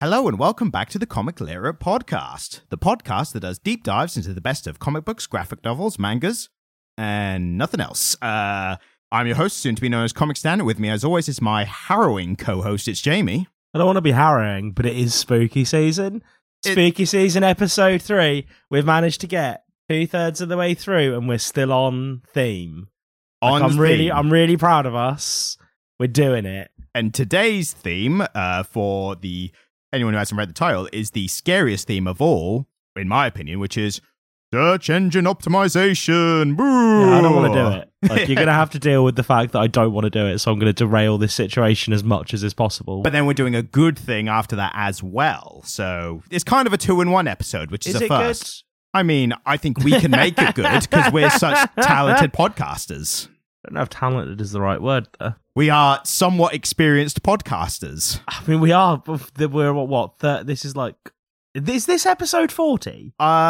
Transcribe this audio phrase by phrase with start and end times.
[0.00, 4.16] Hello and welcome back to the Comic Literate Podcast, the podcast that does deep dives
[4.16, 6.50] into the best of comic books, graphic novels, mangas,
[6.98, 8.14] and nothing else.
[8.20, 8.76] Uh,
[9.10, 10.64] I'm your host, soon to be known as Comic Standard.
[10.64, 12.88] With me, as always, is my harrowing co-host.
[12.88, 13.48] It's Jamie.
[13.72, 16.22] I don't want to be harrowing, but it is spooky season.
[16.64, 18.46] It- Spooky season episode three.
[18.70, 22.88] We've managed to get two thirds of the way through, and we're still on theme.
[23.40, 24.12] Like, I'm really, theme.
[24.12, 25.56] I'm really proud of us.
[25.98, 26.70] We're doing it.
[26.94, 29.52] and today's theme, uh, for the
[29.92, 33.58] anyone who hasn't read the title, is the scariest theme of all, in my opinion,
[33.58, 34.00] which is
[34.52, 36.56] search engine optimization.
[36.58, 37.92] Yeah, I don't want to do it.
[38.08, 40.26] Like you're gonna have to deal with the fact that I don't want to do
[40.26, 43.02] it, so I'm gonna derail this situation as much as is possible.
[43.02, 45.62] But then we're doing a good thing after that as well.
[45.64, 48.64] So it's kind of a two in one episode, which is, is a it first.
[48.94, 53.28] I mean, I think we can make it good because we're such talented podcasters.
[53.66, 55.08] I don't know if talented is the right word.
[55.18, 55.34] There.
[55.56, 58.20] We are somewhat experienced podcasters.
[58.28, 59.02] I mean, we are.
[59.04, 59.88] We're what?
[59.88, 60.20] What?
[60.20, 60.94] Thir- this is like.
[61.52, 63.12] Is this episode forty?
[63.18, 63.40] Uh,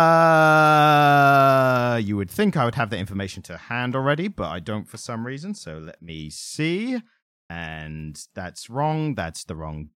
[2.02, 4.96] you would think I would have the information to hand already, but I don't for
[4.96, 5.52] some reason.
[5.52, 7.02] So let me see.
[7.50, 9.16] And that's wrong.
[9.16, 9.90] That's the wrong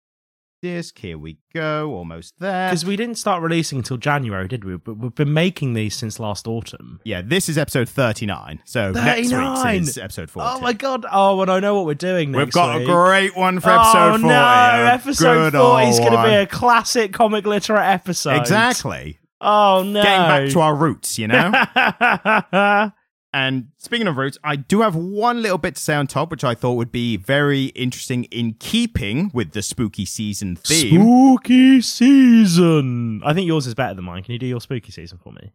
[0.61, 0.97] disc.
[0.99, 1.91] Here we go.
[1.93, 2.69] Almost there.
[2.69, 4.77] Because we didn't start releasing until January, did we?
[4.77, 6.99] But we've been making these since last autumn.
[7.03, 8.61] Yeah, this is episode 39.
[8.65, 9.75] So next 39?
[9.75, 10.49] week's is episode 40.
[10.49, 11.05] Oh my god!
[11.11, 12.87] Oh, and I know what we're doing next We've got week.
[12.87, 14.23] a great one for episode oh 40.
[14.27, 14.89] no!
[14.93, 18.37] Episode good forty is going to be a classic comic literate episode.
[18.37, 19.19] Exactly.
[19.41, 20.01] Oh no!
[20.03, 21.51] Getting back to our roots, you know?
[23.33, 26.43] and speaking of roots, I do have one little bit to say on top, which
[26.43, 31.01] I thought would be very interesting in keeping with the spooky season theme.
[31.01, 33.21] spooky season.
[33.23, 34.23] I think yours is better than mine.
[34.23, 35.51] Can you do your spooky season for me?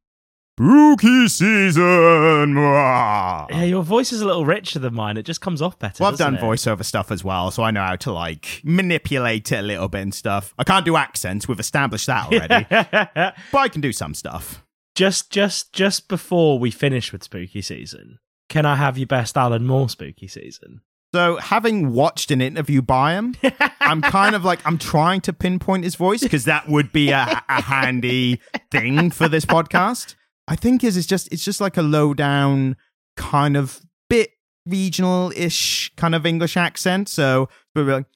[0.57, 2.55] Spooky season.
[2.55, 3.51] Mwah.
[3.51, 5.17] Yeah, your voice is a little richer than mine.
[5.17, 6.01] It just comes off better.
[6.01, 6.41] Well, I've done it?
[6.41, 10.03] voiceover stuff as well, so I know how to like manipulate it a little bit
[10.03, 10.55] and stuff.
[10.57, 12.67] I can't do accents, we've established that already,
[13.51, 14.64] but I can do some stuff.
[14.95, 19.67] Just just just before we finish with spooky season can i have your best alan
[19.67, 20.81] moore spooky season
[21.15, 23.37] So, having watched an interview by him,
[23.81, 27.41] I'm kind of like I'm trying to pinpoint his voice because that would be a,
[27.49, 28.41] a handy
[28.73, 30.17] thing for this podcast.
[30.49, 32.75] I think is it's just it's just like a low down
[33.17, 33.81] kind of
[34.11, 34.31] bit
[34.67, 37.09] regional ish kind of English accent.
[37.09, 38.07] So we're like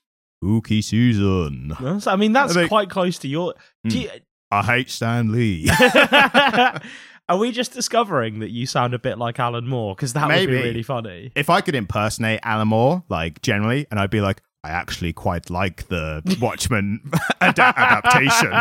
[0.42, 1.74] spooky season.
[2.04, 3.54] I mean that's I think- quite close to your
[3.84, 3.88] Hmm.
[3.90, 4.10] Do you-
[4.50, 5.68] I hate Stan Lee.
[7.28, 10.46] are we just discovering that you sound a bit like alan moore because that would
[10.46, 14.40] be really funny if I could impersonate Alan Moore, like generally, and I'd be like,
[14.64, 17.00] I actually quite like the Watchmen
[17.40, 18.52] ad- adaptation.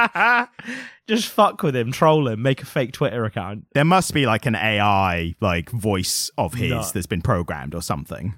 [1.07, 4.45] just fuck with him troll him make a fake twitter account There must be like
[4.45, 6.83] an AI like voice of his No.
[6.93, 8.37] that's been programmed or something.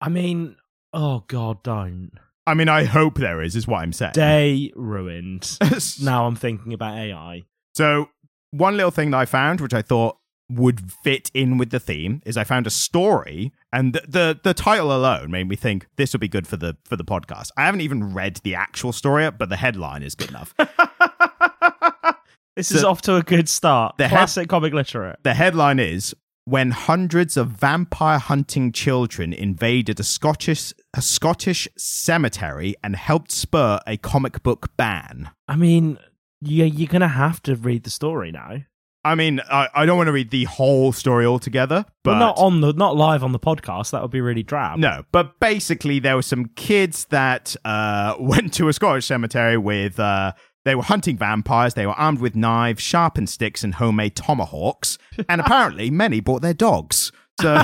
[0.00, 0.54] i mean
[0.92, 2.12] oh god don't
[2.46, 4.12] I mean, I hope there is, is what I'm saying.
[4.12, 5.58] day ruined
[6.02, 7.42] now i'm thinking about ai
[7.74, 8.08] So,
[8.50, 10.16] one little thing that I found, which I thought
[10.50, 14.54] would fit in with the theme, is I found a story, and the the, the
[14.54, 17.48] title alone made me think this would be good for the for the podcast.
[17.56, 20.54] I haven't even read the actual story, yet, but the headline is good enough.
[22.56, 26.14] this is off to a good start The head- classic comic literate the headline is
[26.44, 33.80] when hundreds of vampire hunting children invaded a Scottish a Scottish cemetery and helped spur
[33.86, 35.30] a comic book ban.
[35.48, 35.98] I mean,
[36.40, 38.58] you, you're going to have to read the story now.
[39.06, 42.38] I mean, I, I don't want to read the whole story altogether, but But not
[42.38, 43.90] on the not live on the podcast.
[43.90, 44.78] That would be really drab.
[44.78, 45.02] no.
[45.12, 50.00] But basically, there were some kids that uh, went to a Scottish cemetery with.
[50.00, 50.32] Uh,
[50.64, 51.74] they were hunting vampires.
[51.74, 54.96] They were armed with knives, sharpened sticks, and homemade tomahawks.
[55.28, 57.12] And apparently, many bought their dogs.
[57.38, 57.62] So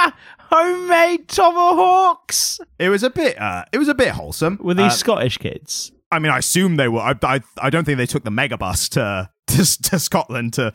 [0.52, 2.60] Homemade tomahawks.
[2.78, 3.40] it was a bit.
[3.40, 4.58] Uh, it was a bit wholesome.
[4.60, 5.92] Were these Uh, Scottish kids?
[6.10, 7.00] I mean, I assume they were.
[7.00, 10.72] I, I, I don't think they took the megabus to, to to Scotland to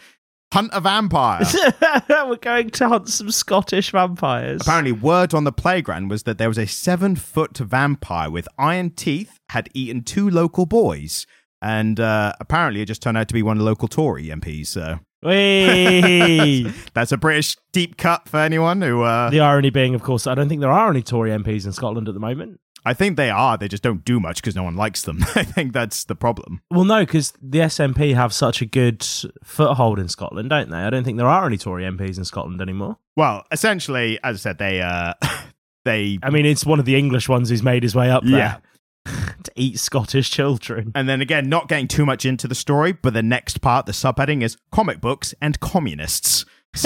[0.54, 1.44] hunt a vampire.
[2.10, 4.62] We're going to hunt some Scottish vampires.
[4.62, 8.90] Apparently, word on the playground was that there was a seven foot vampire with iron
[8.90, 11.28] teeth had eaten two local boys,
[11.62, 14.68] and uh, apparently it just turned out to be one of the local Tory MPs.
[14.68, 15.07] So Whee!
[16.94, 19.02] that's a British deep cut for anyone who.
[19.02, 21.74] Uh, the irony being, of course, I don't think there are any Tory MPs in
[21.74, 22.60] Scotland at the moment.
[22.86, 23.58] I think they are.
[23.58, 25.20] They just don't do much because no one likes them.
[25.36, 26.62] I think that's the problem.
[26.72, 29.06] Well, no, because the SNP have such a good
[29.44, 30.78] foothold in Scotland, don't they?
[30.78, 32.98] I don't think there are any Tory MPs in Scotland anymore.
[33.18, 35.14] Well, essentially, as I said, they uh,
[35.86, 38.60] they I mean, it's one of the English ones who's made his way up Yeah.
[39.44, 40.92] to eat Scottish children.
[40.96, 43.92] And then again, not getting too much into the story, but the next part, the
[43.92, 46.46] subheading is comic books and communists.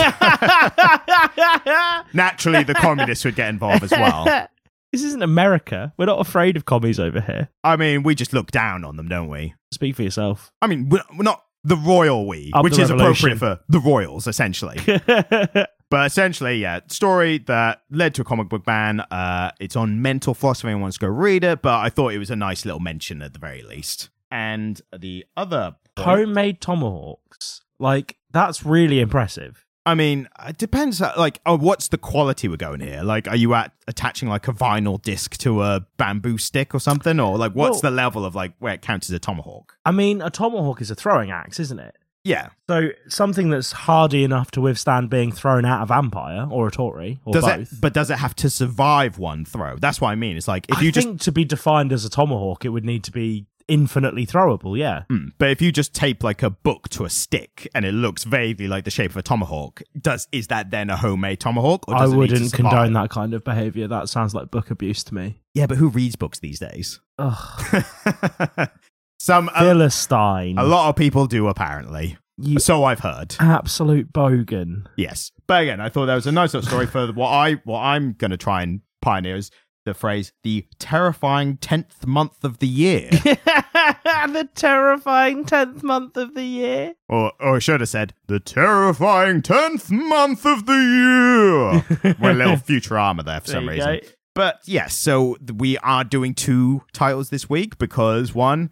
[2.14, 4.48] Naturally, the communists would get involved as well.
[4.92, 5.94] This isn't America.
[5.98, 7.48] We're not afraid of commies over here.
[7.64, 9.54] I mean, we just look down on them, don't we?
[9.72, 10.52] Speak for yourself.
[10.62, 13.32] I mean, we're, we're not the royal we, Up which is revolution.
[13.34, 14.78] appropriate for the royals, essentially.
[15.92, 19.02] But essentially, yeah, story that led to a comic book ban.
[19.02, 22.18] Uh, it's on Mental if anyone wants to go read it, but I thought it
[22.18, 24.10] was a nice little mention at the very least.
[24.32, 27.64] And the other point, Homemade tomahawks.
[27.78, 29.66] Like, that's really impressive.
[29.86, 31.02] I mean, it depends.
[31.02, 33.02] uh, Like, oh, what's the quality we're going here?
[33.02, 37.20] Like, are you at attaching like a vinyl disc to a bamboo stick or something,
[37.20, 39.78] or like what's Well- the level of like where it counts as a tomahawk?
[39.86, 41.96] I mean, a tomahawk is a throwing axe, isn't it?
[42.24, 42.50] Yeah.
[42.70, 47.20] So something that's hardy enough to withstand being thrown at a vampire or a Tory
[47.26, 47.74] or Does both.
[47.74, 47.82] it?
[47.82, 49.78] But does it have to survive one throw?
[49.78, 50.38] That's what I mean.
[50.38, 52.86] It's like if I you just think to be defined as a tomahawk, it would
[52.86, 54.78] need to be infinitely throwable.
[54.78, 55.04] Yeah.
[55.10, 55.30] Hmm.
[55.38, 58.68] But if you just tape like a book to a stick and it looks vaguely
[58.68, 61.88] like the shape of a tomahawk, does is that then a homemade tomahawk?
[61.88, 63.88] Or I it wouldn't condone that kind of behavior.
[63.88, 65.42] That sounds like book abuse to me.
[65.54, 67.00] Yeah, but who reads books these days?
[67.18, 67.86] Ugh.
[69.20, 70.58] Some a, Philistine.
[70.58, 72.18] a lot of people do apparently.
[72.38, 73.36] You So I've heard.
[73.40, 74.88] absolute bogan.
[74.98, 77.82] Yes, but again, I thought that was a nice little story for what I what
[77.82, 79.52] I'm going to try and pioneer is
[79.86, 86.44] the phrase "the terrifying tenth month of the year," the terrifying 10th month of the
[86.44, 86.94] year.
[87.10, 90.74] or or I should have said "the terrifying tenth month of the
[92.04, 94.00] year." We're a little Futurama there for some There you reason.
[94.04, 94.08] go.
[94.34, 98.70] But yes, so we are doing two titles this week because one,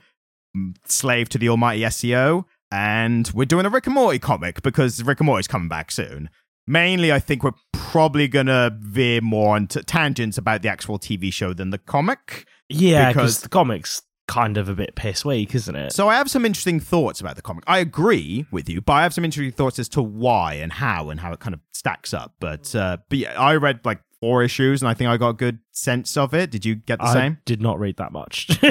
[0.55, 5.03] mm, Slave to the Almighty SEO, and we're doing a Rick and Morty comic because
[5.03, 6.29] Rick and Morty's coming back soon.
[6.69, 11.51] Mainly, I think we're probably gonna veer more onto tangents about the actual TV show
[11.53, 12.45] than the comic.
[12.69, 15.91] Yeah, Because- because the comic's kind of a bit piss weak, isn't it?
[15.91, 17.63] So I have some interesting thoughts about the comic.
[17.65, 21.09] I agree with you, but I have some interesting thoughts as to why and how
[21.09, 22.35] and how it kind of stacks up.
[22.39, 25.33] But uh, but yeah, I read like four issues and I think I got a
[25.33, 26.51] good sense of it.
[26.51, 27.37] Did you get the I same?
[27.45, 28.47] did not read that much.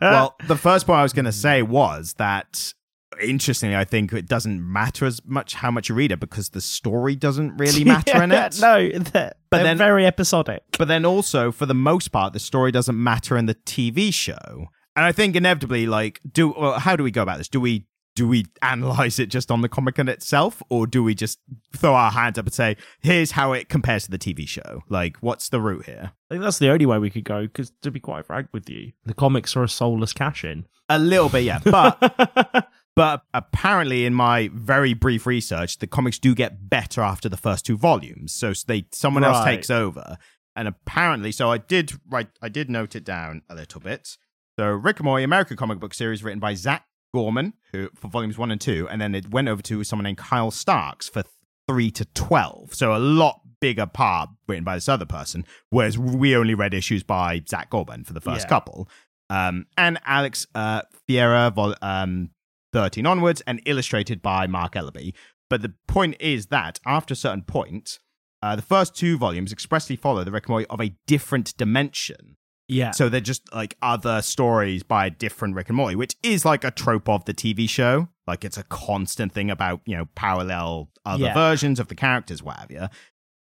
[0.00, 2.74] well, the first point I was going to say was that
[3.22, 6.60] interestingly, I think it doesn't matter as much how much you read it because the
[6.60, 8.58] story doesn't really matter in it.
[8.60, 10.62] no, they're, But they're then- very episodic.
[10.78, 14.66] But then also, for the most part, the story doesn't matter in the TV show.
[14.96, 17.48] And I think inevitably, like, do well, how do we go about this?
[17.48, 17.86] Do we
[18.16, 21.38] do we analyze it just on the comic in itself, or do we just
[21.76, 24.82] throw our hands up and say, "Here's how it compares to the TV show"?
[24.88, 26.10] Like, what's the route here?
[26.28, 27.42] I think that's the only way we could go.
[27.42, 30.66] Because to be quite frank with you, the comics are a soulless cash in.
[30.88, 31.60] A little bit, yeah.
[31.64, 37.36] But But apparently, in my very brief research, the comics do get better after the
[37.36, 38.32] first two volumes.
[38.32, 40.18] So they someone else takes over,
[40.56, 44.16] and apparently, so I did write, I did note it down a little bit.
[44.58, 46.84] So Rick and Morty American comic book series written by Zac
[47.14, 50.18] Gorman, who for volumes one and two, and then it went over to someone named
[50.18, 51.22] Kyle Starks for
[51.68, 52.74] three to twelve.
[52.74, 57.02] So a lot bigger part written by this other person, whereas we only read issues
[57.02, 58.48] by Zac Gorman for the first Yeah.
[58.48, 58.88] couple.
[59.30, 62.30] Um, and Alex uh, Firer, vol- um,
[62.72, 65.12] 13 onwards, and illustrated by Marc Ellerby.
[65.48, 67.98] But the point is that after a certain point,
[68.42, 72.36] uh, the first two volumes expressly follow the Rick and Morty of a different dimension.
[72.68, 72.92] Yeah.
[72.92, 76.62] So they're just like other stories by a different Rick and Morty, which is like
[76.62, 78.08] a trope of the TV show.
[78.28, 81.34] Like it's a constant thing about, you know, parallel other Yeah.
[81.34, 82.86] versions of the characters, what have you.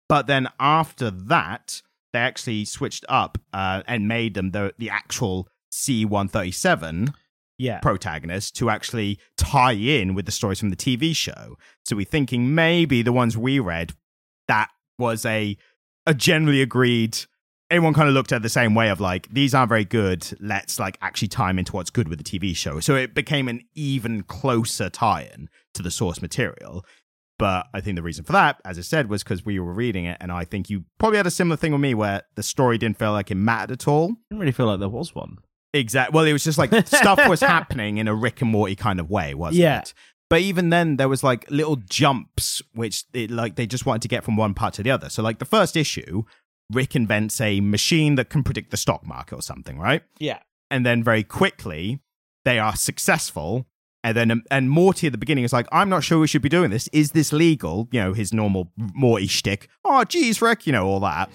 [0.09, 5.47] But then after that, they actually switched up uh, and made them the, the actual
[5.71, 7.13] C137
[7.59, 7.79] yeah.
[7.81, 11.57] protagonist to actually tie in with the stories from the TV show.
[11.85, 13.91] So we're thinking maybe the ones we read,
[14.47, 15.55] that was a
[16.07, 17.19] a generally agreed.
[17.69, 20.25] Everyone kind of looked at it the same way of like these aren't very good.
[20.39, 22.79] Let's like actually tie 'em into what's good with the TV show.
[22.79, 26.83] So it became an even closer tie-in to the source material.
[27.37, 30.05] But I think the reason for that, as I said, was because we were reading
[30.05, 32.77] it, and I think you probably had a similar thing with me where the story
[32.77, 34.07] didn't feel like it mattered at all.
[34.29, 35.37] didn't really feel like there was one.
[35.73, 36.15] Exactly.
[36.15, 39.09] Well, it was just like stuff was happening in a Rick and Morty kind of
[39.09, 39.79] way, wasn't Yeah.
[39.79, 39.93] it?
[40.29, 44.07] But even then, there was like little jumps, which it, like they just wanted to
[44.07, 45.09] get from one part to the other.
[45.09, 46.23] So, like the first issue,
[46.71, 50.03] Rick invents a machine that can predict the stock market or something, right?
[50.19, 50.39] Yeah.
[50.69, 51.99] And then very quickly,
[52.45, 53.65] they are successful.
[54.03, 56.43] And then, um, and Morty at the beginning is like, I'm not sure we should
[56.43, 56.87] be doing this.
[56.93, 57.87] Is this legal?
[57.91, 59.67] You know, his normal Morty shtick.
[59.83, 61.31] Oh, geez, Rick, you know, all that.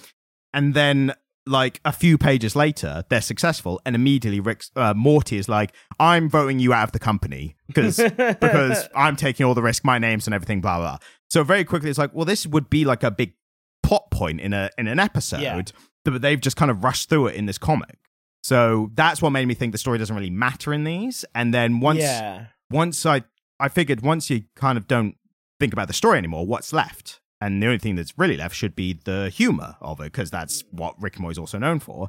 [0.52, 1.12] And then,
[1.46, 6.28] like a few pages later, they're successful, and immediately Rick, uh, Morty is like, "I'm
[6.28, 7.96] voting you out of the company because
[8.40, 10.98] because I'm taking all the risk, my name's and everything, blah blah."
[11.30, 13.34] So very quickly, it's like, well, this would be like a big
[13.82, 15.60] plot point in a in an episode, Yeah.
[16.04, 17.98] but they've just kind of rushed through it in this comic.
[18.42, 21.24] So that's what made me think the story doesn't really matter in these.
[21.34, 22.46] And then once yeah.
[22.70, 23.22] once I
[23.60, 25.16] I figured once you kind of don't
[25.60, 27.20] think about the story anymore, what's left?
[27.44, 30.64] And the only thing that's really left should be the humor of it because that's
[30.70, 32.08] what Rick and Morty is also known for.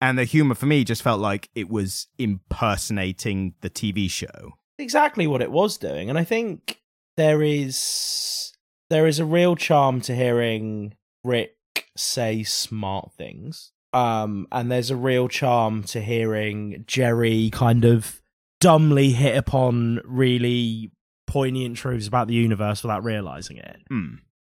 [0.00, 4.52] And the humor for me just felt like it was impersonating the TV show.
[4.78, 6.82] exactly what it was doing and i think
[7.16, 8.52] there is
[8.90, 10.92] there is a real charm to hearing
[11.24, 11.54] rick
[11.96, 18.20] say smart things um and there's a real charm to hearing jerry kind of
[18.60, 20.90] dumbly hit upon really
[21.26, 24.16] poignant truths about the universe without realizing it Hmm.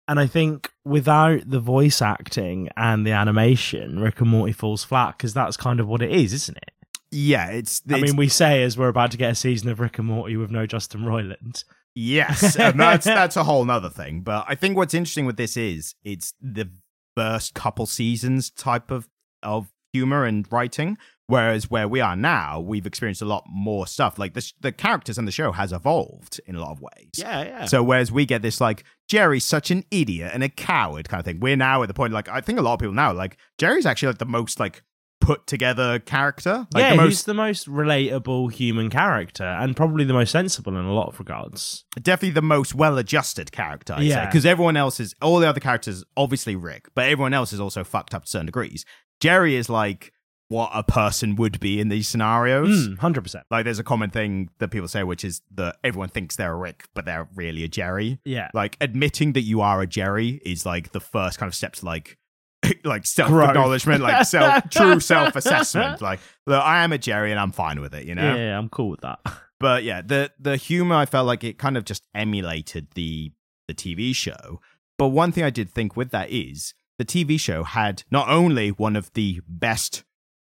[0.09, 5.17] And i think without the voice acting and the animation rick and morty falls flat
[5.17, 6.71] because that's kind of what it is isn't it
[7.11, 9.97] Yeah, it's, I mean, we say as we're about to get a season of Rick
[9.97, 11.63] and Morty with no Justin Roiland.
[11.95, 14.21] Yes, and that's that's a whole nother thing.
[14.21, 16.69] But I think what's interesting with this is it's the
[17.15, 19.09] first couple seasons type of
[19.41, 20.97] of humor and writing,
[21.29, 24.17] whereas where we are now, we've experienced a lot more stuff.
[24.17, 27.11] Like the sh- the characters in the show has evolved in a lot of ways.
[27.15, 27.65] Yeah, yeah.
[27.65, 31.25] So whereas we get this like Jerry's such an idiot and a coward kind of
[31.25, 33.37] thing, we're now at the point like I think a lot of people now like
[33.57, 34.83] Jerry's actually like the most like
[35.21, 36.67] put together character.
[36.73, 40.75] Like yeah, the he's most the most relatable human character and probably the most sensible
[40.77, 41.85] in a lot of regards.
[42.01, 44.25] definitely the most well-adjusted character, I'd Yeah.
[44.25, 47.83] Because everyone else is all the other characters, obviously Rick, but everyone else is also
[47.83, 48.85] fucked up to certain degrees.
[49.19, 50.13] Jerry is like
[50.49, 52.87] what a person would be in these scenarios.
[52.89, 53.43] Mm, 100%.
[53.49, 56.57] Like, there's a common thing that people say, which is that everyone thinks they're a
[56.57, 58.19] Rick, but they're really a Jerry.
[58.25, 58.49] Yeah.
[58.53, 62.17] Like, admitting that you are a Jerry is like the first kind of steps, like,
[62.83, 66.01] like self acknowledgement, like self true self assessment.
[66.01, 68.35] Like, look, I am a Jerry and I'm fine with it, you know.
[68.35, 69.19] Yeah, yeah, I'm cool with that.
[69.59, 73.33] But yeah, the the humor I felt like it kind of just emulated the
[73.67, 74.61] the TV show.
[74.97, 78.69] But one thing I did think with that is the TV show had not only
[78.69, 80.05] one of the best,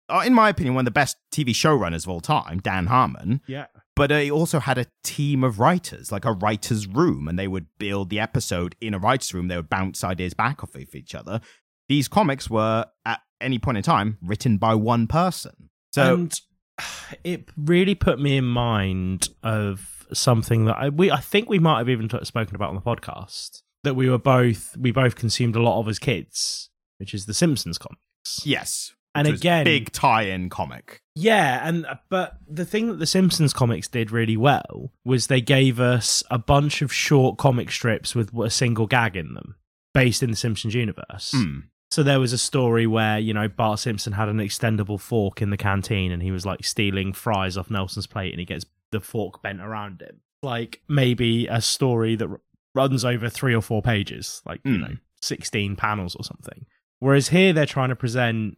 [0.09, 3.41] Uh, in my opinion, one of the best TV showrunners of all time, Dan Harmon,
[3.47, 3.65] Yeah.
[3.95, 7.47] but uh, he also had a team of writers, like a writer's room, and they
[7.47, 9.47] would build the episode in a writer's room.
[9.49, 11.41] They would bounce ideas back off of each other.
[11.89, 15.69] These comics were, at any point in time, written by one person.
[15.93, 16.41] So, and
[17.23, 21.79] it really put me in mind of something that I we I think we might
[21.79, 25.55] have even t- spoken about on the podcast that we were both we both consumed
[25.57, 28.45] a lot of as kids, which is the Simpsons comics.
[28.45, 28.93] yes.
[29.17, 31.01] And again, big tie-in comic.
[31.15, 35.41] Yeah, and uh, but the thing that the Simpsons comics did really well was they
[35.41, 39.55] gave us a bunch of short comic strips with a single gag in them,
[39.93, 41.31] based in the Simpsons universe.
[41.35, 41.59] Hmm.
[41.89, 45.49] So there was a story where you know Bart Simpson had an extendable fork in
[45.49, 48.99] the canteen, and he was like stealing fries off Nelson's plate, and he gets the
[48.99, 50.21] fork bent around him.
[50.43, 52.41] Like maybe a story that r-
[52.75, 54.81] runs over three or four pages, like you Hmm.
[54.81, 56.65] know sixteen panels or something.
[56.99, 58.57] Whereas here they're trying to present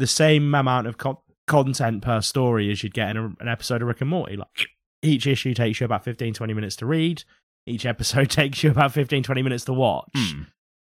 [0.00, 3.82] the same amount of co- content per story as you'd get in a, an episode
[3.82, 4.36] of Rick and Morty.
[4.36, 4.68] Like
[5.02, 7.22] each issue takes you about 15, 20 minutes to read.
[7.66, 10.10] Each episode takes you about 15, 20 minutes to watch.
[10.16, 10.42] Hmm.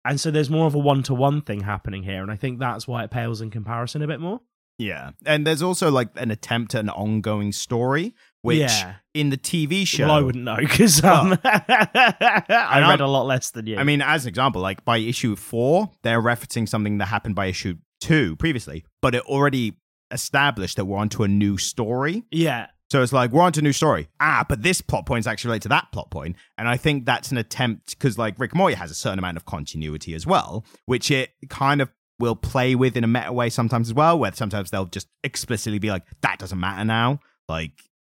[0.05, 2.21] And so there's more of a one to one thing happening here.
[2.21, 4.41] And I think that's why it pales in comparison a bit more.
[4.77, 5.11] Yeah.
[5.25, 8.95] And there's also like an attempt at an ongoing story, which yeah.
[9.13, 10.07] in the TV show.
[10.07, 13.77] Well, I wouldn't know because um, I read I'm- a lot less than you.
[13.77, 17.45] I mean, as an example, like by issue four, they're referencing something that happened by
[17.45, 19.77] issue two previously, but it already
[20.11, 22.23] established that we're onto a new story.
[22.31, 22.67] yeah.
[22.91, 24.07] So it's like we're onto a new story.
[24.19, 27.05] Ah, but this plot point is actually related to that plot point, and I think
[27.05, 30.63] that's an attempt because like Rick Morty has a certain amount of continuity as well,
[30.85, 34.31] which it kind of will play with in a meta way sometimes as well, where
[34.33, 37.19] sometimes they'll just explicitly be like, "That doesn't matter now,"
[37.49, 37.71] like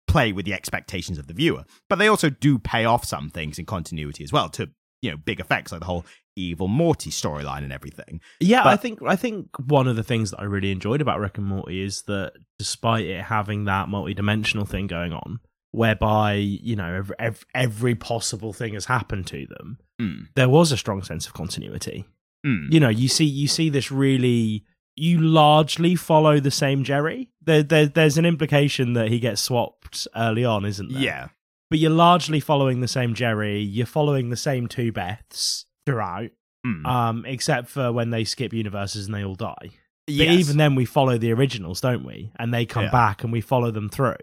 [0.08, 1.66] play with the expectations of the viewer.
[1.90, 4.70] But they also do pay off some things in continuity as well to
[5.02, 8.22] you know big effects like the whole evil Morty storyline and everything.
[8.40, 11.20] Yeah, But- I think I think one of the things that I really enjoyed about
[11.20, 15.40] Rick and Morty is that despite it having that multi-dimensional thing going on,
[15.72, 20.28] whereby you know every, every, every possible thing has happened to them, Mm.
[20.36, 22.06] there was a strong sense of continuity.
[22.46, 22.72] Mm.
[22.72, 24.64] You know, you see you see this really.
[24.96, 27.30] You largely follow the same Jerry.
[27.46, 31.02] There, there, there's an implication that he gets swapped early on, isn't there?
[31.02, 31.28] Yeah.
[31.70, 33.60] But you're largely following the same Jerry.
[33.62, 36.32] You're following the same two Beths throughout,
[36.66, 36.86] Mm.
[36.86, 39.70] um, except for when they skip universes and they all die.
[40.08, 42.32] But even then, we follow the originals, don't we?
[42.40, 42.92] And they come Yeah.
[42.92, 44.16] back, and we follow them through.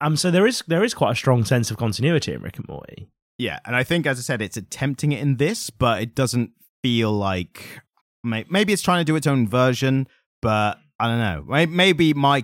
[0.00, 2.68] Um, so there is there is quite a strong sense of continuity in Rick and
[2.68, 3.08] Morty.
[3.38, 6.52] Yeah, and I think, as I said, it's attempting it in this, but it doesn't
[6.84, 7.80] feel like
[8.22, 10.06] maybe it's trying to do its own version.
[10.40, 11.66] But I don't know.
[11.66, 12.42] Maybe my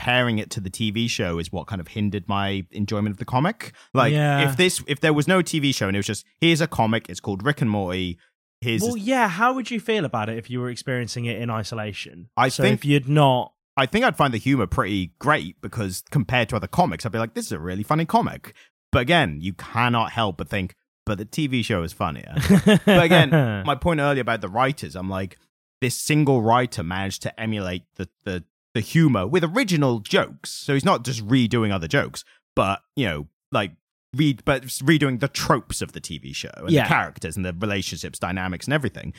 [0.00, 3.24] comparing it to the TV show is what kind of hindered my enjoyment of the
[3.24, 3.72] comic.
[3.92, 4.48] Like, Yeah.
[4.48, 7.08] if this, if there was no TV show and it was just here's a comic,
[7.10, 8.18] it's called Rick and Morty.
[8.62, 9.28] Here's Well, yeah.
[9.28, 12.30] How would you feel about it if you were experiencing it in isolation?
[12.36, 16.02] I so think- if you'd not, I think I'd find the humor pretty great because
[16.10, 18.54] compared to other comics, I'd be like, this is a really funny comic.
[18.92, 20.74] But again, you cannot help but think,
[21.06, 22.34] but the TV show is funnier.
[22.86, 23.30] but again,
[23.66, 25.36] my point earlier about the writers, I'm like,
[25.80, 30.50] this single writer managed to emulate the the the humor with original jokes.
[30.50, 32.24] So he's not just redoing other jokes,
[32.54, 33.72] but you know, like
[34.16, 36.82] read but redoing the tropes of the TV show and Yeah.
[36.84, 39.12] the characters and the relationships, dynamics, and everything.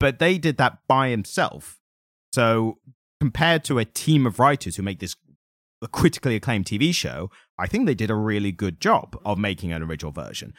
[0.00, 1.78] But they did that by himself.
[2.32, 2.78] So
[3.20, 5.16] compared to a team of writers who make this
[5.82, 9.72] a critically acclaimed TV show, I think they did a really good job of making
[9.72, 10.54] an original version.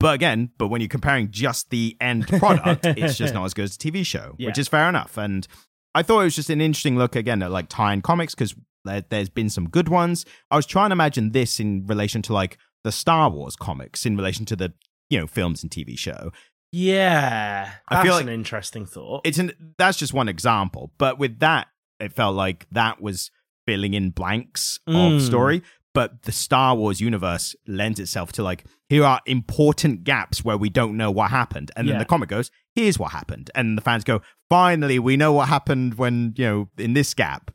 [0.00, 3.64] But again, but when you're comparing just the end product, it's just not as good
[3.64, 4.48] as a TV show, Yeah.
[4.48, 5.16] which is fair enough.
[5.16, 5.46] And
[5.94, 9.02] I thought it was just an interesting look again at like tie-in comics because there,
[9.10, 10.24] there's been some good ones.
[10.50, 14.16] I was trying to imagine this in relation to like the Star Wars comics, in
[14.16, 14.72] relation to the
[15.10, 16.32] you know films and TV show.
[16.72, 19.20] yeah, I feel like an interesting thought.
[19.24, 21.68] It's an that's just one example, but with that,
[22.00, 23.30] it felt like that was
[23.66, 25.16] filling in blanks Mm.
[25.16, 25.62] of story.
[25.94, 30.70] But the Star Wars universe lends itself to like here are important gaps where we
[30.70, 34.04] don't know what happened, and then the comic goes, "Here's what happened," and the fans
[34.04, 37.50] go, "Finally, we know what happened when you know in this gap."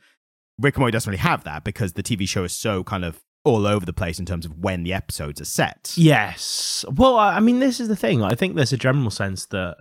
[0.60, 3.24] Rick and Morty doesn't really have that because the TV show is so kind of
[3.44, 5.94] all over the place in terms of when the episodes are set.
[5.96, 6.84] Yes.
[6.92, 8.24] Well, I mean, this is the thing.
[8.24, 9.78] I think there's a general sense that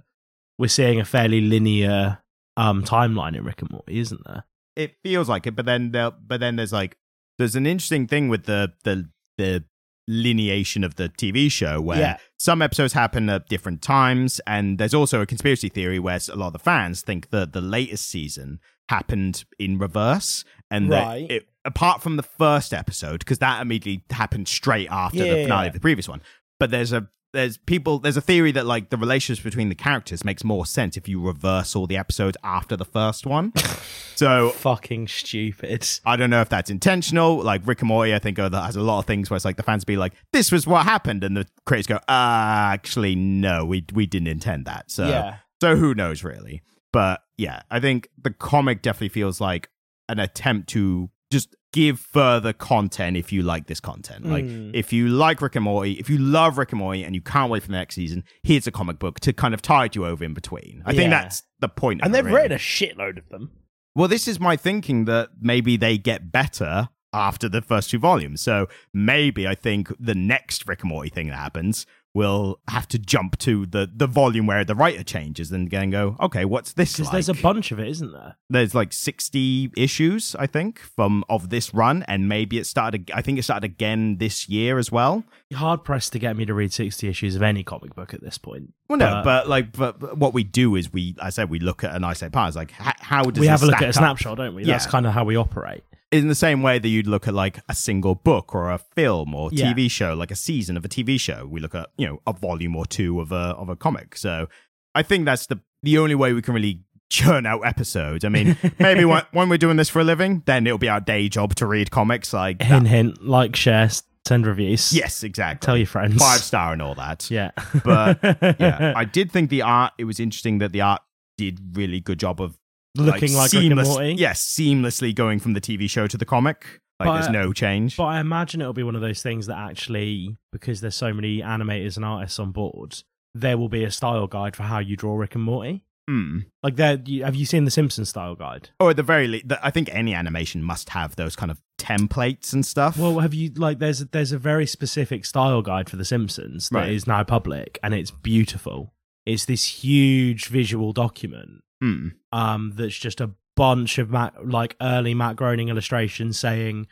[0.58, 2.18] we're seeing a fairly linear
[2.58, 4.44] um, timeline in Rick and Morty, isn't there?
[4.76, 6.96] it feels like it, but then there, but then there's like
[7.38, 9.64] there's an interesting thing with the the the
[10.08, 12.16] lineation of the TV show where Yeah.
[12.38, 16.48] some episodes happen at different times, and there's also a conspiracy theory where a lot
[16.48, 21.28] of the fans think that the latest season happened in reverse, and Right.
[21.28, 25.42] that it, apart from the first episode, because that immediately happened straight after Yeah, the
[25.42, 25.68] finale yeah.
[25.68, 26.22] of the previous one.
[26.60, 30.24] But there's a there's people there's a theory that like the relationships between the characters
[30.24, 33.52] makes more sense if you reverse all the episodes after the first one.
[34.14, 35.86] so Fucking stupid.
[36.04, 37.42] I don't know if that's intentional.
[37.42, 39.56] Like Rick and Morty, I think that has a lot of things where it's like
[39.56, 43.64] the fans be like, "This was what happened," and the creators go, uh, "Actually, no,
[43.64, 45.36] we we didn't intend that." So yeah.
[45.60, 46.62] so who knows really?
[46.92, 49.68] But yeah, I think the comic definitely feels like
[50.08, 54.24] an attempt to just give further content if you like this content.
[54.24, 54.70] Like Mm.
[54.74, 57.50] if you like Rick and Morty, if you love Rick and Morty and you can't
[57.50, 60.24] wait for the next season, here's a comic book to kind of tide you over
[60.24, 60.82] in between.
[60.86, 62.00] I think that's the point.
[62.02, 62.36] And they've really.
[62.36, 63.50] written a shitload of them.
[63.94, 68.40] Well, this is my thinking that maybe they get better after the first two volumes.
[68.40, 72.98] So maybe I think the next Rick and Morty thing that happens will have to
[72.98, 76.92] jump to the, the volume where the writer changes and then go, okay, what's this
[76.94, 77.12] Because like?
[77.12, 78.36] there's a bunch of it, isn't there?
[78.48, 82.04] There's like 60 issues, I think, from of this run.
[82.08, 85.24] And maybe it started, I think it started again this year as well.
[85.50, 88.22] You're hard pressed to get me to read 60 issues of any comic book at
[88.22, 88.72] this point.
[88.88, 91.58] Well, no, But- but, like, but, but what we do is we, I said, we
[91.58, 92.48] look at an isolated part.
[92.48, 94.64] It's like, how does we have a look at a snapshot, don't we?
[94.64, 94.90] That's Yeah.
[94.90, 95.84] kind of how we operate.
[96.12, 99.34] In the same way that you'd look at like a single book or a film
[99.34, 99.72] or Yeah.
[99.72, 101.46] TV show, like a season of a TV show.
[101.46, 104.16] We look at you know a volume or two of a of a comic.
[104.16, 104.48] So
[104.94, 108.24] I think that's the the only way we can really churn out episodes.
[108.24, 111.00] I mean, maybe when, when we're doing this for a living, then it'll be our
[111.00, 112.32] day job to read comics.
[112.32, 112.64] Like that.
[112.66, 113.88] Hint, hint, like, share,
[114.26, 114.92] send reviews.
[114.92, 115.64] yes, exactly.
[115.64, 116.16] Tell your friends.
[116.16, 117.30] Five star and all that.
[117.30, 117.50] Yeah.
[117.84, 118.18] But,
[118.58, 119.92] Yeah, I did think the art.
[119.98, 121.02] It was interesting that the art
[121.38, 122.58] did really good job of
[122.96, 124.14] Looking like, Rick and Morty.
[124.14, 126.80] yes, seamlessly going from the TV show to the comic.
[126.98, 127.96] Like But, there's no change.
[127.96, 131.42] But I imagine it'll be one of those things that actually, because there's so many
[131.42, 133.02] animators and artists on board,
[133.34, 135.84] there will be a style guide for how you draw Rick and Morty.
[136.08, 136.38] Hmm.
[136.62, 138.70] Like, there, you, have you seen the Simpsons style guide?
[138.80, 142.52] Or at the very least, I think any animation must have those kind of templates
[142.52, 142.96] and stuff.
[142.96, 143.78] Well, have you like?
[143.80, 147.18] There's there's a very specific style guide for the Simpsons that is Right.
[147.18, 148.94] now public, and it's beautiful.
[149.26, 152.08] It's this huge visual document Hmm.
[152.32, 156.86] um, that's just a bunch of Matt, like early Matt Groening illustrations saying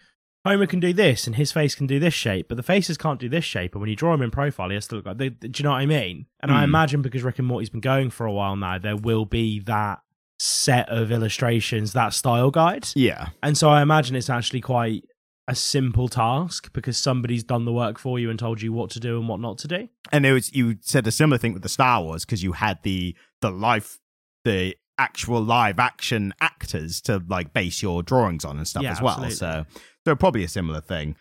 [0.46, 3.18] Homer can do this and his face can do this shape, but the faces can't
[3.18, 3.74] do this shape.
[3.74, 5.16] And when you draw him in profile, he has to look like.
[5.18, 6.26] They, do you know what I mean?
[6.40, 6.64] And I Hmm.
[6.64, 10.00] imagine because Rick and Morty's been going for a while now, there will be that
[10.38, 12.88] set of illustrations, that style guide.
[12.94, 13.28] Yeah.
[13.42, 15.04] And so I imagine it's actually quite
[15.46, 19.00] a simple task because somebody's done the work for you and told you what to
[19.00, 19.88] do and what not to do.
[20.12, 22.82] And it was you said a similar thing with the Star Wars because you had
[22.82, 23.98] the the life
[24.44, 29.00] the actual live action actors to like base your drawings on and stuff Yeah, as
[29.02, 29.24] well.
[29.24, 29.34] absolutely.
[29.36, 29.64] So
[30.06, 31.16] so probably a similar thing.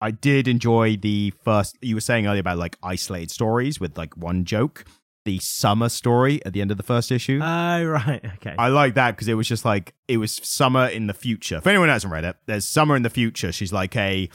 [0.00, 4.16] I did enjoy the first you were saying earlier about like isolated stories with like
[4.16, 4.84] one joke.
[5.24, 7.38] The summer story at the end of the first issue.
[7.42, 8.24] Oh, right.
[8.36, 8.54] Okay.
[8.56, 11.60] I like that because it was just like it was summer in the future.
[11.60, 13.52] For anyone who hasn't read it, there's summer in the future.
[13.52, 14.30] She's like a,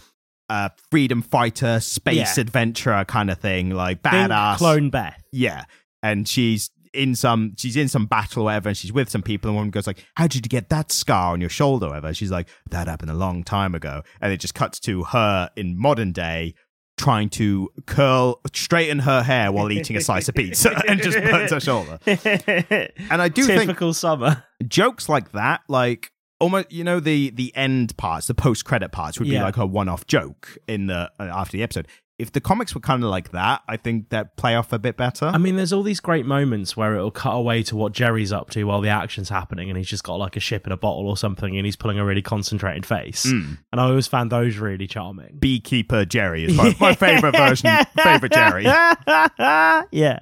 [0.49, 2.41] uh freedom fighter, space Yeah.
[2.41, 4.58] adventurer kind of thing, like Think badass.
[4.58, 5.23] Clone Beth.
[5.32, 5.63] Yeah,
[6.03, 9.49] and she's in some she's in some battle or whatever, and she's with some people,
[9.49, 12.13] and one goes like, "How did you get that scar on your shoulder?" Or whatever.
[12.13, 15.77] She's like, "That happened a long time ago," and it just cuts to her in
[15.77, 16.53] modern day.
[16.95, 21.49] trying to curl, straighten her hair while eating a slice of pizza and just burns
[21.51, 21.97] her shoulder.
[22.06, 24.43] And I do think Typical summer.
[24.67, 29.17] jokes like that, like almost, you know, the the end parts, the post credit parts,
[29.19, 29.43] would be Yeah.
[29.43, 31.88] like a one off joke in the uh, after the episode.
[32.23, 34.95] If the comics were kind of like that, I think that play off a bit
[34.95, 35.25] better.
[35.25, 38.49] I mean, there's all these great moments where it'll cut away to what Jerry's up
[38.51, 41.09] to while the action's happening, and he's just got like a ship in a bottle
[41.09, 43.25] or something, and he's pulling a really concentrated face.
[43.25, 43.57] Mm.
[43.73, 45.36] And I always found those really charming.
[45.38, 47.69] Beekeeper Jerry is my, my favorite version,
[48.01, 48.63] favorite Jerry.
[49.91, 50.19] yeah.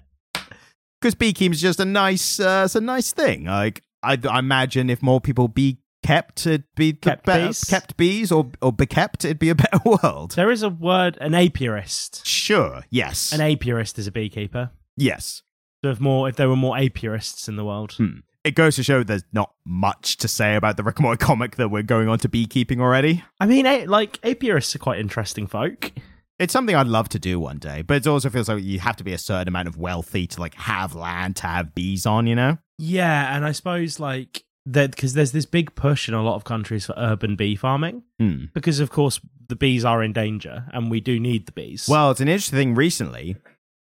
[0.99, 3.43] because beekeeping is just a nice, uh, it's a nice thing.
[3.43, 7.63] Like I, I imagine if more people be kept, it'd be the Kept better, bees?
[7.63, 10.31] kept bees or or be kept, it'd be a better world.
[10.31, 12.25] There is a word, an apiarist.
[12.25, 12.83] Sure.
[12.89, 13.31] Yes.
[13.31, 14.71] An apiarist is a beekeeper.
[14.97, 15.43] yes.
[15.83, 18.19] So if more, if there were more apiarists in the world, Hmm.
[18.43, 21.57] It goes to show there's not much to say about the Rick and Morty comic
[21.57, 23.23] that we're going on to beekeeping already.
[23.39, 25.91] I mean, like apiarists are quite interesting folk.
[26.39, 28.95] It's something I'd love to do one day, but it also feels like you have
[28.95, 32.25] to be a certain amount of wealthy to like have land to have bees on.
[32.25, 32.57] You know?
[32.79, 36.43] Yeah, and I suppose like that because there's this big push in a lot of
[36.43, 38.45] countries for urban bee farming Hmm.
[38.53, 39.19] because of course
[39.49, 41.87] the bees are in danger and we do need the bees.
[41.89, 43.35] Well, it's an interesting thing recently.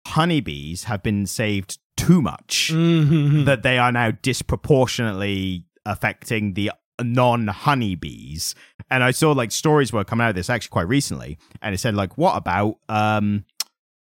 [0.09, 2.71] Honeybees have been saved too much.
[2.75, 3.45] Mhm.
[3.47, 6.71] that they are now disproportionately affecting the
[7.03, 8.55] non honeybees.
[8.91, 11.79] And I saw like stories were coming out of this actually quite recently, and it
[11.79, 13.45] said like, what about um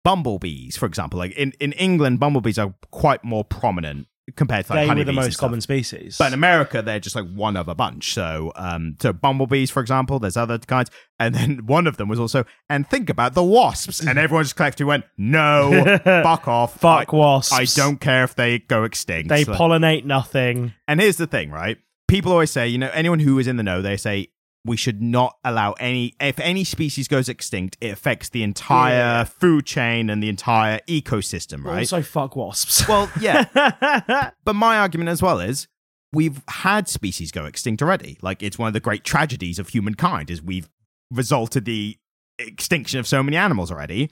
[0.04, 1.18] bumblebees, for example?
[1.18, 5.12] Like in, in England, bumblebees are quite more prominent compared to like they were the
[5.12, 6.16] most common species.
[6.18, 8.14] But in America, they're just like one of a bunch.
[8.14, 12.20] So, um, so bumblebees, for example, there's other kinds, and then one of them was
[12.20, 17.12] also, and think about the wasps, and everyone just collectively went, no, fuck off, fuck
[17.12, 17.52] I, wasps.
[17.52, 19.28] I don't care if they go extinct.
[19.28, 20.72] They Like- pollinate nothing.
[20.86, 21.78] and here's the thing, right?
[22.08, 24.28] People always say, you know, anyone who is in the know, they say
[24.64, 29.24] we should not allow any if any species goes extinct, it affects the entire Yeah.
[29.24, 31.78] food chain and the entire ecosystem, right?
[31.80, 32.86] Also, fuck wasps.
[32.88, 34.30] well, yeah.
[34.44, 35.66] but my argument as well is
[36.12, 38.18] we've had species go extinct already.
[38.22, 40.68] Like it's one of the great tragedies of humankind is we've
[41.10, 41.98] resulted the
[42.38, 44.10] extinction of so many animals already,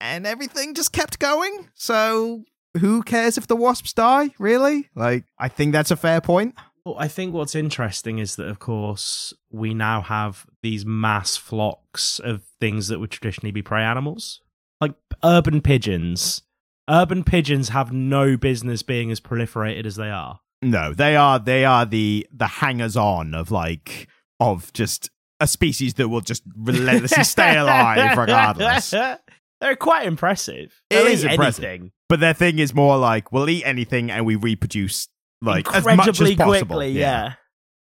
[0.00, 1.68] and everything just kept going.
[1.74, 2.44] So
[2.78, 4.30] who cares if the wasps die?
[4.38, 4.88] Really?
[4.94, 6.54] Like I think that's a fair point.
[6.84, 12.18] Well, I think what's interesting is that, of course, we now have these mass flocks
[12.18, 14.40] of things that would traditionally be prey animals,
[14.80, 16.42] like urban pigeons.
[16.90, 20.40] Urban pigeons have no business being as proliferated as they are.
[20.60, 24.08] No, they are they are the the hangers on of like
[24.40, 28.90] of just a species that will just relentlessly stay alive regardless.
[28.90, 30.82] They're quite impressive.
[30.90, 31.64] It They'll is impressive.
[31.64, 31.92] anything.
[32.08, 35.08] But their thing is more like we'll eat anything and we reproduce
[35.42, 36.76] like as much as Incredibly possible.
[36.76, 37.34] quickly, yeah.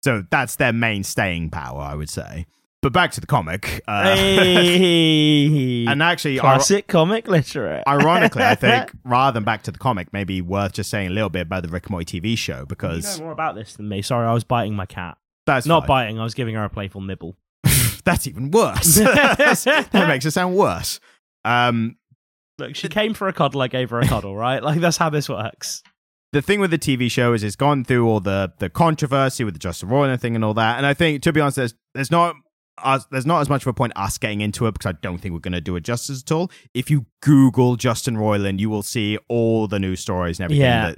[0.04, 2.48] So that's their main staying power, I would say.
[2.82, 3.82] But back to the comic.
[3.88, 5.86] Uh, Hey.
[5.88, 7.84] and actually, ir- Classic comic literate.
[7.88, 11.30] ironically, I think rather than back to the comic, maybe worth just saying a little
[11.30, 13.88] bit about the Rick and Morty TV show because you know more about this than
[13.88, 14.02] me.
[14.02, 15.18] Sorry, I was biting my cat.
[15.46, 15.88] that's Not fine.
[15.88, 17.38] biting, I was giving her a playful nibble.
[18.04, 18.96] That's even worse.
[18.96, 21.00] that makes it sound worse.
[21.46, 21.98] Um,
[22.58, 24.62] Look, she came for a cuddle, I gave her a cuddle, right?
[24.64, 25.84] Like, that's how this works.
[26.34, 29.54] The thing with the TV show is it's gone through all the the controversy with
[29.54, 30.78] the Justin Roiland thing and all that.
[30.78, 32.36] And I think, to be honest, there's there's not
[32.78, 35.18] us, there's not as much of a point us getting into it because I don't
[35.18, 36.50] think we're going to do it justice at all.
[36.74, 40.64] If you Google Justin Roiland, you will see all the news stories and everything.
[40.64, 40.92] Yeah.
[40.92, 40.98] That,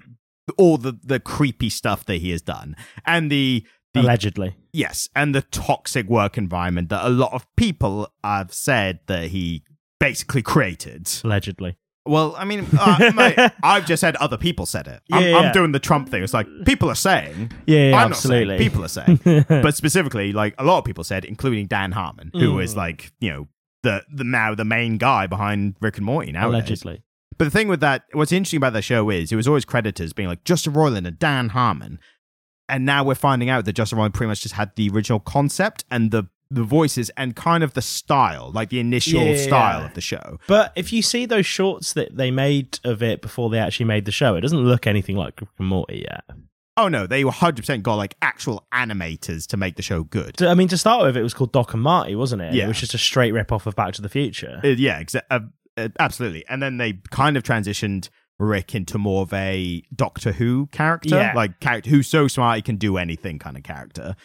[0.58, 4.56] all the the creepy stuff that he has done and the the Allegedly.
[4.74, 9.64] yes and the toxic work environment that a lot of people have said that he
[10.02, 11.10] basically created.
[11.24, 11.78] Allegedly.
[12.06, 15.02] Well, I mean, uh, mate, I've just said other people said it.
[15.12, 16.22] I'm, Yeah, I'm doing the Trump thing.
[16.24, 17.52] It's like people are saying.
[17.66, 18.46] Yeah, yeah I'm absolutely.
[18.56, 18.70] not saying.
[18.70, 18.88] People are
[19.48, 19.62] saying.
[19.64, 22.64] but specifically, like a lot of people said, including Dan Harmon, who Mm.
[22.64, 23.48] is like you know
[23.84, 26.50] the the now the main guy behind Rick and Morty now.
[26.50, 27.04] Allegedly.
[27.38, 30.04] But the thing with that, what's interesting about that show is it was always credited
[30.04, 32.00] as being like Justin Roiland and Dan Harmon,
[32.70, 35.84] and now we're finding out that Justin Roiland pretty much just had the original concept
[35.90, 39.38] and the the voices and kind of the style, like the initial Yeah.
[39.38, 40.40] style of the show.
[40.48, 44.06] But if you see those shorts that they made of it before they actually made
[44.06, 46.24] the show, it doesn't look anything like Rick and Morty yet.
[46.76, 50.42] Oh no, they 100% got like actual animators to make the show good.
[50.42, 52.54] I mean, to start with, it was called Doc and Marty, wasn't it?
[52.54, 52.66] Yeah.
[52.66, 54.60] It was just a straight rip off of Back to the Future.
[54.64, 55.40] Uh, yeah, exa- uh,
[55.78, 56.44] uh, absolutely.
[56.50, 61.34] And then they kind of transitioned Rick into more of a Doctor Who character, Yeah.
[61.36, 64.16] like character who's so smart he can do anything kind of character.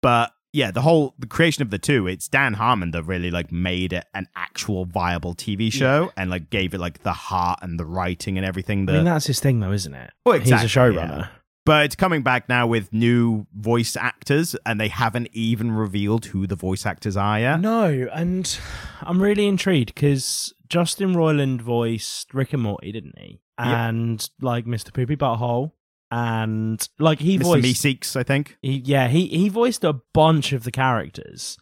[0.00, 3.52] But yeah, the whole the creation of the two, it's Dan Harmon that really like
[3.52, 7.78] made it an actual viable TV show and like gave it like the heart and
[7.78, 8.88] the writing and everything.
[8.88, 10.10] I mean, that's his thing, though, isn't it?
[10.24, 11.28] Well, He's a exactly, showrunner.
[11.66, 16.46] but it's coming back now with new voice actors, and they haven't even revealed who
[16.46, 17.60] the voice actors are yet.
[17.60, 18.58] No, and
[19.02, 23.40] I'm really intrigued because Justin Roiland voiced Rick and Morty, didn't he?
[23.58, 23.88] Yeah.
[23.88, 24.92] And like Mr.
[24.92, 25.72] Poopy Butthole,
[26.10, 27.42] and like he Mr.
[27.42, 28.56] voiced, Meeseeks, I think.
[28.62, 31.56] he, yeah, he he voiced a bunch of the characters,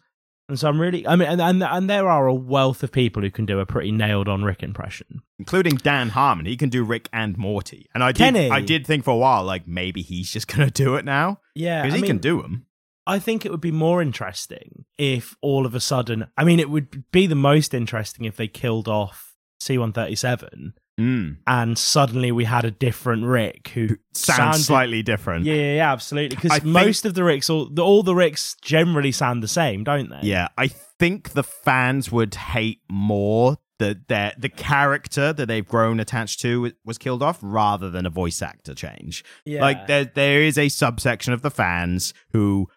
[0.47, 3.21] and so I'm really, I mean, and and, and there are a wealth of people
[3.23, 5.21] who can do a pretty nailed on Rick impression.
[5.39, 6.45] including Dan Harmon.
[6.45, 8.35] He can do Rick and Morty, and I did.
[8.35, 11.81] I did think for a while, like maybe he's just gonna do it now Yeah,
[11.83, 12.67] because he mean, can do them.
[13.07, 16.71] I think it would be more interesting if all of a sudden, I mean, it
[16.71, 21.37] would be the most interesting if they killed off C137 Mm.
[21.45, 25.43] and suddenly we had a different Rick who Sounds sounded- slightly different.
[25.45, 26.35] Yeah, yeah, absolutely.
[26.37, 29.83] Because think- most of the Ricks, all the, all the Ricks generally sound the same,
[29.83, 30.19] don't they?
[30.23, 35.99] Yeah, I think the fans would hate more that their the character that they've grown
[35.99, 39.21] attached to was killed off rather than a voice actor change.
[39.45, 39.59] yeah.
[39.59, 42.69] Like there there is a subsection of the fans who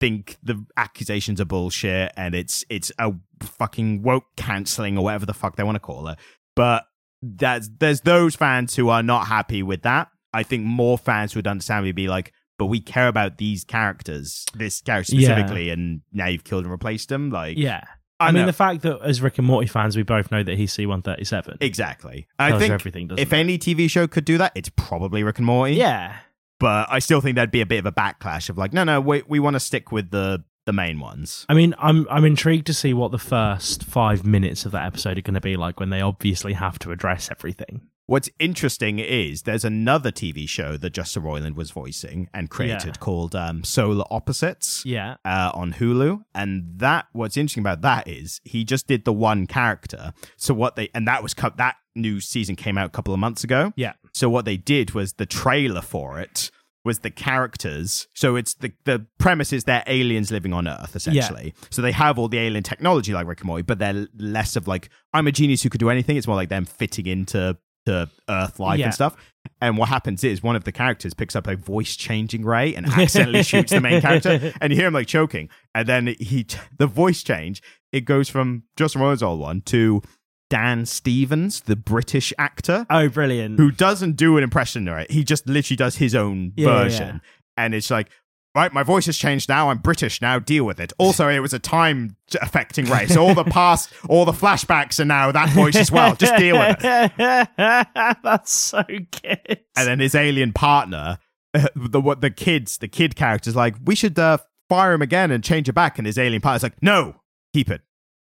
[0.00, 3.12] think the accusations are bullshit and it's it's a
[3.42, 6.18] fucking woke canceling or whatever the fuck they want to call it.
[6.54, 6.84] But
[7.22, 10.08] that's there's those fans who are not happy with that.
[10.32, 14.44] I think more fans would understand me be like, but we care about these characters,
[14.54, 15.28] this character Yeah.
[15.28, 17.30] specifically, and now you've killed and replaced them.
[17.30, 17.82] Like, yeah.
[18.18, 18.46] I, I, mean, know.
[18.46, 21.58] the fact that as Rick and Morty fans, we both know that he's C137.
[21.60, 22.26] exactly.
[22.38, 23.36] I think everything, if it?
[23.36, 25.74] any TV show could do that, it's probably Rick and Morty.
[25.74, 26.16] Yeah.
[26.58, 29.00] but I still think there'd be a bit of a backlash of like, no, no,
[29.02, 31.46] we we want to stick with the the main ones.
[31.48, 35.16] I mean, I'm I'm intrigued to see what the first five minutes of that episode
[35.16, 37.82] are going to be like when they obviously have to address everything.
[38.08, 43.00] What's interesting is there's another TV show that Justin Roiland was voicing and created Yeah.
[43.00, 44.84] called um, Solar Opposites.
[44.86, 45.16] Yeah.
[45.24, 49.46] uh, on Hulu, and that what's interesting about that is he just did the one
[49.48, 50.12] character.
[50.36, 51.56] So what they and that was cut.
[51.56, 53.72] That new season came out a couple of months ago.
[53.76, 53.94] Yeah.
[54.12, 56.50] So what they did was the trailer for it
[56.86, 58.06] was the characters.
[58.14, 61.52] So it's the the premise is they're aliens living on Earth essentially.
[61.70, 64.66] So they have all the alien technology like Rick and Morty, but they're less of
[64.66, 66.16] like I'm a genius who could do anything.
[66.16, 68.86] It's more like them fitting into to Earth life Yeah.
[68.86, 69.16] and stuff.
[69.60, 72.84] And what happens is one of the characters picks up a voice changing ray and
[72.92, 75.48] accidentally shoots the main character, and you hear him like choking.
[75.74, 76.46] And then he,
[76.78, 80.02] the voice change, it goes from Justin Roiland's old one to
[80.50, 83.58] Dan Stevens, the British actor, Oh, brilliant.
[83.58, 85.10] who doesn't do an impression, right?
[85.10, 87.20] He just literally does his own Yeah, yeah, version,
[87.56, 88.08] and it's like.
[88.54, 89.68] Right, my voice has changed now.
[89.68, 90.38] I'm British now.
[90.38, 90.90] Deal with it.
[90.96, 93.14] Also, it was a time affecting race.
[93.14, 96.14] all the past, all the flashbacks are now that voice as well.
[96.16, 97.12] Just deal with it.
[97.58, 99.60] That's so good.
[99.76, 101.18] and then his alien partner,
[101.76, 104.38] the what the kids, the kid character's like, we should uh,
[104.70, 105.98] fire him again and change it back.
[105.98, 107.16] And his alien partner's like, no,
[107.52, 107.82] keep it.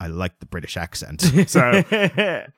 [0.05, 1.23] I like the British accent.
[1.49, 1.61] So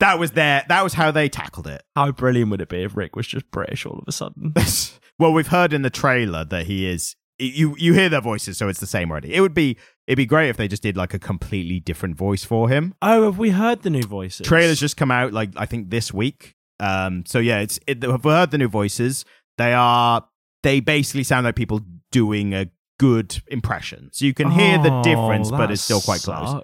[0.00, 1.82] that was their, that was how they tackled it.
[1.94, 4.52] How brilliant would it be if Rick was just British all of a sudden?
[5.18, 7.14] well, we've heard in the trailer that he is.
[7.38, 9.34] You you hear their voices, so it's the same already.
[9.34, 12.44] It would be it'd be great if they just did like a completely different voice
[12.44, 12.94] for him.
[13.02, 14.46] Oh, have we heard the new voices?
[14.46, 16.54] Trailers just come out like I think this week.
[16.80, 19.24] Um, so yeah, it's it, we've heard the new voices.
[19.58, 20.26] They are
[20.62, 21.80] they basically sound like people
[22.10, 24.08] doing a good impression.
[24.12, 26.62] So you can hear the Oh, difference, but it's still quite close.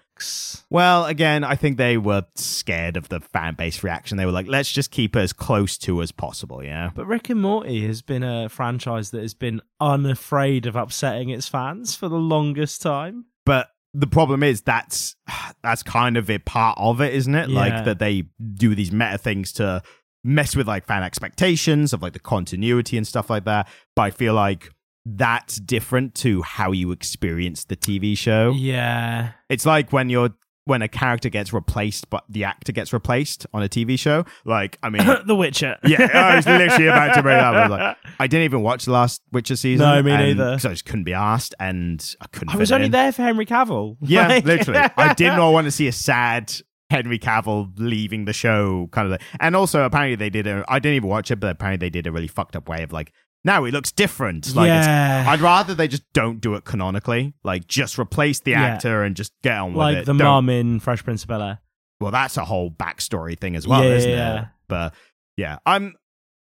[0.71, 4.17] Well, again, I think they were scared of the fan base reaction.
[4.17, 6.91] They were like, let's just keep it as close to as possible, yeah.
[6.95, 11.49] But Rick and Morty has been a franchise that has been unafraid of upsetting its
[11.49, 13.27] fans for the longest time.
[13.45, 15.17] But the problem is that's
[15.63, 17.51] that's kind of a part of it, isn't it?
[17.51, 17.59] Yeah.
[17.59, 19.83] Like that they do these meta things to
[20.25, 23.69] mess with like fan expectations of like the continuity and stuff like that.
[23.95, 24.71] But I feel like
[25.05, 28.53] that's different to how you experience the TV show.
[28.57, 29.33] Yeah.
[29.49, 30.31] It's like when you're
[30.65, 34.25] when a character gets replaced but the actor gets replaced on a TV show.
[34.45, 35.77] Like, I mean the Witcher.
[35.85, 37.55] Yeah, I was literally about to bring that up.
[37.55, 39.85] I like, I didn't even watch the last Witcher season.
[39.85, 40.53] No, me and- neither.
[40.53, 42.55] 'cause I just couldn't be asked, and I couldn't.
[42.55, 42.93] I was only in.
[42.93, 43.97] there for Henry Cavill.
[44.03, 44.79] Yeah, Like- literally.
[44.97, 46.53] I did not want to see a sad
[46.91, 49.19] Henry Cavill leaving the show, kind of.
[49.19, 49.29] Thing.
[49.41, 50.63] And also, apparently, they did a.
[50.69, 52.93] I didn't even watch it, but apparently, they did a really fucked up way of
[52.93, 53.13] like.
[53.45, 54.55] Now it looks different.
[54.55, 55.25] Like, it's, yeah.
[55.29, 57.35] I'd rather they just don't do it canonically.
[57.43, 58.63] Like, just replace the Yeah.
[58.63, 59.79] actor and just get on with it.
[59.79, 61.59] like the Don't- mum in Fresh Prince of Bel Air.
[62.01, 64.41] well, that's a whole backstory thing as well, Yeah, isn't yeah.
[64.43, 64.49] it?
[64.69, 64.95] But
[65.37, 65.95] yeah, I'm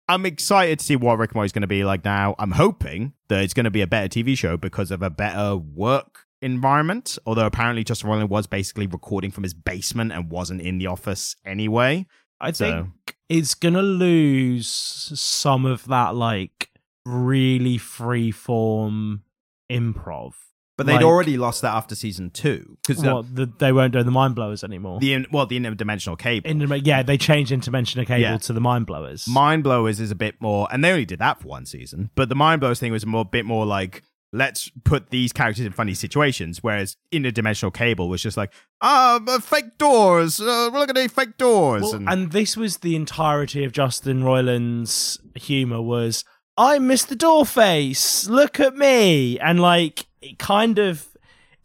[0.07, 2.33] I'm excited to see what Rick and Morty's going to be like now.
[2.39, 5.55] I'm hoping that it's going to be a better TV show because of a better
[5.55, 7.19] work environment.
[7.27, 11.35] Although apparently Justin Roiland was basically recording from his basement and wasn't in the office
[11.45, 12.07] anyway.
[12.41, 16.69] I So think it's gonna lose some of that like
[17.09, 19.23] really free form
[19.71, 20.33] improv.
[20.77, 24.01] but they'd Like- already lost that after season two because What the, they won't do
[24.01, 25.01] the mind blowers anymore.
[25.01, 26.49] the in, well the interdimensional cable.
[26.77, 28.37] Yeah, they changed interdimensional cable Yeah.
[28.37, 29.27] to the mind blowers.
[29.27, 32.11] Mind Blowers is a bit more, and they only did that for one season.
[32.15, 35.65] But the Mind Blowers thing was a more bit more like let's put these characters
[35.65, 36.59] in funny situations.
[36.63, 40.39] Whereas interdimensional cable was just like, ah, uh, fake doors.
[40.39, 41.81] Uh, look at these fake doors.
[41.81, 46.23] Well, and this was the entirety of Justin Roiland's humor was
[46.59, 47.17] I'm Mr.
[47.17, 48.27] Doorface.
[48.27, 49.39] Look at me.
[49.39, 51.07] And like it kind of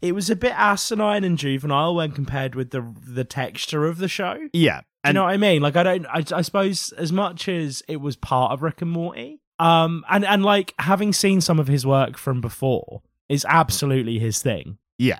[0.01, 4.07] it was a bit asinine and juvenile when compared with the the texture of the
[4.07, 4.47] show.
[4.53, 4.81] yeah.
[5.03, 5.61] Do you know what I mean?
[5.61, 8.89] Like I don't I, I suppose as much as it was part of Rick and
[8.89, 14.17] Morty, um and and like having seen some of his work from before is absolutely
[14.17, 14.77] his thing.
[14.97, 15.19] Yeah.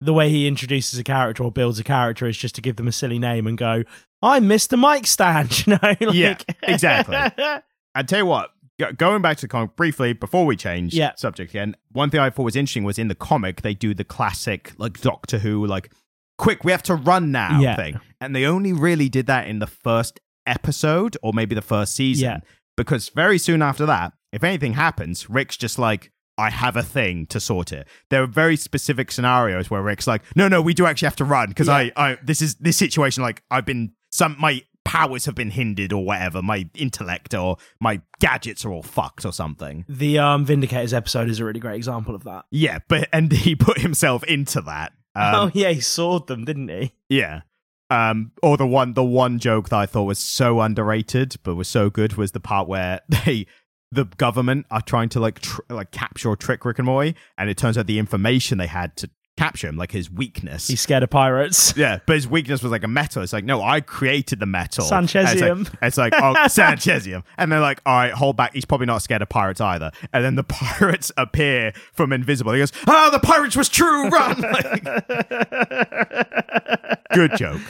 [0.00, 2.88] The way he introduces a character or builds a character is just to give them
[2.88, 3.84] a silly name and go,
[4.22, 4.78] "I'm Mr.
[4.78, 5.78] Mike Stand," you know?
[5.82, 7.16] Like, Yeah, exactly.
[7.94, 8.50] I tell you what,
[8.90, 11.12] going back to the comic briefly before we change Yeah.
[11.16, 14.04] subject again, one thing I thought was interesting was in the comic they do the
[14.04, 15.92] classic like Doctor Who like
[16.38, 17.76] quick we have to run now Yeah.
[17.76, 21.94] thing, and they only really did that in the first episode or maybe the first
[21.94, 22.38] season Yeah.
[22.76, 26.10] because very soon after that, if anything happens, Rick's just like.
[26.38, 27.86] I have a thing to sort it.
[28.08, 31.26] There are very specific scenarios where Rick's like, "No, no, we do actually have to
[31.26, 31.74] run because Yeah.
[31.74, 33.22] I, I, this is this situation.
[33.22, 36.42] Like, I've been some my powers have been hindered or whatever.
[36.42, 39.84] My intellect or my gadgets are all fucked or something.
[39.88, 42.44] the um Vindicators episode is a really great example of that.
[42.50, 44.92] Yeah, but and he put himself into that.
[45.14, 46.92] Um, oh yeah, he sawed them, didn't he?
[47.08, 47.42] Yeah.
[47.90, 51.68] Um, or the one, the one joke that I thought was so underrated but was
[51.68, 53.46] so good was the part where they,
[53.90, 57.50] the government are trying to like tr- like capture or trick Rick and Morty, and
[57.50, 59.10] it turns out the information they had to
[59.42, 60.68] capture him, like his weakness.
[60.68, 61.74] He's scared of pirates.
[61.76, 63.22] yeah, but his weakness was like a metal.
[63.22, 64.84] It's like, no, I created the metal.
[64.84, 65.62] Sanchezium.
[65.62, 67.24] It's like, it's like oh, Sanchezium.
[67.36, 68.54] And they're like, all right, hold back.
[68.54, 69.90] He's probably not scared of pirates either.
[70.12, 72.52] And then the pirates appear from invisible.
[72.52, 74.08] He goes, ah, the pirates was true.
[74.08, 74.40] Run.
[74.40, 74.84] Like,
[77.12, 77.60] good joke.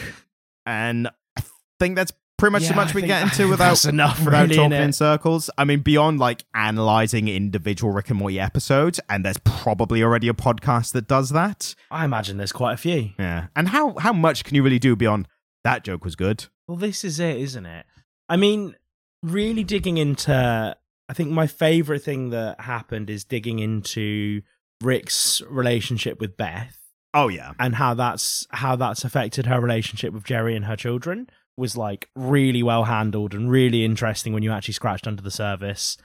[0.66, 1.42] And I
[1.80, 4.72] think that's pretty much Yeah, much I we get into without enough, without really, talking
[4.72, 5.48] in circles.
[5.56, 10.32] I mean, beyond like analyzing individual Rick and Morty episodes, and there's probably already a
[10.32, 11.76] podcast that does that.
[11.88, 13.10] I imagine there's quite a few.
[13.16, 13.46] Yeah.
[13.54, 15.28] And how how much can you really do beyond
[15.62, 16.46] that joke was good?
[16.66, 17.86] Well, this is it, isn't it?
[18.28, 18.74] I mean,
[19.22, 20.76] really digging into.
[21.08, 24.42] I think my favorite thing that happened is digging into
[24.82, 26.76] Rick's relationship with Beth
[27.14, 27.52] Oh yeah.
[27.60, 32.08] and how that's how that's affected her relationship with Jerry and her children was like
[32.16, 35.96] really well handled and really interesting when you actually scratched under the surface.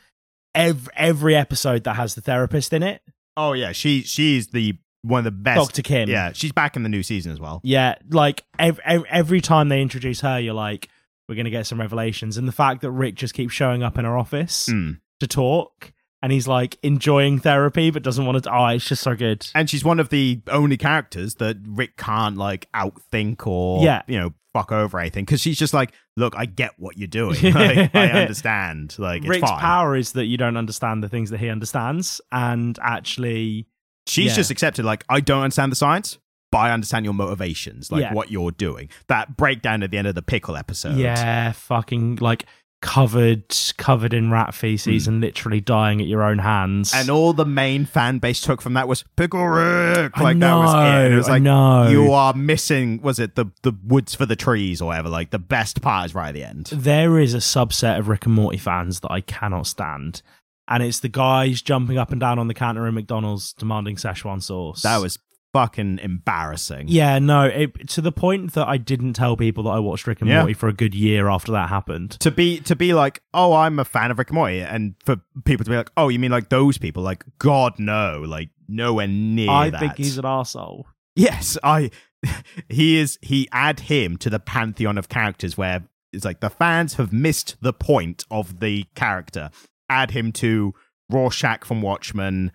[0.56, 3.02] Every every episode that has the therapist in it,
[3.36, 3.72] Oh yeah.
[3.72, 5.60] She she's the one of the best.
[5.60, 5.82] Dr.
[5.84, 6.10] Kim.
[6.10, 7.62] Yeah, she's back in the new season as well.
[7.64, 10.90] Yeah, like ev- ev- every time they introduce her, you're like,
[11.30, 12.38] we're going to get some revelations.
[12.38, 15.00] And the fact that Rick just keeps showing up in her office Mm.
[15.20, 18.54] to talk and he's like enjoying therapy but doesn't want to.
[18.56, 19.46] Oh, it's just so good.
[19.56, 24.02] And she's one of the only characters that Rick can't like outthink or Yeah.
[24.08, 27.36] you know fuck over anything because she's just like, look, I get what you're doing.
[27.54, 28.96] like, I understand.
[28.98, 29.60] Like it's Rick's fine.
[29.60, 32.20] power is that you don't understand the things that he understands.
[32.32, 33.68] And actually,
[34.08, 34.36] She's Yeah.
[34.36, 34.86] just accepted.
[34.86, 36.18] Like I don't understand the science.
[36.50, 38.14] But I understand your motivations, like Yeah.
[38.14, 38.88] what you're doing.
[39.10, 40.96] That breakdown at the end of the pickle episode.
[40.96, 42.46] yeah, fucking like
[42.82, 45.12] covered covered in rat feces hmm.
[45.12, 46.94] and literally dying at your own hands.
[46.94, 50.18] And all the main fan base took from that was Pickle Rick.
[50.18, 51.12] Like that was it.
[51.12, 51.88] It was like know.
[51.88, 55.10] you are missing was it the the woods for the trees or whatever?
[55.10, 56.68] Like the best part is right at the end.
[56.68, 60.22] there is a subset of Rick and Morty fans that I cannot stand.
[60.70, 64.44] And it's the guys jumping up and down on the counter in McDonald's demanding Szechuan
[64.44, 64.82] sauce.
[64.82, 65.18] That was
[65.58, 66.86] fucking embarrassing.
[66.88, 70.22] Yeah, no, it, to the point that I didn't tell people that I watched Rick
[70.22, 70.40] and Yeah.
[70.40, 72.12] Morty for a good year after that happened.
[72.20, 75.18] To be to be like, oh, I'm a fan of Rick and Morty, and for
[75.46, 77.02] people to be like, oh, you mean like those people?
[77.04, 79.80] Like, God no, like nowhere near I that.
[79.80, 80.84] think he's an arsehole.
[81.16, 81.90] Yes, I.
[82.70, 83.18] He is.
[83.22, 87.56] He add him to the pantheon of characters where it's like the fans have missed
[87.62, 89.50] the point of the character.
[89.90, 90.74] Add him to
[91.10, 92.52] Rorschach from Watchmen,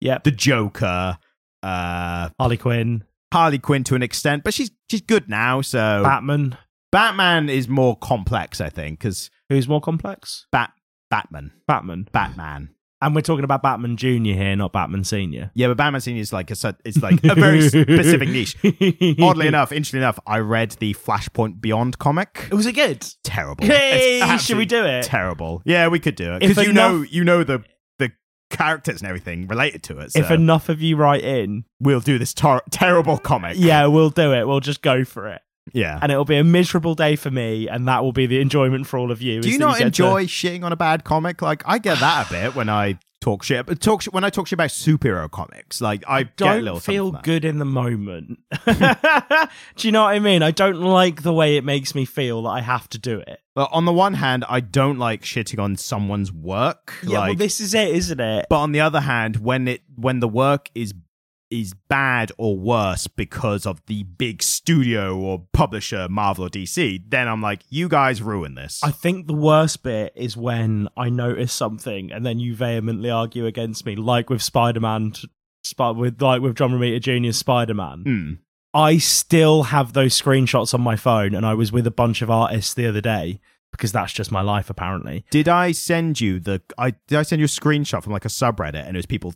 [0.00, 0.24] Yep.
[0.24, 1.18] the Joker,
[1.62, 5.60] uh, Harley Quinn, Harley Quinn to an extent, but she's she's good now.
[5.60, 6.56] So Batman.
[6.92, 10.46] Batman is more complex, I think, because Who's more complex?
[10.50, 10.72] Bat
[11.10, 12.08] Batman, Batman.
[12.12, 12.70] Batman.
[13.02, 15.50] And we're talking about Batman Junior here, not Batman Senior.
[15.54, 18.56] Yeah, but Batman Senior is like a it's like a very specific niche.
[19.20, 22.48] Oddly enough, interestingly enough, I read the Flashpoint Beyond comic.
[22.50, 23.06] was it good?
[23.22, 23.66] terrible.
[23.66, 25.04] Hey, should we do it?
[25.04, 25.62] Terrible.
[25.66, 27.62] Yeah, we could do it because you know you know the
[28.56, 30.12] characters and everything related to it.
[30.12, 33.56] So If enough of you write in, we'll do this tar- terrible comic.
[33.58, 34.46] yeah, we'll do it.
[34.46, 35.42] We'll just go for it.
[35.72, 35.98] yeah.
[36.00, 38.98] and it'll be a miserable day for me, and that will be the enjoyment for
[38.98, 39.40] all of you.
[39.42, 41.42] do you that not get to- enjoy shitting on a bad comic?
[41.42, 43.66] Like I get that a bit when I talk shit.
[43.66, 45.80] But talk shit when I talk shit about superhero comics.
[45.80, 47.24] Like I get don't little feel something from that.
[47.24, 48.38] good in the moment.
[49.76, 50.42] do you know what I mean?
[50.42, 53.40] I don't like the way it makes me feel that I have to do it.
[53.54, 56.94] But on the one hand, I don't like shitting on someone's work.
[57.02, 58.46] Yeah, like, well, this is it, isn't it?
[58.50, 60.92] but on the other hand, when it when the work is
[61.50, 67.28] is bad or worse because of the big studio or publisher, Marvel or DC, then
[67.28, 68.80] I'm like, you guys ruin this.
[68.82, 73.46] I think the worst bit is when I notice something and then you vehemently argue
[73.46, 75.12] against me, like with Spider Man,
[75.78, 78.02] with like with John Romita Jr.'s Spider Man.
[78.04, 78.32] Hmm.
[78.74, 82.30] I still have those screenshots on my phone, and I was with a bunch of
[82.30, 83.40] artists the other day
[83.72, 85.24] because that's just my life, apparently.
[85.30, 86.60] Did I send you the?
[86.76, 89.32] I did I send you a screenshot from like a subreddit, and it was people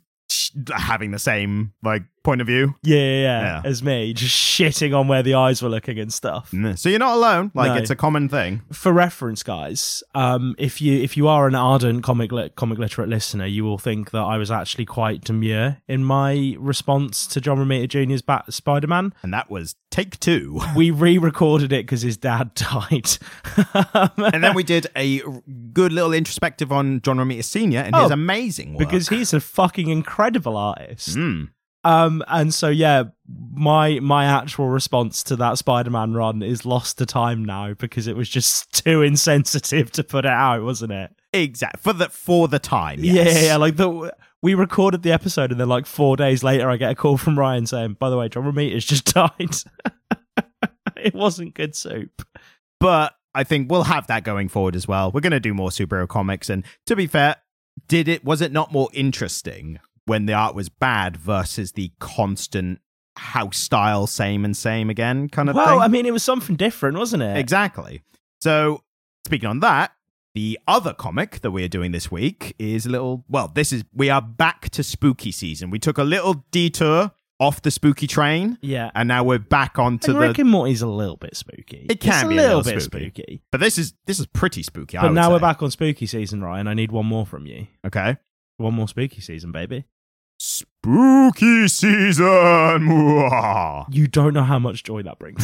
[0.75, 2.75] having the same like point of view.
[2.83, 6.51] Yeah, yeah, yeah, as me, just shitting on where the eyes were looking and stuff.
[6.51, 6.79] Mm.
[6.79, 7.51] So you're not alone.
[7.55, 7.77] Like No.
[7.77, 8.63] it's a common thing.
[8.73, 13.09] For reference, guys, um, if you if you are an ardent comic lit, comic literate
[13.09, 17.59] listener, you will think that I was actually quite demure in my response to John
[17.59, 19.15] Romita Jr.'s Bat- Spider Man.
[19.23, 20.61] And that was take two.
[20.77, 23.11] We re-recorded it because his dad died.
[23.75, 25.43] and then we did a r-
[25.73, 28.79] good little introspective on John Romita Senior and his Oh, amazing work.
[28.79, 31.17] because he's a fucking incredible artist.
[31.17, 31.49] Mm.
[31.83, 33.05] Um, and so yeah,
[33.55, 38.17] my my actual response to that Spider-Man run is lost to time now because it
[38.17, 41.11] was just too insensitive to put it out, wasn't it?
[41.33, 42.99] Exactly for the for the time.
[43.03, 43.35] Yeah, Yes.
[43.43, 43.57] yeah, yeah.
[43.57, 44.13] Like the
[44.43, 47.39] we recorded the episode, and then like four days later, I get a call from
[47.39, 49.55] Ryan saying, "By the way, John Romita's just died."
[50.97, 52.23] it wasn't good soup.
[52.79, 55.13] but I think we'll have that going forward as well.
[55.13, 57.37] We're going to do more superhero comics, and to be fair,
[57.89, 62.81] did it was it not more interesting when the art was bad versus the constant
[63.17, 65.81] house style same and same again kind of Well, thing?
[65.81, 67.37] I mean, it was something different, wasn't it?
[67.37, 68.03] Exactly.
[68.41, 68.83] So,
[69.27, 69.93] speaking on that,
[70.35, 73.25] the other comic that we're doing this week is a little.
[73.29, 75.71] Well, this is we are back to spooky season.
[75.71, 78.91] We took a little detour off the spooky train, Yeah.
[78.95, 80.21] and now we're back onto I the.
[80.29, 81.87] Rick and Morty's a little bit spooky.
[81.91, 83.07] It can It's be a little, little bit spooky.
[83.11, 83.43] spooky.
[83.51, 84.97] But this is this is pretty spooky.
[84.99, 85.33] I But now say.
[85.33, 86.69] we're back on spooky season, Ryan.
[86.69, 87.67] I need one more from you.
[87.85, 88.17] Okay.
[88.61, 89.85] One more spooky season, baby.
[90.39, 92.27] Spooky season.
[93.91, 95.39] You don't know how much joy that brings.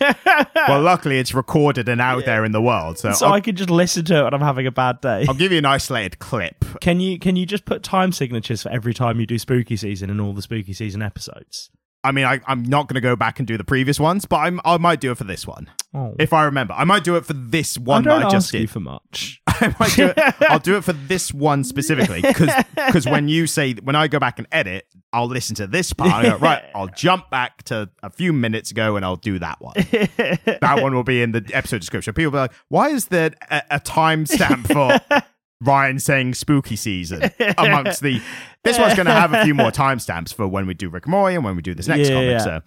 [0.00, 0.06] me.
[0.68, 2.26] well, luckily it's recorded and out Yeah.
[2.26, 4.40] there in the world, so, so I'll, I can just listen to it when I'm
[4.40, 5.24] having a bad day.
[5.28, 6.64] I'll give you an isolated clip.
[6.80, 10.10] Can you can you just put time signatures for every time you do spooky season
[10.10, 11.70] in all the spooky season episodes?
[12.02, 14.36] I mean, I, I'm not going to go back and do the previous ones, but
[14.36, 15.70] I'm, I might do it for this one.
[15.92, 18.30] Oh, If I remember, I might do it for this I one don't that I
[18.30, 18.70] just ask you did.
[18.70, 19.42] for much.
[19.48, 23.74] I might do it, I'll do it for this one specifically because when you say
[23.74, 26.12] when I go back and edit, I'll listen to this part.
[26.12, 29.60] I go, right, I'll jump back to a few minutes ago and I'll do that
[29.60, 29.74] one.
[29.76, 32.14] That one will be in the episode description.
[32.14, 35.24] People will be like, "Why is there a, a timestamp for
[35.62, 38.20] Ryan saying spooky season amongst the?"
[38.64, 41.12] This one's going to have a few more timestamps for when we do Rick and
[41.12, 42.30] Morty and when we do this next Yeah, comic.
[42.30, 42.38] yeah.
[42.38, 42.60] So.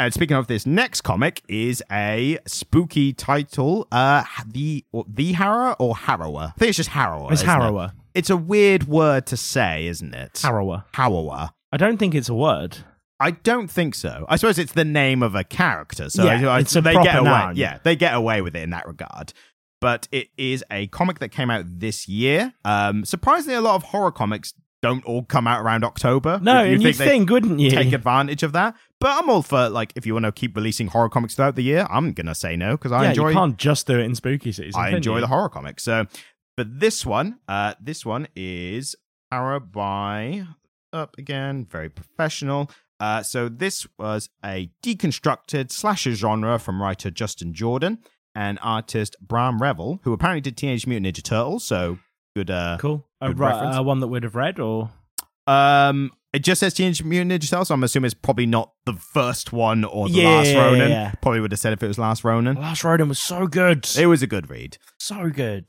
[0.00, 5.74] And speaking of this next comic is a spooky title, uh, the or the Harrower
[5.80, 6.48] or Harrower.
[6.50, 7.32] I think it's just Harrower.
[7.32, 7.60] It's isn't it?
[7.62, 7.92] harrower.
[8.14, 10.34] It's a weird word to say, isn't it?
[10.34, 10.84] Harrower.
[10.94, 11.50] Harrower.
[11.72, 12.78] I don't think it's a word.
[13.20, 14.24] I don't think so.
[14.28, 16.92] I suppose it's the name of a character, so Yeah, I, I- it's a they
[16.92, 17.30] proper get away.
[17.30, 17.56] noun.
[17.56, 19.32] Yeah, they get away with it in that regard.
[19.80, 22.52] But it is a comic that came out this year.
[22.64, 26.38] Um, surprisingly, a lot of horror comics don't all come out around October.
[26.42, 27.70] No, You and you they think, wouldn't you?
[27.70, 28.76] take advantage of that?
[29.00, 31.62] But I'm all for like if you want to keep releasing horror comics throughout the
[31.62, 34.14] year, I'm gonna say no because I yeah, enjoy you can't just do it in
[34.14, 34.80] spooky season.
[34.80, 35.20] I enjoy you?
[35.20, 35.82] the horror comics.
[35.84, 36.06] So,
[36.56, 38.96] but this one, uh, this one is
[39.32, 40.46] Horror by
[40.92, 42.70] up again, very professional.
[42.98, 47.98] Uh, so this was a deconstructed slasher genre from writer Justin Jordan
[48.38, 51.64] and artist Brahm Revel, who apparently did Teenage Mutant Ninja Turtles.
[51.64, 51.98] So
[52.36, 52.50] good.
[52.50, 53.04] Uh, Cool.
[53.20, 53.76] A, Good right, reference.
[53.76, 54.90] uh, one that we'd have read, or
[55.46, 57.68] um, it just says Teenage Mutant Ninja Turtles.
[57.68, 60.90] So I'm assuming it's probably not the first one or the Yeah, last Ronin.
[60.90, 61.12] yeah.
[61.20, 62.56] Probably would have said if it was Last Ronin.
[62.56, 64.78] Last Ronin was so good, It was a good read.
[65.00, 65.66] so good.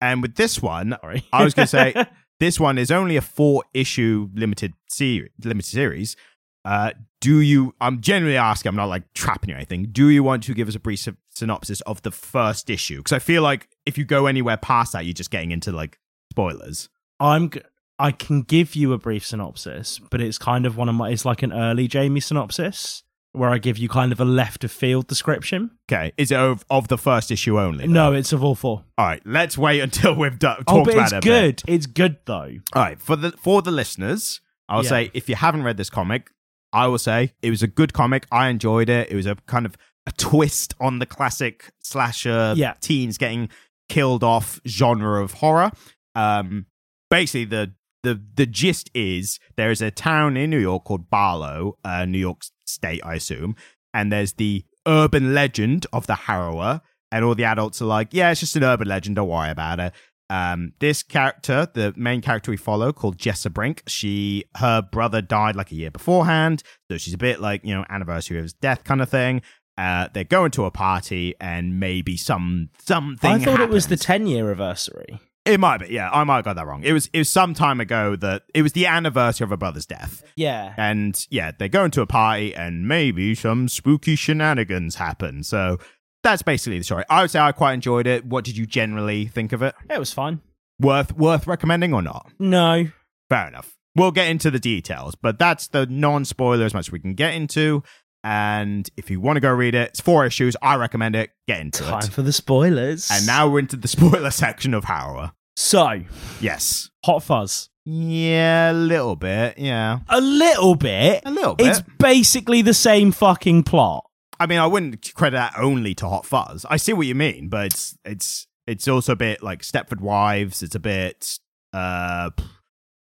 [0.00, 1.94] And with this one, Sorry, I was gonna say,
[2.40, 6.16] this one is only a four issue limited series limited series
[6.64, 6.90] uh
[7.20, 10.42] do you i'm genuinely asking i'm not like trapping you or anything do you want
[10.42, 13.96] to give us a brief synopsis of the first issue because i feel like if
[13.98, 15.98] you go anywhere past that you're just getting into like
[16.30, 16.88] spoilers
[17.20, 17.50] I'm.
[17.50, 17.60] G-
[17.98, 21.10] I can give you a brief synopsis, but it's kind of one of my.
[21.10, 24.72] It's like an early Jamie synopsis where I give you kind of a left of
[24.72, 25.70] field description.
[25.88, 27.92] okay is it of, of the first issue only though?
[27.92, 28.84] No, it's of all four.
[28.98, 31.24] all right let's wait until we've done Oh, but about it's it a bit.
[31.24, 31.62] good.
[31.72, 32.50] It's good though.
[32.74, 34.88] all right for the for the listeners i'll Yeah.
[34.88, 36.30] say if you haven't read this comic
[36.72, 39.66] i will say it was a good comic i enjoyed it it was a kind
[39.66, 42.74] of a twist on the classic slasher Yeah.
[42.80, 43.48] teens getting
[43.88, 45.70] killed off genre of horror
[46.14, 46.66] um
[47.10, 51.78] basically the the the gist is there is a town in New York called Barlow,
[51.84, 53.54] uh, New York State, I assume,
[53.94, 56.80] and there's the urban legend of the harrower,
[57.12, 59.78] and all the adults are like, yeah, it's just an urban legend, don't worry about
[59.78, 59.92] it.
[60.32, 65.56] Um, this character, the main character we follow, called Jessa Brink, she her brother died
[65.56, 68.82] like a year beforehand, so she's a bit like you know anniversary of his death
[68.82, 69.42] kind of thing.
[69.76, 73.30] Uh, they're going to a party and maybe some something.
[73.30, 75.20] I thought it was the 10 year anniversary.
[75.44, 76.08] It might be, yeah.
[76.10, 76.82] I might have got that wrong.
[76.82, 79.86] It was it was some time ago that it was the anniversary of her brother's
[79.86, 80.22] death.
[80.34, 80.72] Yeah.
[80.78, 85.42] And yeah, they're going to a party and maybe some spooky shenanigans happen.
[85.42, 85.78] So
[86.22, 87.04] that's basically the story.
[87.10, 88.24] I would say I quite enjoyed it.
[88.24, 89.74] What did you generally think of it?
[89.90, 90.40] It was fine.
[90.80, 92.30] Worth worth recommending or not?
[92.38, 92.86] No.
[93.28, 93.76] Fair enough.
[93.94, 97.34] We'll get into the details, but that's the non-spoiler as much as we can get
[97.34, 97.82] into.
[98.24, 100.56] And if you want to go read it, it's four issues.
[100.62, 101.30] I recommend it.
[101.48, 102.02] Get into Time it.
[102.02, 103.10] Time for the spoilers.
[103.10, 105.32] And now we're into the spoiler section of Harrower.
[105.56, 106.02] So,
[106.40, 106.88] Yes.
[107.04, 107.68] Hot Fuzz.
[107.84, 109.58] Yeah, a little bit.
[109.58, 111.22] Yeah, A little bit.
[111.26, 111.66] a little bit.
[111.66, 114.04] It's basically the same fucking plot.
[114.42, 116.66] I mean, I wouldn't credit that only to Hot Fuzz.
[116.68, 120.64] I see what you mean, but it's it's it's also a bit like Stepford Wives.
[120.64, 121.38] It's a bit
[121.72, 122.30] uh,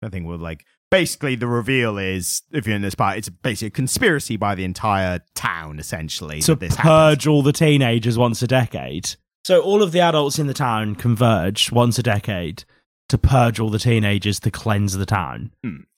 [0.03, 3.69] I think we're like basically the reveal is if you're in this part, it's basically
[3.69, 6.41] a conspiracy by the entire town essentially.
[6.41, 6.91] to that this happened.
[6.91, 9.15] purge all the teenagers once a decade.
[9.43, 12.65] So all of the adults in the town converge once a decade
[13.09, 15.53] to purge all the teenagers to cleanse the town.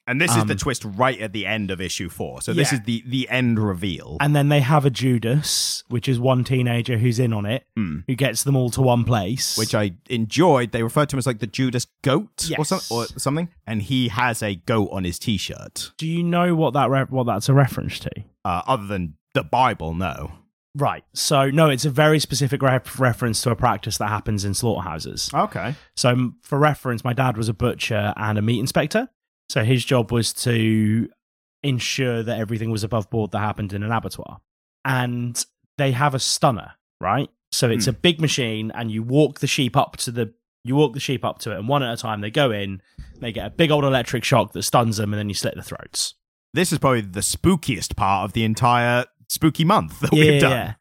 [0.08, 2.42] And this is the um, twist right at the end of issue four.
[2.42, 2.80] So this Yeah.
[2.80, 4.18] is the the end reveal.
[4.20, 8.00] And then they have a Judas, which is one teenager who's in on it, Hmm.
[8.08, 9.58] who gets them all to one place.
[9.58, 10.72] which I enjoyed.
[10.72, 14.10] They refer to him as like the Judas goat or, some, or something, and he
[14.10, 15.92] has a goat on his t-shirt.
[15.98, 18.12] do you know what that re- what that's a reference to?
[18.46, 20.34] Uh, other than the Bible, no.
[20.76, 21.04] Right.
[21.14, 25.30] So no, it's a very specific ref reference to a practice that happens in slaughterhouses.
[25.34, 25.76] Okay.
[25.96, 29.10] So, for reference, my dad was a butcher and a meat inspector.
[29.50, 31.10] So, his job was to
[31.64, 34.40] ensure that everything was above board that happened in an abattoir.
[34.86, 35.44] And
[35.78, 37.30] they have a stunner, right?
[37.52, 37.92] So, it's Hmm.
[37.92, 40.34] a big machine, and you walk the sheep up to the.
[40.66, 42.82] You walk the sheep up to it, and one at a time they go in.
[43.20, 45.62] They get a big old electric shock that stuns them, and then you slit the
[45.62, 46.16] throats.
[46.54, 50.52] This is probably the spookiest part of the entire spooky month that we've done.
[50.52, 50.74] Yeah.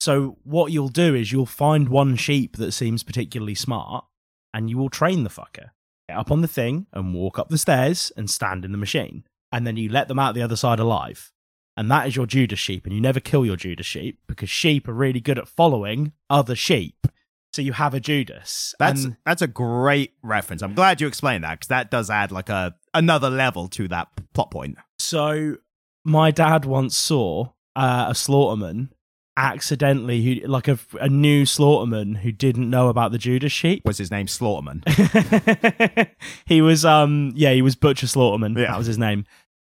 [0.00, 4.04] So what you'll do is you'll find one sheep that seems particularly smart,
[4.52, 5.70] and you will train the fucker.
[6.08, 9.24] Get up on the thing and walk up the stairs and stand in the machine,
[9.50, 11.32] and then you let them out the other side alive.
[11.76, 14.88] And that is your Judas sheep, and you never kill your Judas sheep because sheep
[14.88, 17.06] are really good at following other sheep.
[17.52, 18.74] So you have a Judas.
[18.78, 20.62] That's and that's a great reference.
[20.62, 24.08] I'm glad you explained that because that does add like a another level to that
[24.32, 24.78] plot point.
[24.98, 25.56] So
[26.04, 28.88] my dad once saw uh, a slaughterman
[29.36, 33.82] accidentally who like a, a new slaughterman who didn't know about the Judas sheep.
[33.84, 34.82] Was his name Slaughterman?
[36.46, 38.56] he was um yeah, he was Butcher Slaughterman.
[38.58, 38.66] Yeah.
[38.72, 39.24] That was his name.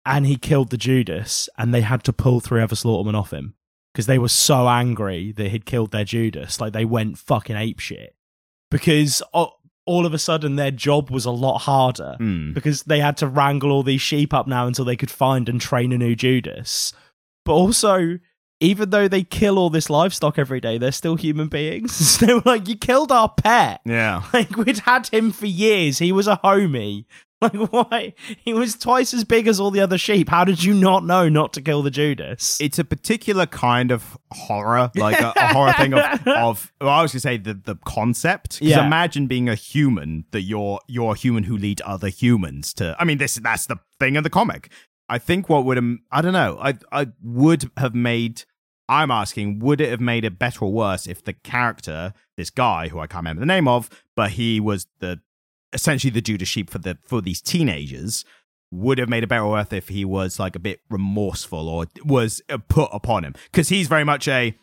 [0.05, 3.55] And he killed the Judas and they had to pull three other slaughtermen off him
[3.93, 6.61] because they were so angry that he'd killed their Judas.
[6.61, 8.09] Like they went fucking apeshit.
[8.71, 12.53] Because all, all of a sudden their job was a lot harder Hmm.
[12.53, 15.59] because they had to wrangle all these sheep up now until they could find and
[15.59, 16.93] train a new Judas.
[17.43, 18.19] But also,
[18.59, 22.17] even though they kill all this livestock every day, they're still human beings.
[22.19, 23.81] they were like, You killed our pet.
[23.85, 24.23] Yeah.
[24.33, 25.99] Like, we'd had him for years.
[25.99, 27.05] He was a homie.
[27.39, 28.15] Like, why?
[28.43, 30.27] He was twice as big as all the other sheep.
[30.27, 32.57] How did you not know not to kill the Judas?
[32.59, 37.03] It's a particular kind of horror, like a, a horror thing of, of well, I
[37.03, 38.53] was gonna say the the concept.
[38.57, 38.87] Because Yeah.
[38.87, 42.95] imagine being a human that you're you're a human who lead other humans to.
[42.99, 44.71] I mean, this that's the thing in the comic.
[45.09, 45.77] I think what would
[46.11, 46.57] I don't know.
[46.61, 48.43] I I would have made.
[48.89, 52.87] I'm asking, would it have made it better or worse if the character, this guy
[52.87, 55.19] who I can't remember the name of, but he was the
[55.73, 58.23] essentially the Judas sheep for the for these teenagers,
[58.71, 61.85] would have made it better or worse if he was like a bit remorseful or
[62.05, 64.55] was uh, put upon him because he's very much a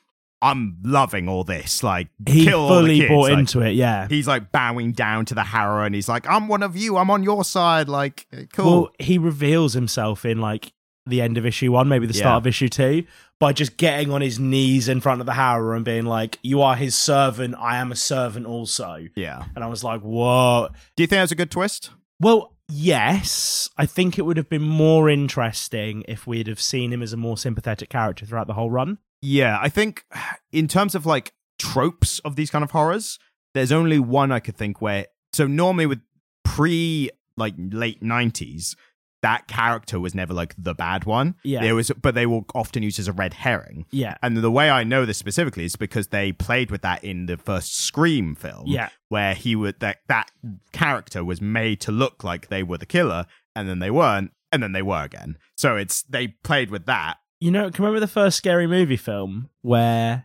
[0.45, 4.07] I'm loving all this like he kill all the fully bought like, into it, yeah.
[4.09, 7.11] He's like bowing down to the harrow and he's like I'm one of you I'm
[7.11, 10.73] on your side like uh, cool Well, he reveals himself in like
[11.07, 12.39] the end of issue one, maybe the start Yeah.
[12.39, 13.05] of issue two,
[13.39, 16.63] by just getting on his knees in front of the harrow and being like, "You
[16.63, 17.55] are his servant.
[17.59, 21.33] I am a servant also." yeah And I was like, "Whoa!" do you think that's
[21.33, 21.91] a good twist
[22.21, 27.03] Well, yes, I think it would have been more interesting if we'd have seen him
[27.03, 28.99] as a more sympathetic character throughout the whole run.
[29.25, 30.05] Yeah, I think
[30.53, 33.19] in terms of like tropes of these kind of horrors,
[33.55, 35.07] there's only one I could think where.
[35.33, 36.01] So normally with
[36.45, 38.77] pre like late 90s,
[39.23, 41.37] that character was never like the bad one.
[41.43, 41.63] Yeah.
[41.63, 43.87] There was, but they were often used as a red herring.
[43.91, 44.17] Yeah.
[44.23, 47.39] And the way I know this specifically is because they played with that in the
[47.39, 48.65] first Scream film.
[48.67, 48.91] Yeah.
[49.09, 50.31] Where he would that that
[50.73, 53.25] character was made to look like they were the killer,
[53.57, 55.39] and then they weren't, and then they were again.
[55.57, 57.17] So it's they played with that.
[57.45, 60.25] You know, can you remember the first scary movie film where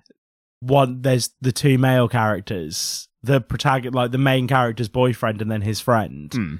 [0.62, 5.62] one there's the two male characters, the protagonist, like the main character's boyfriend, and then
[5.62, 6.56] his friend, Hmm.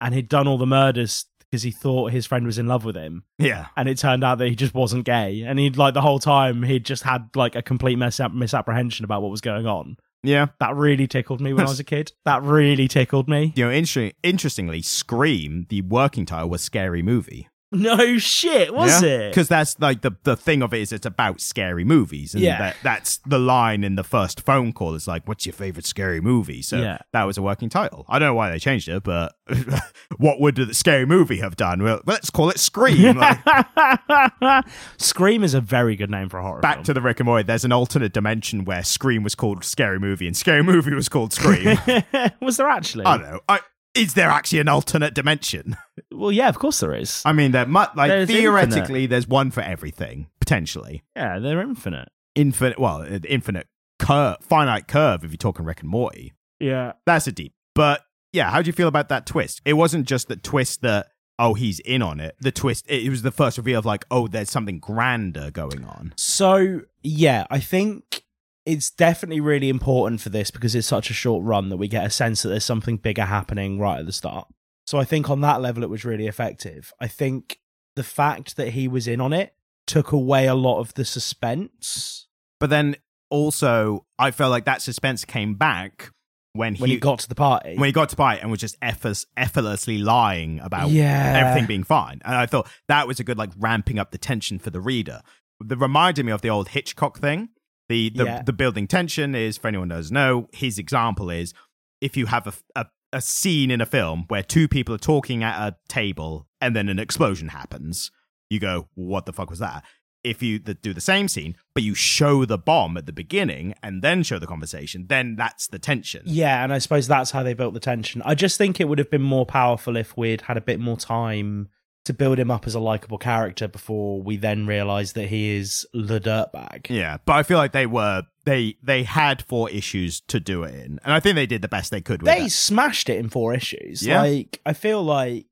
[0.00, 2.96] and he'd done all the murders because he thought his friend was in love with
[2.96, 3.66] him, Yeah.
[3.76, 6.62] and it turned out that he just wasn't gay, and he'd like the whole time
[6.62, 9.98] he'd just had like a complete mis- misapprehension about what was going on.
[10.22, 10.46] Yeah.
[10.58, 12.12] That really tickled me when I was a kid.
[12.24, 13.52] That really tickled me.
[13.56, 17.48] You know, interesting, interestingly, Scream, the working title was Scary Movie.
[17.70, 19.30] No shit, was it?
[19.30, 22.32] Because that's like the, the thing of it is it's about scary movies.
[22.34, 22.58] And Yeah.
[22.58, 26.20] that, that's the line in the first phone call is like, what's your favorite scary
[26.22, 26.62] movie?
[26.62, 26.98] So Yeah.
[27.12, 28.06] that was a working title.
[28.08, 29.34] I don't know why they changed it, but
[30.16, 31.82] what would the scary movie have done?
[31.82, 33.18] Well, let's call it Scream.
[33.18, 33.38] Like,
[34.96, 36.84] Scream is a very good name for a horror back film.
[36.84, 40.26] to the Rick and Morty, there's an alternate dimension where Scream was called Scary Movie
[40.26, 41.76] and Scary Movie was called Scream.
[42.40, 43.04] was there actually?
[43.04, 43.40] I don't know.
[43.48, 43.60] I,
[43.94, 45.76] is there actually an alternate dimension?
[46.12, 47.22] Well, yeah, of course there is.
[47.24, 51.02] I mean, there might like There's theoretically, there's one for everything potentially.
[51.16, 52.08] yeah, they're infinite.
[52.34, 53.66] Infinite, well, uh, infinite
[53.98, 55.24] curve, finite curve.
[55.24, 56.92] If you're talking Rick and Morty, Yeah.
[57.06, 57.52] that's a deep.
[57.74, 59.60] But yeah, how do you feel about that twist?
[59.64, 61.08] It wasn't just the twist that
[61.38, 62.36] oh he's in on it.
[62.40, 66.14] The twist, it was the first reveal of like oh there's something grander going on.
[66.16, 68.22] So, yeah, I think
[68.68, 72.04] it's definitely really important for this because it's such a short run that we get
[72.04, 74.46] a sense that there's something bigger happening right at the start.
[74.86, 76.92] So I think on that level it was really effective.
[77.00, 77.60] I think
[77.96, 79.54] the fact that he was in on it
[79.86, 82.26] took away a lot of the suspense
[82.60, 82.96] But then
[83.30, 86.12] also, I felt like that suspense came back
[86.52, 87.74] when he, when he got to the party.
[87.76, 91.34] when he got to the party and was just effort- effortlessly lying about yeah.
[91.36, 92.20] everything being fine.
[92.22, 95.22] And I thought that was a good like ramping up the tension for the reader.
[95.60, 97.48] That reminded me of the old Hitchcock thing.
[97.88, 98.42] The the, Yeah.
[98.42, 101.54] the building tension is for anyone who doesn't know, his example is
[102.00, 105.42] if you have a, a a scene in a film where two people are talking
[105.42, 108.10] at a table and then an explosion happens,
[108.50, 109.82] you go, what the fuck was that?
[110.22, 114.02] If you do the same scene, but you show the bomb at the beginning and
[114.02, 116.20] then show the conversation, then that's the tension.
[116.26, 118.20] Yeah, and I suppose that's how they built the tension.
[118.26, 120.98] I just think it would have been more powerful if we'd had a bit more
[120.98, 121.68] time
[122.08, 125.86] to build him up as a likable character before we then realise that he is
[125.94, 126.90] the dirtbag.
[126.90, 130.74] Yeah, but I feel like they were they they had four issues to do it
[130.74, 132.52] in, and I think they did the best they could with They it.
[132.52, 134.04] smashed it in four issues.
[134.04, 134.20] Yeah.
[134.22, 135.46] Like, I feel like,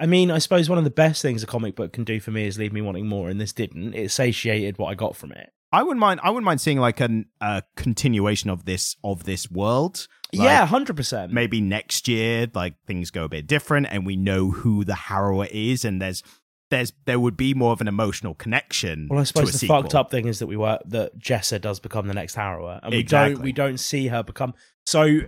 [0.00, 2.30] I mean, I suppose one of the best things a comic book can do for
[2.30, 3.94] me is leave me wanting more, and this didn't.
[3.94, 5.50] It satiated what I got from it.
[5.72, 6.20] I wouldn't mind.
[6.22, 10.06] I wouldn't mind seeing like an, a continuation of this of this world.
[10.32, 11.32] Like, yeah, hundred percent.
[11.32, 15.48] maybe next year, like things go a bit different, and we know who the harrower
[15.50, 16.22] is, and there's
[16.70, 19.06] there's there would be more of an emotional connection.
[19.08, 19.82] Well, I suppose the sequel.
[19.82, 22.92] fucked up thing is that we were that Jessa does become the next Harrower, and
[22.92, 23.34] we Exactly.
[23.34, 24.54] don't we don't see her become.
[24.84, 25.20] So,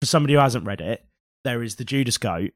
[0.00, 1.04] for somebody who hasn't read it,
[1.44, 2.52] there is the Judas Goat,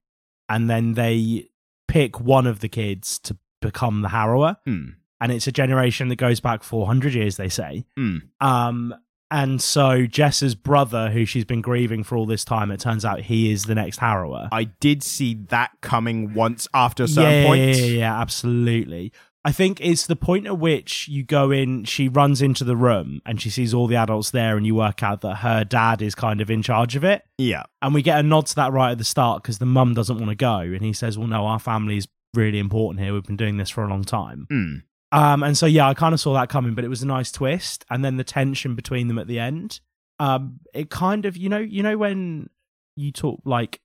[0.48, 1.48] and then they
[1.88, 4.90] pick one of the kids to become the Harrower, Hmm.
[5.20, 7.36] and it's a generation that goes back four hundred years.
[7.36, 8.18] They say, Hmm.
[8.40, 8.94] um,
[9.30, 13.20] and so Jess's brother, who she's been grieving for all this time, it turns out
[13.20, 14.48] he is the next Harrower.
[14.50, 17.60] I did see that coming once after a certain yeah, point.
[17.60, 19.12] Yeah, yeah, yeah, absolutely.
[19.42, 23.22] I think it's the point at which you go in, she runs into the room
[23.24, 26.14] and she sees all the adults there, and you work out that her dad is
[26.14, 27.22] kind of in charge of it.
[27.38, 27.62] Yeah.
[27.80, 30.18] And we get a nod to that right at the start because the mum doesn't
[30.18, 30.58] want to go.
[30.58, 33.14] And he says, Well, no, our family's really important here.
[33.14, 34.46] We've been doing this for a long time.
[34.50, 34.74] Hmm.
[35.12, 37.32] Um, and so, yeah, I kind of saw that coming, but it was a nice
[37.32, 37.84] twist.
[37.90, 39.80] And then the tension between them at the end,
[40.18, 42.48] um, it kind of, you know, you know, when
[42.96, 43.80] you talk like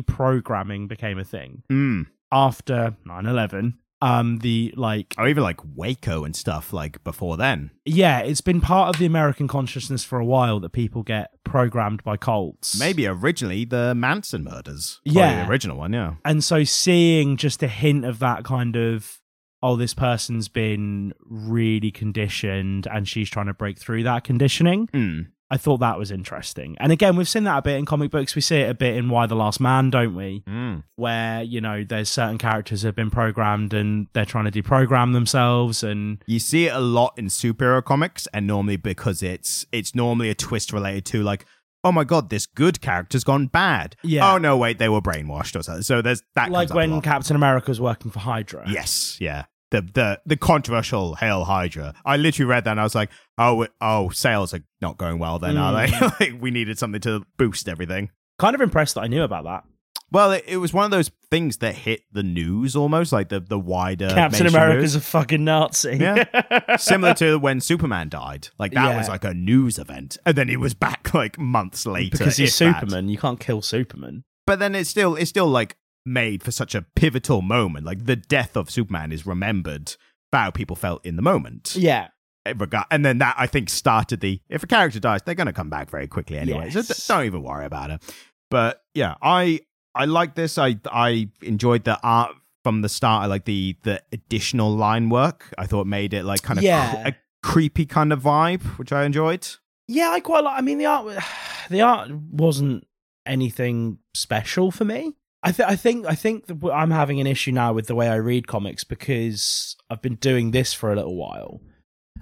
[0.00, 2.02] deprogramming became a thing Hmm.
[2.32, 7.70] after 9-11 um the like Or even like Waco and stuff like before then.
[7.84, 12.02] yeah it's been part of the american consciousness for a while that people get programmed
[12.04, 15.00] by cults Maybe originally the Manson murders.
[15.04, 15.44] Yeah.
[15.44, 15.92] the original one.
[15.92, 16.14] Yeah.
[16.24, 19.18] and so seeing just a hint of that kind of
[19.66, 25.20] oh this person's been really conditioned and she's trying to break through that conditioning Hmm.
[25.50, 28.34] i thought that was interesting and again we've seen that a bit in comic books
[28.34, 30.76] we see it a bit in Y the last man don't we Hmm.
[30.96, 35.82] where you know there's certain characters have been programmed and they're trying to deprogram themselves
[35.82, 40.28] and You see it a lot in superhero comics, and normally because it's it's normally
[40.30, 41.44] a twist related to like,
[41.84, 43.94] oh my god, this good character's gone bad.
[44.02, 44.32] Yeah.
[44.34, 45.82] Oh no, wait, they were brainwashed or something.
[45.82, 46.50] So there's that.
[46.50, 49.44] like comes up a when captain america was working for hydra yes, yeah.
[49.72, 51.92] The, the the controversial Hail Hydra.
[52.04, 55.38] I literally read that and I was like, oh oh, sales are not going well
[55.40, 55.92] then, are they?
[55.92, 56.20] Mm.
[56.20, 58.10] like we needed something to boost everything.
[58.38, 59.64] kind of impressed that I knew about that.
[60.12, 63.40] Well, it, it was one of those things that hit the news almost, like the
[63.40, 64.96] the wider Captain America's news.
[64.96, 65.96] a fucking Nazi.
[65.96, 66.76] Yeah.
[66.76, 68.48] similar to when Superman died.
[68.60, 68.98] Like that Yeah.
[68.98, 72.60] was like a news event, and then he was back like months later because he's
[72.60, 72.80] if that.
[72.82, 73.08] Superman.
[73.08, 74.22] You can't kill Superman.
[74.46, 77.84] But then it's still it's still like made for such a pivotal moment.
[77.84, 79.94] Like the death of Superman is remembered
[80.30, 81.74] for how people felt in the moment.
[81.76, 82.08] Yeah.
[82.46, 85.46] Eh, Regard- And then that I think started the if a character dies, they're going
[85.48, 86.70] to come back very quickly anyway.
[86.70, 86.88] So Yes.
[86.88, 88.02] d- don't even worry about it.
[88.50, 89.60] But yeah, I
[89.94, 90.56] I like this.
[90.58, 93.24] I I enjoyed the art from the start.
[93.24, 95.52] I like the the additional line work.
[95.58, 97.08] I thought made it like kind of Yeah.
[97.08, 99.46] a creepy kind of vibe, which I enjoyed.
[99.88, 100.58] Yeah, I quite like.
[100.58, 101.06] I mean, the art,
[101.70, 102.86] the art wasn't
[103.24, 105.14] anything special for me.
[105.46, 108.08] I, th- I think, I think that I'm having an issue now with the way
[108.08, 111.60] I read comics because I've been doing this for a little while,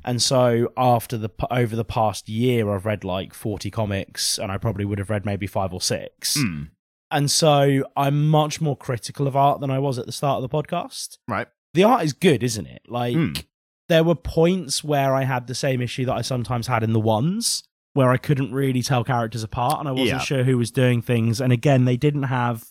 [0.05, 4.59] and so after the over the past year, I've read like 40 comics, and I
[4.59, 6.69] probably would have read maybe five or six, Mm,
[7.11, 10.49] and so I'm much more critical of art than I was at the start of
[10.51, 11.19] the podcast.
[11.29, 11.49] right.
[11.75, 12.83] The art is good, isn't it?
[12.89, 13.33] Like Hmm.
[13.89, 17.01] there were points where I had the same issue that I sometimes had in the
[17.01, 17.65] ones
[17.95, 20.19] where I couldn't really tell characters apart and I wasn't Yeah.
[20.21, 21.41] sure who was doing things.
[21.41, 22.65] And again, they didn't have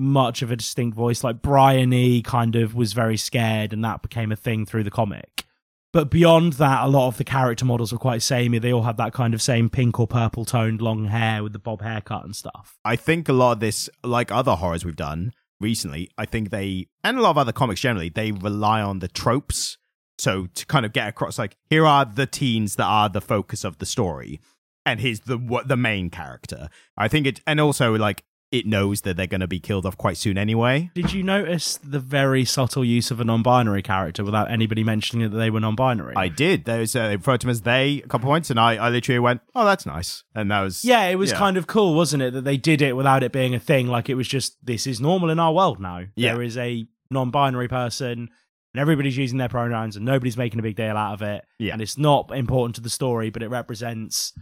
[0.00, 1.22] much of a distinct voice.
[1.22, 5.44] Like Brian kind of was very scared and that became a thing through the comic.
[5.92, 8.58] But beyond that, a lot of the character models were quite samey.
[8.58, 11.58] They all had that kind of same pink or purple toned long hair with the
[11.58, 12.78] bob haircut and stuff.
[12.84, 16.86] I think a lot of this, like other horrors we've done recently, I think they,
[17.02, 19.78] and a lot of other comics generally, they rely on the tropes.
[20.16, 23.64] So to kind of get across, like, here are the teens that are the focus
[23.64, 24.40] of the story,
[24.86, 26.68] and here's the what the main character.
[26.96, 28.22] I think it, and also like
[28.52, 30.90] it knows that they're going to be killed off quite soon anyway.
[30.94, 35.30] Did you notice the very subtle use of a non binary character without anybody mentioning
[35.30, 36.14] that they were non binary?
[36.16, 36.68] I did.
[36.68, 39.40] Uh, they referred to him as they a couple points, and I, I literally went,
[39.54, 41.38] "Oh, that's nice," and that was Yeah, it was Yeah.
[41.38, 42.32] kind of cool, wasn't it?
[42.32, 43.86] That they did it without it being a thing.
[43.86, 46.04] Like it was just this is normal in our world now.
[46.16, 46.32] Yeah.
[46.34, 48.30] There is a non-binary person,
[48.74, 51.44] and everybody's using their pronouns, and nobody's making a big deal out of it.
[51.58, 51.72] Yeah.
[51.72, 54.32] and it's not important to the story, but it represents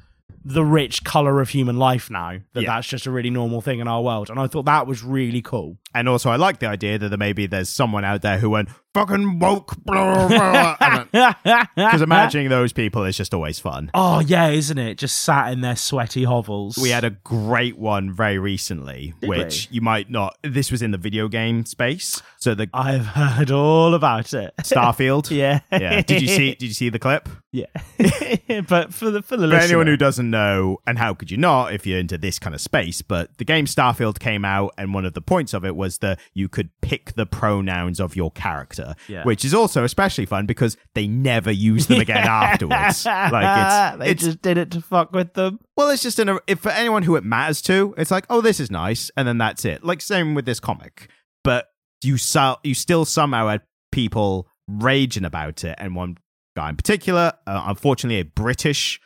[0.44, 2.38] the rich color of human life now.
[2.54, 2.74] That Yeah.
[2.76, 5.42] that's just a really normal thing in our world, and I thought that was really
[5.42, 5.76] cool.
[5.94, 8.68] And also, I like the idea that there maybe there's someone out there who went
[8.98, 11.12] fucking woke, because
[12.02, 13.90] imagining those people is just always fun.
[13.94, 14.98] Oh yeah, isn't it?
[14.98, 16.76] Just sat in their sweaty hovels.
[16.76, 20.36] We had a great one very recently, Did which you might not.
[20.42, 24.54] This was in the video game space, so the I've heard all about it.
[24.62, 25.30] Starfield.
[25.30, 25.60] yeah.
[25.70, 26.02] yeah.
[26.02, 26.54] Did you see?
[26.54, 27.28] Did you see the clip?
[27.50, 27.66] Yeah.
[28.68, 31.36] but for the for the For listener, anyone who doesn't know, and how could you
[31.36, 33.02] not if you're into this kind of space?
[33.02, 36.18] But the game Starfield came out, and one of the points of it was that
[36.34, 39.24] you could pick the pronouns of your character, Yeah.
[39.24, 43.04] which is also especially fun because they never use them again afterwards.
[43.04, 45.60] Like it's they it's just did it to fuck with them.
[45.76, 48.40] well, it's just in a if for anyone who it matters to, it's like oh
[48.40, 49.84] this is nice, and then that's it.
[49.84, 51.10] Like same with this comic,
[51.44, 51.68] but
[52.02, 53.62] you saw you still somehow had
[53.92, 56.16] people raging about it, and one
[56.56, 59.00] guy in particular, uh, unfortunately a British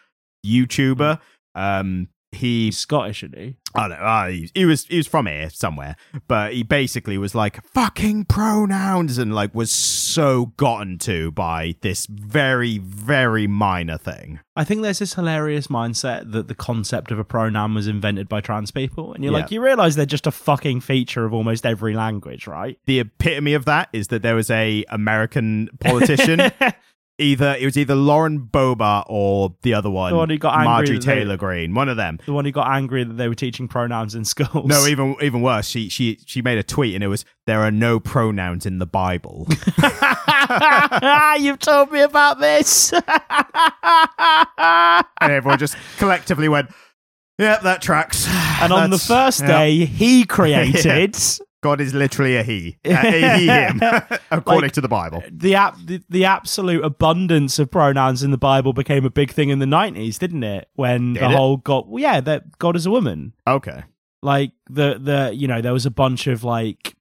[0.47, 1.20] YouTuber,
[1.55, 3.57] um, he He's Scottish, isn't he?
[3.74, 4.05] I don't know.
[4.05, 5.97] Uh, he, he was he was from here somewhere,
[6.28, 12.07] but he basically was like fucking pronouns and like was so gotten to by this
[12.07, 14.41] very very minor thing.
[14.57, 18.41] I think there's this hilarious mindset that the concept of a pronoun was invented by
[18.41, 19.39] trans people, and you're Yeah.
[19.41, 22.78] like, you realize they're just a fucking feature of almost every language, right?
[22.87, 26.41] The epitome of that is that there was a American politician.
[27.18, 30.64] either it was either Lauren Boebert or the other one, The one who got angry
[30.68, 31.74] Marjorie that they- Taylor Greene.
[31.74, 32.18] One of them.
[32.26, 34.66] the one who got angry that they were teaching pronouns in schools.
[34.66, 35.66] No, even even worse.
[35.68, 38.86] She she she made a tweet and it was there are no pronouns in the
[38.86, 39.46] Bible.
[41.38, 42.92] You've told me about this.
[42.92, 43.04] and
[45.20, 46.70] everyone just collectively went,
[47.38, 48.26] "Yep, that tracks."
[48.60, 51.16] and on the first day, he created
[51.62, 53.80] God is literally a he, a, he him,
[54.30, 55.22] according Like- to the Bible.
[55.30, 59.48] the, ab- the the absolute abundance of pronouns in the Bible became a big thing
[59.50, 60.68] in the nineties, didn't it?
[60.74, 61.36] When Did the it?
[61.36, 63.32] whole God, well, yeah, that God is a woman.
[63.46, 63.84] Okay,
[64.22, 66.94] Like the the you know there was a bunch of like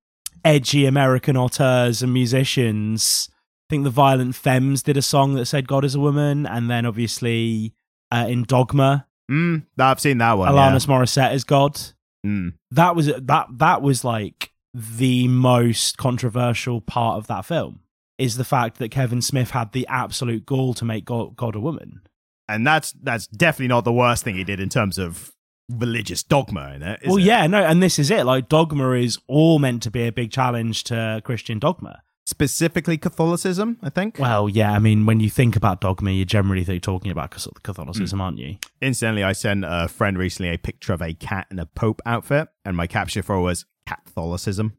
[0.46, 3.30] edgy American auteurs and musicians.
[3.32, 6.70] I think the Violent Femmes did a song that said God is a woman, and
[6.70, 7.74] then obviously
[8.12, 10.52] uh, in Dogma, mm, I've seen that one.
[10.54, 11.80] Alanis Morissette is God.
[12.26, 12.54] Mm.
[12.72, 17.82] That was that that was like the most controversial part of that film
[18.18, 21.60] is the fact that Kevin Smith had the absolute gall to make God, God a
[21.60, 22.02] woman.
[22.48, 25.32] and that's that's definitely not the worst thing he did in terms of
[25.70, 27.00] religious dogma in it.
[27.06, 27.24] well, it?
[27.24, 28.26] yeah, no, and this is it.
[28.26, 32.02] Like dogma is all meant to be a big challenge to Christian dogma.
[32.26, 34.18] Specifically Catholicism, I think.
[34.20, 37.64] Well, yeah, I mean, when you think about dogma, you're generally th- talking about Catholic-
[37.64, 38.58] Catholicism, aren't you?
[38.82, 42.48] Incidentally, I sent a friend recently a picture of a cat in a pope outfit,
[42.66, 44.78] and my caption for it was Catholicism.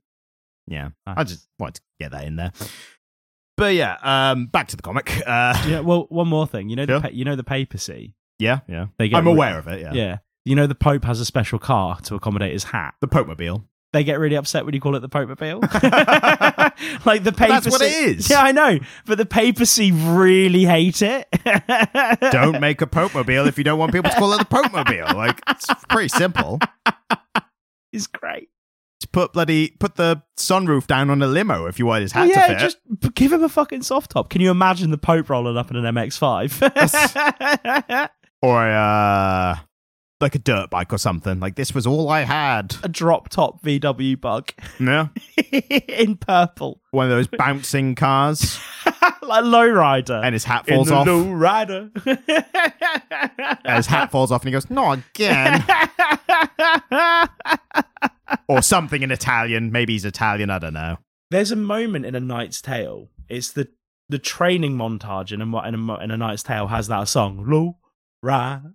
[0.66, 1.16] Yeah, Nice.
[1.18, 2.52] I just wanted to get that in there.
[3.56, 5.10] But yeah, um, back to the comic.
[5.26, 5.80] Uh, Yeah.
[5.80, 6.68] Well, one more thing.
[6.68, 7.00] You know, Sure.
[7.00, 8.14] the pa- you know the papacy.
[8.38, 8.86] yeah, yeah.
[8.98, 9.80] I'm re- aware of it.
[9.80, 9.92] Yeah.
[9.92, 10.18] Yeah.
[10.44, 12.94] You know the Pope has a special car to accommodate his hat.
[13.00, 13.64] the Pope Mobile.
[13.92, 15.60] They get really upset when you call it the Pope Mobile.
[17.04, 17.52] like the papacy.
[17.52, 18.30] that's what it is.
[18.30, 18.78] Yeah, I know.
[19.04, 21.28] But the papacy really hate it.
[22.32, 24.72] Don't make a Pope Mobile if you don't want people to call it the Pope
[24.72, 25.14] Mobile.
[25.14, 26.58] Like it's pretty simple.
[27.92, 28.48] It's great.
[29.00, 32.28] Just put bloody put the sunroof down on a limo if you want his hat
[32.28, 32.58] yeah, to fit.
[32.60, 32.78] just
[33.14, 34.30] give him a fucking soft top.
[34.30, 38.08] Can you imagine the Pope rolling up in an MX5?
[38.42, 39.56] or uh
[40.22, 41.38] like a dirt bike or something.
[41.40, 42.76] Like this was all I had.
[42.82, 45.08] a drop top VW bug Yeah.
[45.88, 48.58] in purple, One of those bouncing cars
[49.22, 50.22] like lowrider.
[50.24, 51.06] and his hat falls the off.
[51.06, 51.90] lowrider.
[53.64, 55.64] and his hat falls off and he goes, "Not again."
[58.48, 59.72] or something in Italian.
[59.72, 60.98] Maybe he's Italian, I don't know.
[61.30, 63.08] There's a moment in A Knight's Tale.
[63.28, 63.68] It's the
[64.08, 67.76] the training montage in a in a, in a Knight's Tale has that song low
[68.22, 68.74] rider.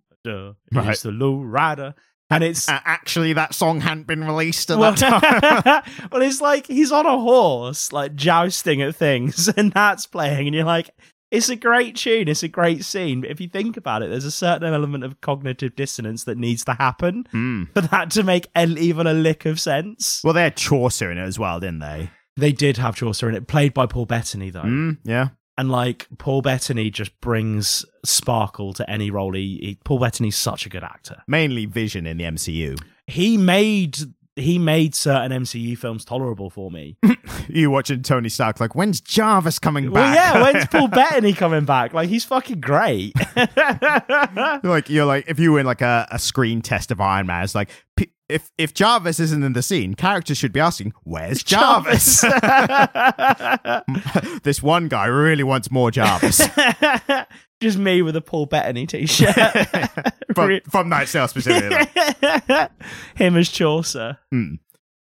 [0.72, 0.90] Right.
[0.90, 1.96] It's the low rider,
[2.30, 5.84] and it's Uh, actually, that song hadn't been released at well, that time.
[6.12, 10.56] well, it's like he's on a horse, like jousting at things, and that's playing, and
[10.56, 10.90] you're like,
[11.30, 13.20] it's a great tune, it's a great scene.
[13.22, 16.64] But if you think about it, there's a certain element of cognitive dissonance that needs
[16.66, 17.64] to happen Hmm.
[17.74, 20.22] for that to make even a lick of sense.
[20.24, 22.12] Well, they had Chaucer in it as well, didn't they?
[22.38, 25.30] They did have Chaucer in it, played by Paul Bettany though, Mm, yeah.
[25.58, 29.34] And like Paul Bettany just brings sparkle to any role.
[29.34, 31.24] He, he Paul Bettany's such a good actor.
[31.28, 32.80] Mainly Vision in the MCU.
[33.08, 33.98] He made
[34.36, 36.98] he made certain MCU films tolerable for me.
[37.50, 40.16] You watching Tony Stark like, when's Jarvis coming Well, back?
[40.16, 41.94] yeah, when's Paul Bettany coming back?
[41.94, 43.14] Like, he's fucking great.
[44.64, 47.44] like you're like if you were in like a, a screen test of Iron Man,
[47.44, 51.44] it's like p- if if Jarvis isn't in the scene, characters should be asking, "Where's
[51.44, 52.22] Jarvis?"
[54.44, 56.42] this one guy really wants more Jarvis
[57.60, 59.34] Just me with a Paul Bettany t-shirt.
[60.36, 61.88] from, from that sale specifically.
[63.16, 64.20] Him as Chaucer.
[64.32, 64.56] Hmm.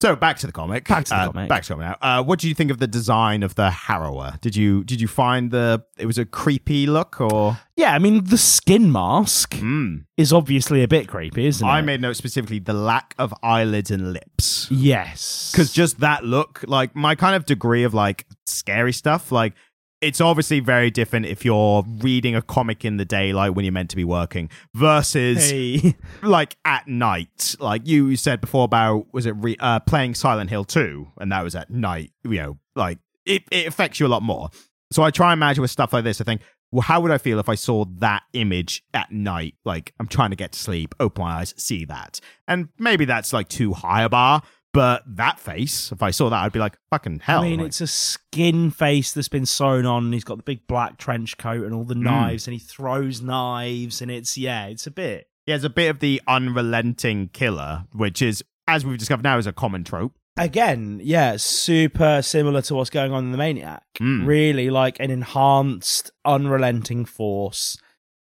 [0.01, 0.87] So back to the comic.
[0.87, 1.49] Back to the Uh, comic.
[1.49, 1.97] Back to the comic.
[2.01, 2.19] Now.
[2.19, 4.39] Uh, what do you think of the design of the Harrower?
[4.41, 7.59] Did you did you find the it was a creepy look or?
[7.77, 10.05] Yeah, I mean, the skin mask Mm.
[10.17, 11.77] is obviously a bit creepy, isn't I it?
[11.79, 14.67] I made note specifically the lack of eyelids and lips.
[14.71, 15.51] yes.
[15.51, 19.53] because just that look like my kind of degree of like scary stuff like
[20.01, 23.91] it's obviously very different if you're reading a comic in the daylight when you're meant
[23.91, 25.95] to be working versus Hey.
[26.23, 27.55] like at night.
[27.59, 31.43] Like you said before about was it re- uh, playing silent hill 2 and that
[31.43, 34.49] was at night you know like it, it affects you a lot more.
[34.91, 36.41] So i try and imagine with stuff like this i think
[36.71, 39.55] well how would i feel if i saw that image at night?
[39.63, 42.19] Like i'm trying to get to sleep open my eyes see that.
[42.47, 44.41] And maybe that's like too high a bar
[44.74, 47.67] but that face if i saw that i'd be like fucking hell I mean, like,
[47.67, 50.05] it's a skin face that's been sewn on.
[50.05, 53.22] And he's got the big black trench coat and all the knives, and he throws
[53.22, 55.28] knives, and it's yeah, it's a bit.
[55.45, 59.47] yeah, it's a bit of the unrelenting killer which is as we've discovered now is
[59.47, 63.84] a common trope Again, yeah, super similar to what's going on in the Maniac.
[63.99, 64.26] Mm.
[64.26, 67.78] Really, like an enhanced, unrelenting force.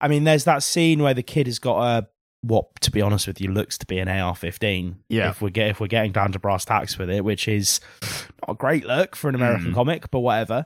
[0.01, 2.07] I mean, there's that scene where the kid has got a
[2.43, 4.95] what, to be honest with you, looks to be an AR-15.
[5.09, 5.29] Yeah.
[5.29, 8.49] if we get if we're getting down to brass tacks with it, which is not
[8.51, 9.75] a great look for an American Mm.
[9.75, 10.65] comic, but whatever.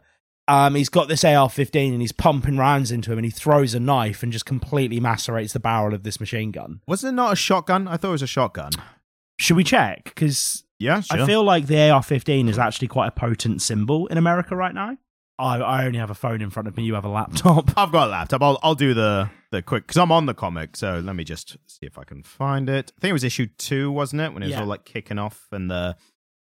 [0.49, 3.79] Um, he's got this AR-15 and he's pumping rounds into him, and he throws a
[3.79, 6.79] knife and just completely macerates the barrel of this machine gun.
[6.87, 8.71] was it not a shotgun i thought it was a shotgun
[9.39, 10.05] Should we check?
[10.05, 11.21] Because yeah sure.
[11.21, 14.97] I feel like the AR-15 is actually quite a potent symbol in America right now.
[15.39, 16.83] I, I only have a phone in front of me.
[16.83, 17.69] You have a laptop.
[17.77, 18.41] I've got a laptop.
[18.41, 20.75] I'll I'll do the the quick because I'm on the comic.
[20.75, 22.91] So let me just see if I can find it.
[22.97, 24.33] I think it was issue two, wasn't it?
[24.33, 24.61] When it was Yeah.
[24.61, 25.95] all like kicking off in the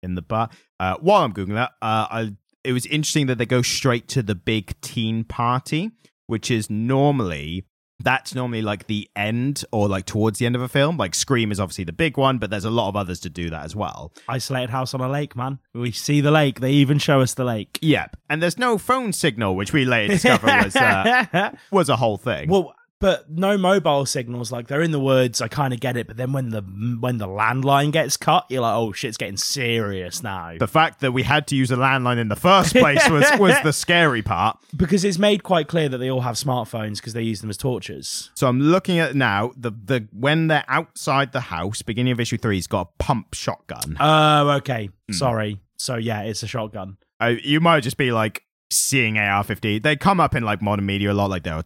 [0.04, 0.50] in the bar.
[0.80, 4.22] Uh, while I'm googling that, uh, I it was interesting that they go straight to
[4.22, 5.92] the big teen party,
[6.28, 7.66] which is normally
[8.04, 10.98] that's normally like the end or like towards the end of a film.
[10.98, 13.50] Like Scream is obviously the big one, but there's a lot of others to do
[13.50, 14.12] that as well.
[14.28, 15.60] Isolated house on a lake, man.
[15.74, 16.60] We see the lake.
[16.60, 17.80] They even show us the lake.
[17.82, 22.18] Yep, and there's no phone signal, which we later discover was uh, was a whole
[22.18, 22.50] thing.
[22.50, 24.52] well, but no mobile signals.
[24.52, 25.42] Like they're in the woods.
[25.42, 26.08] I kind of get it.
[26.08, 30.24] But then when the when the landline gets cut, you're like, oh shit's getting serious
[30.24, 30.56] now.
[30.58, 33.56] the fact that we had to use a landline in the first place was was
[33.64, 34.58] the scary part.
[34.78, 37.58] because it's made quite clear that they all have smartphones because they use them as
[37.58, 38.30] torches.
[38.36, 42.38] So I'm looking at now the the when they're outside the house, beginning of issue
[42.38, 43.98] three, he's got a pump shotgun.
[44.00, 44.90] Oh, okay.
[45.10, 45.14] Hmm.
[45.14, 45.60] Sorry.
[45.78, 46.98] So yeah, it's a shotgun.
[47.20, 49.84] Uh, you might just be like seeing AR-15.
[49.84, 51.30] They come up in like modern media a lot.
[51.30, 51.64] Like they're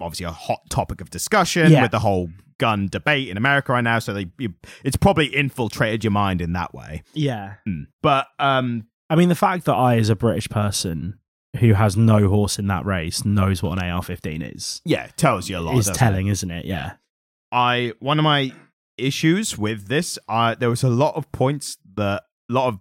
[0.00, 1.82] obviously a hot topic of discussion Yeah.
[1.82, 2.28] with the whole
[2.58, 4.52] gun debate in America right now, so they you,
[4.84, 7.02] it's probably infiltrated your mind in that way.
[7.14, 7.54] Yeah.
[7.64, 7.82] Hmm.
[8.02, 11.18] But um, I mean, the fact that I, as a British person
[11.60, 15.48] who has no horse in that race, knows what an AR-15 is, yeah, it tells
[15.48, 15.76] you a lot.
[15.78, 16.64] is doesn't telling, isn't it?
[16.66, 16.94] Yeah.
[17.52, 18.52] I one of my
[18.98, 22.80] issues with this, uh, there was a lot of points that a lot of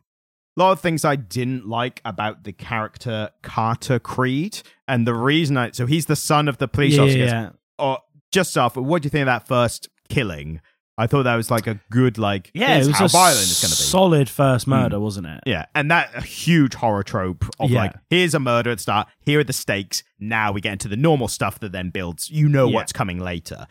[0.59, 5.71] lot of things I didn't like about the character Carter Creed, and the reason I
[5.71, 7.17] so he's the son of the police yeah, officer.
[7.19, 7.49] yeah.
[7.79, 10.61] Or oh, just off, what do you think of that first killing?
[10.99, 13.61] I thought that was like a good like Yeah, it was how a violent it's
[13.61, 13.83] going to be.
[13.83, 14.71] solid first hmm.
[14.71, 15.41] murder, wasn't it?
[15.45, 17.79] Yeah, and that a huge horror trope of Yeah.
[17.79, 20.03] like, here's a murder at the start, here are the stakes.
[20.19, 22.31] Now we get into the normal stuff that then builds.
[22.31, 22.75] You know Yeah.
[22.75, 23.67] what's coming later.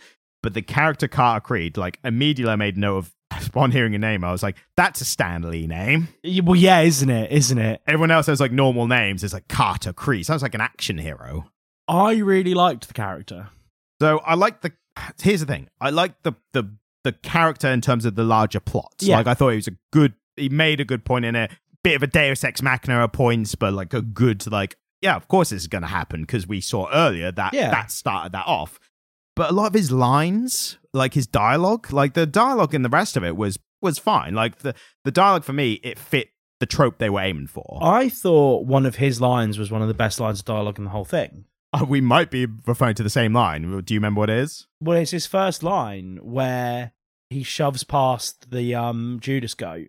[0.47, 3.13] But the character Carter Creed, like immediately I made note of
[3.49, 6.07] upon hearing a name, I was like, that's a Stanley name.
[6.45, 7.33] Well, yeah, isn't it?
[7.33, 7.83] Isn't it?
[7.85, 9.25] Everyone else has like normal names.
[9.25, 10.25] It's like Carter Creed.
[10.25, 11.51] Sounds like an action hero.
[11.89, 13.49] I really liked the character.
[14.01, 14.71] So I like the.
[15.21, 15.69] Here's the thing.
[15.81, 16.71] I like the the
[17.03, 18.95] the character in terms of the larger plot.
[19.01, 19.17] Yeah.
[19.17, 20.15] Like I thought he was a good.
[20.37, 21.51] He made a good point in it.
[21.83, 24.77] Bit of a Deus Ex Machina at points, but like a good like.
[25.03, 27.71] Yeah, of course this is going to happen because we saw earlier that Yeah.
[27.73, 28.79] that started that off.
[29.37, 33.17] But a lot of his lines, like his dialogue, like the dialogue in the rest
[33.17, 34.35] of it was was fine.
[34.35, 34.75] Like the
[35.05, 37.79] the dialogue for me, it fit the trope they were aiming for.
[37.83, 40.85] I thought one of his lines was one of the best lines of dialogue in
[40.85, 41.45] the whole thing.
[41.73, 43.83] Uh, we might be referring to the same line.
[43.83, 44.67] Do you remember what it is?
[44.81, 46.93] Well, it's his first line where
[47.29, 49.89] he shoves past the um Judas goat.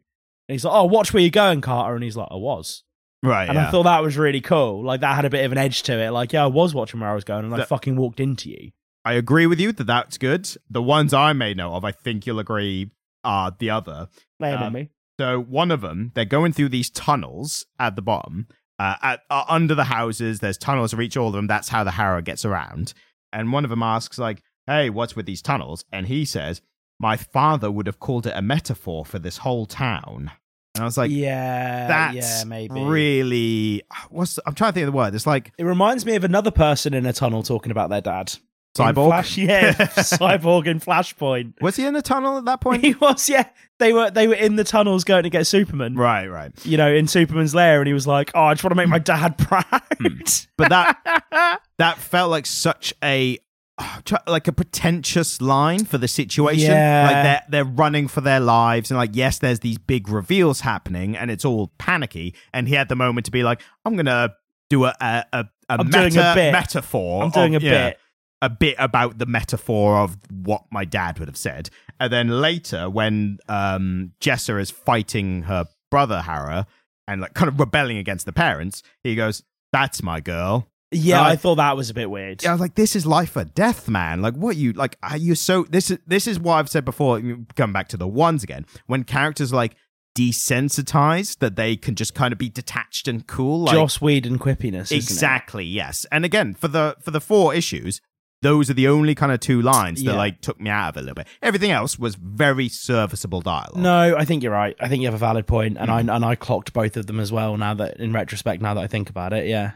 [0.50, 2.84] And he's like, "Oh, watch where you're going, Carter." And he's like, "I was."
[3.24, 3.48] Right.
[3.48, 3.68] And yeah.
[3.68, 4.84] I thought that was really cool.
[4.84, 6.12] Like that had a bit of an edge to it.
[6.12, 8.72] Like, yeah, I was watching where I was going, and I fucking walked into you.
[9.08, 10.50] I agree with you that that's good.
[10.70, 12.92] The ones I may know of, I think you'll agree,
[13.24, 14.10] are the other.
[14.38, 14.90] Lay it Um, on me.
[15.18, 18.48] So one of them, they're going through these tunnels at the bottom,
[18.78, 20.42] uh, at uh, under the houses.
[20.42, 21.48] There's tunnels to reach all of them.
[21.48, 22.94] That's how the Harrow gets around.
[23.32, 26.62] And one of them asks, like, "Hey, what's with these tunnels?" And he says,
[27.00, 30.32] "My father would have called it a metaphor for this whole town."
[30.76, 32.84] And I was like, yeah, "That's yeah, maybe.
[32.84, 34.36] really what's?
[34.36, 35.16] The, I'm trying to think of the word.
[35.16, 38.34] It's like It reminds me of another person in a tunnel talking about their dad.
[38.78, 39.08] Cyborg.
[39.08, 41.62] Flash, yeah, cyborg in Flashpoint.
[41.62, 42.84] Was he in a tunnel at that point?
[42.84, 43.50] He was, yeah.
[43.80, 45.96] They were they were in the tunnels going to get Superman.
[45.96, 46.52] right, right.
[46.66, 48.88] You know, in Superman's lair, and he was like, "Oh, I just want to make
[48.90, 49.64] my dad proud."
[50.02, 50.18] Hmm.
[50.58, 53.38] But that that felt like such a
[54.28, 56.72] like a pretentious line for the situation.
[56.72, 57.04] Yeah.
[57.12, 61.16] Like they're they're running for their lives and like yes, there's these big reveals happening
[61.16, 62.34] and it's all panicky.
[62.54, 64.34] And he had the moment to be like, I'm gonna
[64.72, 66.52] do a a, a, a I'm meta, doing a bit.
[66.52, 67.24] metaphor.
[67.24, 68.00] I'm doing of- a yeah, bit.
[68.42, 71.70] A bit about the metaphor of what my dad would have said.
[72.00, 76.68] And then later when um Jessa is fighting her brother Hara
[77.08, 80.68] and like kind of rebelling against the parents, he goes, That's my girl.
[80.92, 82.44] yeah, Uh, I thought that was a bit weird.
[82.44, 84.22] Yeah, I was like, this is life or death, man.
[84.22, 84.98] Like, what you like?
[85.02, 85.64] Are you so?
[85.64, 87.20] This is this is what I've said before.
[87.56, 88.66] Come back to the ones again.
[88.86, 89.76] When characters like
[90.18, 93.62] desensitized, that they can just kind of be detached and cool.
[93.62, 95.66] Like, Joss Whedon quippiness, exactly.
[95.66, 96.06] Yes.
[96.12, 98.02] And again, for the for the four issues,
[98.42, 100.18] those are the only kind of two lines that Yeah.
[100.18, 101.28] like took me out of it a little bit.
[101.42, 103.78] Everything else was very serviceable dialogue.
[103.78, 104.76] No, I think you're right.
[104.80, 105.90] I think you have a valid point, and.
[105.90, 107.58] I and I clocked both of them as well.
[107.58, 109.72] Now that in retrospect, now that I think about it, yeah,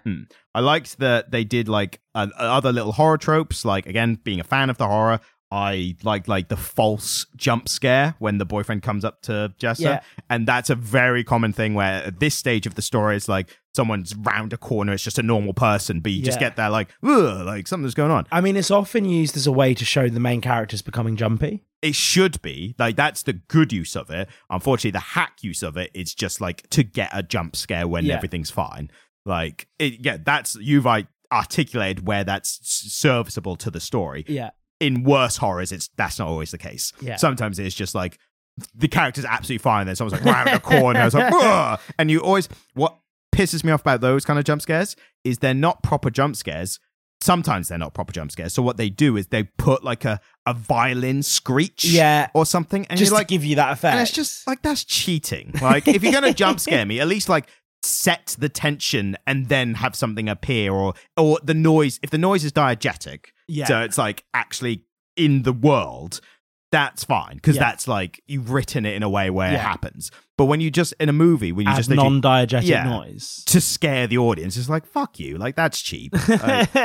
[0.53, 3.65] I liked that they did like uh, other little horror tropes.
[3.65, 5.19] Like again, being a fan of the horror,
[5.51, 9.99] I like like the false jump scare when the boyfriend comes up to Jessa, Yeah.
[10.29, 13.49] and that's a very common thing where at this stage of the story, it's like
[13.75, 16.89] someone's round a corner, it's just a normal person, but you just get that like,
[17.03, 18.27] Ugh, like something's going on.
[18.31, 21.65] I mean, it's often used as a way to show the main characters becoming jumpy.
[21.81, 24.29] It should be like that's the good use of it.
[24.49, 28.05] Unfortunately, the hack use of it is just like to get a jump scare when
[28.05, 28.15] Yeah.
[28.15, 28.89] everything's fine.
[29.25, 32.59] Like, it, yeah, that's you've like, articulated where that's
[32.93, 34.25] serviceable to the story.
[34.27, 34.49] Yeah,
[34.81, 36.91] In worse horrors, it's that's not always the case.
[37.01, 37.15] Yeah.
[37.15, 38.17] Sometimes it's just like
[38.75, 42.49] the character's absolutely fine, then someone's like round a corner, it's like, and you always
[42.73, 42.97] what
[43.33, 46.79] pisses me off about those kind of jump scares is they're not proper jump scares.
[47.21, 48.53] Sometimes they're not proper jump scares.
[48.53, 52.29] So what they do is they put like a, a violin screech yeah.
[52.33, 53.93] or something, and Just like, give you that effect.
[53.93, 55.53] and it's just like that's cheating.
[55.61, 57.47] Like if you're gonna jump scare me, at least like
[57.83, 61.99] set the tension and then have something appear, or or the noise.
[62.01, 64.85] If the noise is diegetic, yeah, so it's like actually
[65.15, 66.21] in the world.
[66.71, 67.63] That's fine because Yeah.
[67.63, 70.09] that's like you've written it in a way where it happens.
[70.37, 72.85] But when you just in a movie, when you add just non-diegetic Yeah.
[72.85, 73.43] noise.
[73.47, 76.13] to scare the audience, it's like fuck you, like that's cheap.
[76.29, 76.71] Like,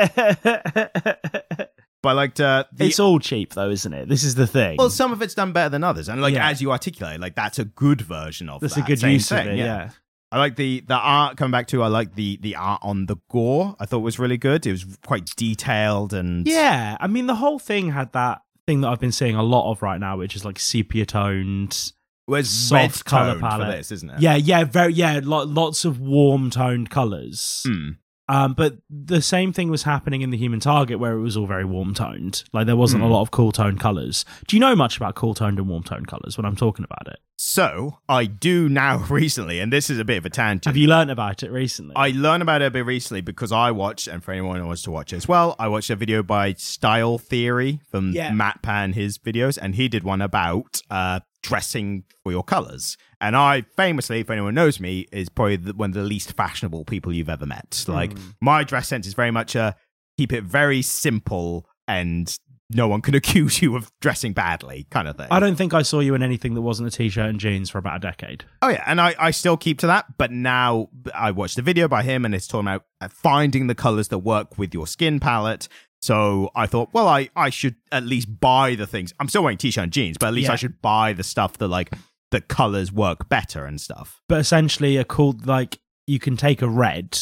[2.02, 4.08] but I liked uh, the it's all cheap, though, isn't it?
[4.08, 4.76] This is the thing.
[4.76, 6.48] well, some of it's done better than others, and like Yeah.
[6.48, 8.84] as you articulate, like that's a good version of That's that.
[8.84, 9.58] a good use thing, of it.
[9.58, 9.90] Yeah.
[10.36, 11.82] I like the the art coming back to.
[11.82, 13.74] I like the the art on the gore.
[13.80, 14.66] I thought was really good.
[14.66, 18.88] It was quite detailed and Yeah, I mean the whole thing had that thing that
[18.88, 21.92] I've been seeing a lot of right now, which is like sepia toned.
[22.26, 23.76] Where's Soft red colour toned for palette.
[23.78, 24.20] this, isn't it?
[24.20, 27.62] Yeah, yeah, very yeah, lo- lots of warm toned colors.
[27.66, 27.88] Hmm.
[28.28, 31.46] Um, but the same thing was happening in the Human Target, where it was all
[31.46, 32.42] very warm toned.
[32.52, 33.10] Like there wasn't Hmm.
[33.10, 34.24] a lot of cool toned colors.
[34.48, 37.06] Do you know much about cool toned and warm toned colors when I'm talking about
[37.06, 37.20] it?
[37.38, 40.64] So I do now recently, and this is a bit of a tangent.
[40.64, 41.94] Have you learned about it recently?
[41.94, 44.82] I learned about it a bit recently because I watched, and for anyone who wants
[44.82, 48.32] to watch it as well, I watched a video by Style Theory from Yeah.
[48.32, 52.96] Matt Pan, his videos, and he did one about uh, dressing for your colors.
[53.20, 56.84] And I famously, if anyone knows me, is probably the, one of the least fashionable
[56.84, 57.84] people you've ever met.
[57.88, 58.24] Like Hmm.
[58.40, 59.76] my dress sense is very much a
[60.18, 62.36] keep it very simple and
[62.68, 65.28] no one can accuse you of dressing badly kind of thing.
[65.30, 67.78] I don't think I saw you in anything that wasn't a t-shirt and jeans for
[67.78, 68.44] about a decade.
[68.60, 71.86] Oh yeah, and I, I still keep to that, but now I watched a video
[71.86, 75.20] by him and it's talking about uh, finding the colors that work with your skin
[75.20, 75.68] palette.
[76.02, 79.12] So I thought, well, I, I should at least buy the things.
[79.18, 80.52] I'm still wearing t-shirt and jeans, but at least Yeah.
[80.52, 81.92] I should buy the stuff that like
[82.30, 84.20] the colors work better and stuff.
[84.28, 87.18] But essentially, a cool like you can take a red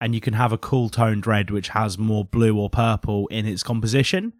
[0.00, 3.46] and you can have a cool toned red which has more blue or purple in
[3.46, 4.32] its composition,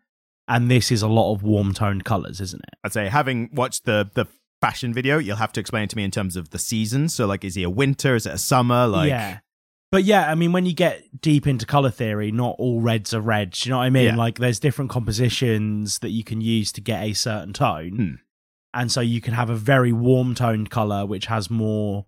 [0.49, 2.75] and this is a lot of warm toned colors, isn't it?
[2.85, 4.27] I'd say having watched the the
[4.61, 7.15] fashion video, you'll have to explain it to me in terms of the seasons.
[7.15, 8.15] So like, is he a winter?
[8.17, 8.87] Is it a summer?
[8.87, 9.39] Like, yeah.
[9.97, 13.21] But yeah, I mean, when you get deep into color theory, not all reds are
[13.23, 13.53] red.
[13.53, 14.05] Do you know what I mean?
[14.05, 14.17] Yeah.
[14.17, 17.97] Like, there's different compositions that you can use to get a certain tone.
[17.97, 18.79] Hmm.
[18.79, 22.05] And so you can have a very warm toned color, which has more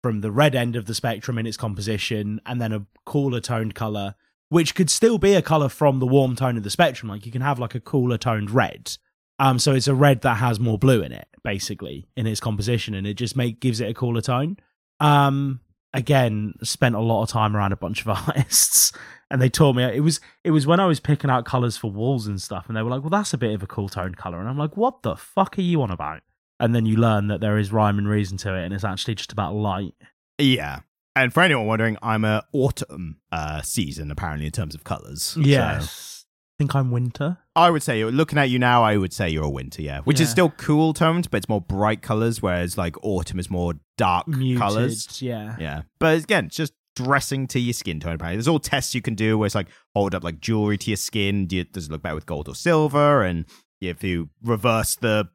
[0.00, 3.74] from the red end of the spectrum in its composition, and then a cooler toned
[3.74, 4.14] color,
[4.50, 7.08] which could still be a color from the warm tone of the spectrum.
[7.08, 8.96] Like, you can have like a cooler toned red.
[9.40, 12.94] Um, so it's a red that has more blue in it, basically, in its composition,
[12.94, 14.56] and it just make gives it a cooler tone.
[15.00, 15.58] Um,
[15.94, 18.92] again, spent a lot of time around a bunch of artists,
[19.30, 21.90] and they taught me it was it was when I was picking out colors for
[21.90, 24.14] walls and stuff, and they were like, "Well, that's a bit of a cool tone
[24.14, 26.20] color," and I'm like, "What the fuck are you on about?"
[26.60, 29.14] And then you learn that there is rhyme and reason to it, and it's actually
[29.14, 29.94] just about light.
[30.38, 30.80] yeah.
[31.16, 35.22] And for anyone wondering, I'm a autumn uh, season apparently in terms of colors.
[35.22, 36.13] So- Yes,
[36.58, 37.38] think I'm winter.
[37.56, 40.00] I would say, you're looking at you now, I would say you're a winter, yeah.
[40.00, 40.32] Which is Yeah.
[40.32, 44.58] still cool toned, but it's more bright colors, whereas like autumn is more dark Muted,
[44.60, 45.20] colors.
[45.22, 45.56] yeah.
[45.58, 45.82] Yeah.
[45.98, 48.36] But again, it's just dressing to your skin tone, apparently.
[48.36, 50.96] There's all tests you can do where it's like hold up like jewelry to your
[50.96, 51.46] skin.
[51.46, 53.22] Do you, does it look better with gold or silver?
[53.22, 53.46] And
[53.80, 55.28] if you reverse the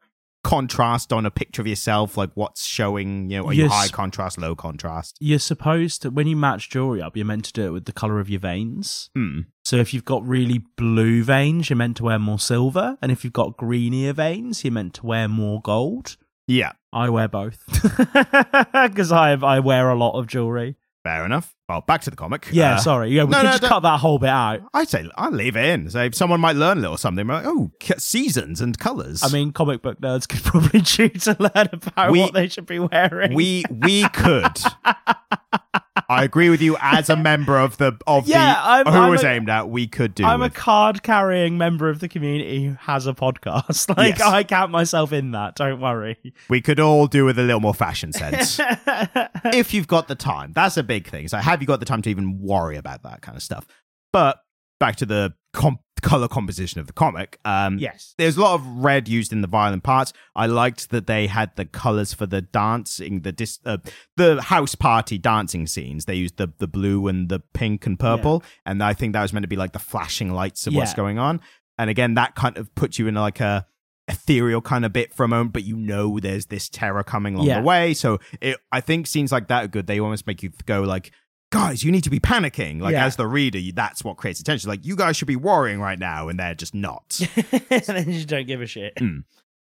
[0.44, 3.72] contrast on a picture of yourself, like what's showing, you know, are you Yes.
[3.74, 5.18] high contrast, low contrast?
[5.20, 7.92] You're supposed to when you match jewelry up, you're meant to do it with the
[7.92, 9.10] color of your veins.
[9.16, 9.42] Hmm.
[9.66, 13.24] So if you've got really blue veins, you're meant to wear more silver, and if
[13.24, 16.16] you've got greenier veins, you're meant to wear more gold.
[16.48, 16.72] Yeah.
[16.92, 17.64] I wear both
[18.74, 20.76] because I I wear a lot of jewelry.
[21.04, 21.56] Fair enough.
[21.70, 22.50] Well, back to the comic.
[22.52, 23.12] Yeah, Uh, sorry.
[23.12, 24.62] Yeah, we no, could no, just cut that whole bit out.
[24.74, 25.89] I'd say I'll leave it in.
[25.89, 27.26] So someone might learn a little something.
[27.26, 29.24] Like, oh, seasons and colors.
[29.24, 32.66] I mean, comic book nerds could probably choose to learn about We- what they should
[32.66, 33.34] be wearing.
[33.34, 34.58] we we could.
[36.10, 36.76] I agree with you.
[36.82, 39.70] As a member of the of Yeah, the I'm- who I'm was a- aimed at,
[39.70, 40.24] we could do.
[40.26, 43.93] I'm a card carrying member of the community who has a podcast.
[43.97, 44.22] Like Yes.
[44.28, 45.55] I count myself in that.
[45.55, 46.18] Don't worry.
[46.49, 48.60] we could all do with a little more fashion sense
[49.45, 50.51] if you've got the time.
[50.53, 51.28] That's a big thing.
[51.28, 53.66] So have you got the time to even worry about that kind of stuff?
[54.12, 54.39] But
[54.80, 57.39] back to the com- color composition of the comic.
[57.45, 58.14] Um, yes.
[58.18, 60.14] there's a lot of red used in the violent parts.
[60.36, 63.78] I liked that they had the colors for the dancing, the dis- uh,
[64.18, 66.06] the house party dancing scenes.
[66.06, 69.34] They used the the blue and the pink and purple, and I think that was
[69.34, 71.41] meant to be like the flashing lights of what's going on.
[71.78, 73.66] And again, that kind of puts you in like a
[74.08, 77.47] ethereal kind of bit for a moment, but you know there's this terror coming along
[77.47, 77.60] Yeah.
[77.62, 77.93] the way.
[77.93, 79.88] So it, I think scenes like that are good.
[79.88, 81.12] They almost make you go like.
[81.52, 82.80] Guys, you need to be panicking.
[82.82, 83.06] Like Yeah.
[83.06, 84.70] as the reader, that's what creates attention.
[84.70, 87.20] Like you guys should be worrying right now, and they're just not.
[87.72, 88.97] and then you just don't give a shit.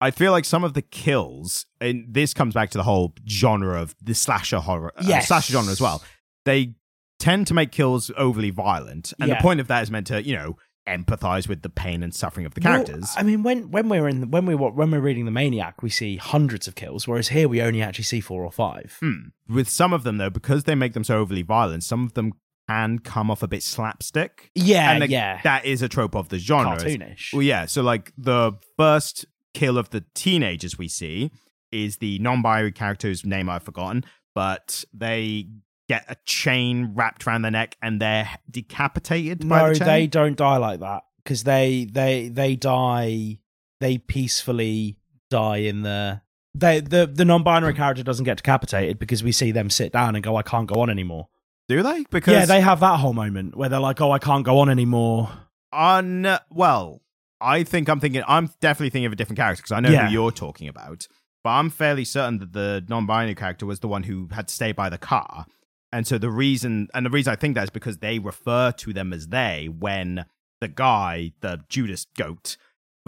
[0.01, 3.80] I feel like some of the kills, and this comes back to the whole genre
[3.80, 6.03] of the slasher horror, uh, slasher genre as well.
[6.45, 6.74] They
[7.20, 9.37] tend to make kills overly violent, and Yeah.
[9.37, 10.57] the point of that is meant to, you know,
[10.89, 13.03] empathize with the pain and suffering of the characters.
[13.03, 15.91] Well, I mean, when when we're in when we when we're reading the Maniac, we
[15.91, 18.97] see hundreds of kills, whereas here we only actually see four or five.
[19.01, 19.28] Hmm.
[19.48, 22.32] With some of them, though, because they make them so overly violent, some of them
[22.69, 24.51] can come off a bit slapstick.
[24.55, 26.77] Yeah, and the- yeah, that is a trope of the genre.
[26.78, 27.32] cartoonish.
[27.32, 27.66] Well, yeah.
[27.66, 29.24] So, like, the first
[29.55, 31.31] kill of the teenagers we see
[31.70, 34.05] is the non binary character whose name I've forgotten,
[34.35, 35.48] but they
[35.93, 39.89] get a chain wrapped around their neck and they're decapitated by no, the chain.
[39.89, 43.39] they don't die like that because they they they die.
[43.81, 44.97] They peacefully
[45.31, 46.23] die in the.
[46.55, 50.23] They, the the non-binary character doesn't get decapitated because we see them sit down and
[50.23, 51.28] go, "I can't go on anymore."
[51.69, 52.05] Do they?
[52.10, 54.69] Because yeah, they have that whole moment where they're like, "Oh, I can't go on
[54.69, 55.31] anymore."
[55.73, 57.01] on well,
[57.40, 58.23] I think I'm thinking.
[58.28, 60.06] I'm definitely thinking of a different character because I know Yeah.
[60.06, 61.06] who you're talking about.
[61.43, 64.70] But I'm fairly certain that the non-binary character was the one who had to stay
[64.73, 65.47] by the car.
[65.93, 68.93] And so the reason, and the reason I think that is because they refer to
[68.93, 70.24] them as they when
[70.60, 72.56] the guy, the Judas goat,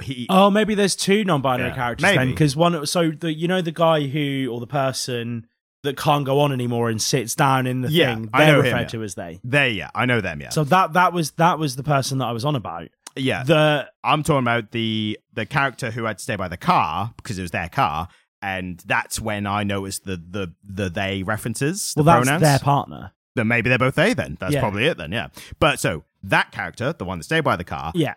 [0.02, 2.85] he Oh, maybe there's two non-binary Yeah, characters then, because one.
[2.86, 5.47] So the you know the guy who or the person
[5.82, 8.59] that can't go on anymore and sits down in the Yeah, thing, I they're know
[8.61, 8.86] him, referred yeah.
[8.89, 9.40] to as they.
[9.44, 10.48] they yeah, I know them yeah.
[10.51, 12.89] So that that was that was the person that I was on about.
[13.16, 17.12] yeah, The I'm talking about the the character who had to stay by the car
[17.16, 18.09] because it was their car,
[18.45, 21.95] and that's when I noticed the the the they references.
[21.95, 22.43] The well, that's pronouns.
[22.43, 23.12] their partner.
[23.37, 24.37] then maybe they're both they then.
[24.39, 24.61] That's Yeah.
[24.61, 25.29] probably it then, yeah.
[25.59, 28.15] But so that character, the one that stayed by the car, Yeah,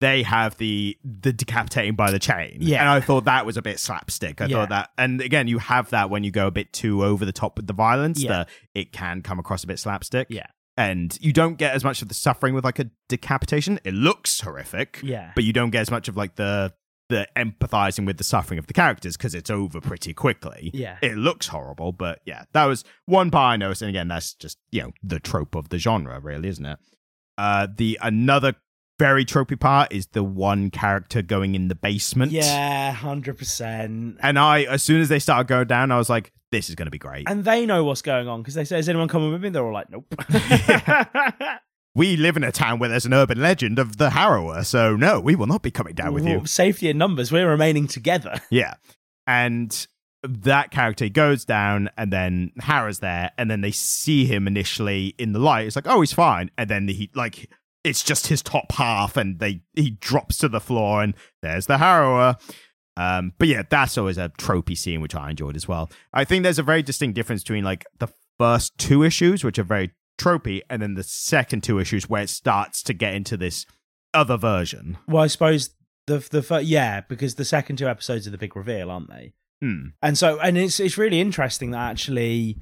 [0.00, 2.58] they have the the decapitating by the chain.
[2.60, 2.80] Yeah.
[2.80, 4.40] And I thought that was a bit slapstick.
[4.40, 4.56] I Yeah.
[4.56, 7.32] thought that and again you have that when you go a bit too over the
[7.32, 8.30] top with the violence, Yeah.
[8.30, 10.26] that it can come across a bit slapstick.
[10.30, 10.46] Yeah.
[10.76, 13.78] And you don't get as much of the suffering with like a decapitation.
[13.84, 16.72] It looks horrific, yeah, but you don't get as much of like the
[17.10, 20.96] the empathizing with the suffering of the characters because it's over pretty quickly yeah.
[21.02, 23.82] it looks horrible, but yeah, that was one part I noticed.
[23.82, 26.78] And again, that's just you know the trope of the genre, really, isn't it?
[27.36, 28.54] Uh, the another
[28.98, 32.32] very tropey part is the one character going in the basement.
[32.32, 34.18] Yeah, hundred percent.
[34.22, 36.86] and I, as soon as they started going down, I was like, this is going
[36.86, 37.28] to be great.
[37.28, 39.64] And they know what's going on because they say, "Is anyone coming with me?" They're
[39.64, 40.14] all like, "Nope."
[41.94, 45.20] we live in a town where there's an urban legend of the Harrower, so no,
[45.20, 46.46] we will not be coming down with you.
[46.46, 47.32] Safety in numbers.
[47.32, 48.40] We're remaining together.
[48.50, 48.74] Yeah.
[49.26, 49.86] And
[50.22, 55.32] that character goes down, and then Hara's there, and then they see him initially in
[55.32, 55.66] the light.
[55.66, 56.50] It's like, oh, he's fine.
[56.58, 57.48] And then he, like,
[57.84, 61.76] it's just his top half, and they he drops to the floor, and there's the
[61.78, 62.36] Harrower.
[62.96, 65.90] Um, but yeah, that's always a tropey scene, which I enjoyed as well.
[66.12, 68.08] I think there's a very distinct difference between, like, the
[68.38, 72.30] first two issues, which are very tropey, and then the second two issues where it
[72.30, 73.66] starts to get into this
[74.12, 74.98] other version.
[75.08, 75.70] Well, I suppose
[76.06, 79.32] the the fir- yeah, because the second two episodes are the big reveal, aren't they?
[79.62, 79.88] Hmm.
[80.02, 82.58] And so, and it's it's really interesting that actually,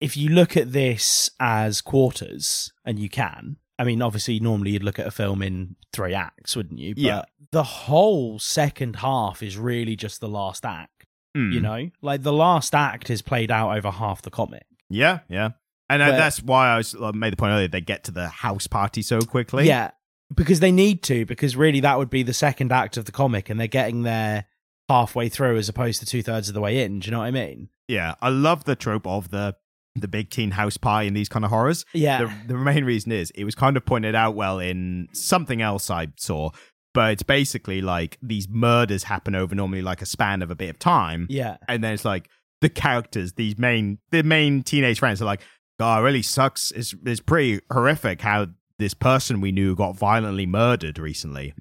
[0.00, 4.82] if you look at this as quarters, and you can, I mean, obviously, normally you'd
[4.84, 6.94] look at a film in three acts, wouldn't you?
[6.94, 7.22] But Yeah.
[7.52, 11.04] the whole second half is really just the last act.
[11.34, 11.50] Hmm.
[11.52, 14.64] You know, like the last act is played out over half the comic.
[14.88, 15.50] Yeah, yeah.
[15.88, 18.28] And uh, that's why I was, I made the point earlier they get to the
[18.28, 19.66] house party so quickly.
[19.66, 19.92] Yeah,
[20.34, 23.48] because they need to, because really that would be the second act of the comic,
[23.50, 24.46] and they're getting there
[24.88, 27.00] halfway through as opposed to two thirds of the way in.
[27.00, 27.68] Do you know what I mean?
[27.88, 28.14] Yeah.
[28.20, 29.56] I love the trope of the
[29.98, 31.86] the big teen house party in these kind of horrors.
[31.94, 32.24] Yeah.
[32.24, 35.88] The, the main reason is it was kind of pointed out well in something else
[35.90, 36.50] I saw,
[36.92, 40.68] but it's basically like these murders happen over normally like a span of a bit
[40.68, 41.26] of time.
[41.30, 41.56] yeah.
[41.66, 42.28] And then it's like
[42.60, 45.40] the characters, these main the main teenage friends are like,
[45.78, 46.70] God, it really sucks.
[46.70, 48.48] It's it's pretty horrific how
[48.78, 51.54] this person we knew got violently murdered recently.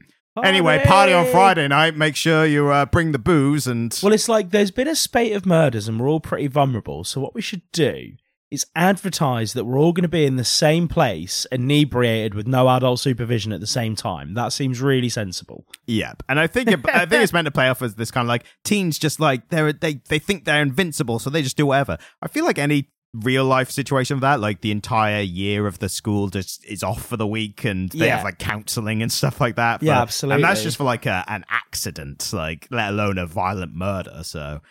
[0.43, 1.95] Anyway, party on Friday night.
[1.95, 5.31] Make sure you uh, bring the booze and Well, it's like there's been a spate
[5.33, 7.05] of murders and we're all pretty vulnerable.
[7.05, 8.11] So what we should do
[8.51, 12.69] is advertise that we're all going to be in the same place, inebriated with no
[12.69, 14.33] adult supervision at the same time.
[14.33, 15.65] That seems really sensible.
[15.87, 18.25] Yep, and I think it, I think it's meant to play off as this kind
[18.25, 21.65] of like teens just like they're they they think they're invincible, so they just do
[21.67, 21.97] whatever.
[22.21, 22.89] I feel like any
[23.23, 27.05] real life situation of that, like the entire year of the school just is off
[27.05, 28.17] for the week, and they Yeah.
[28.17, 29.81] have like counseling and stuff like that.
[29.81, 30.35] Yeah, absolutely.
[30.35, 34.21] And that's just for like a, an accident, like let alone a violent murder.
[34.23, 34.61] So,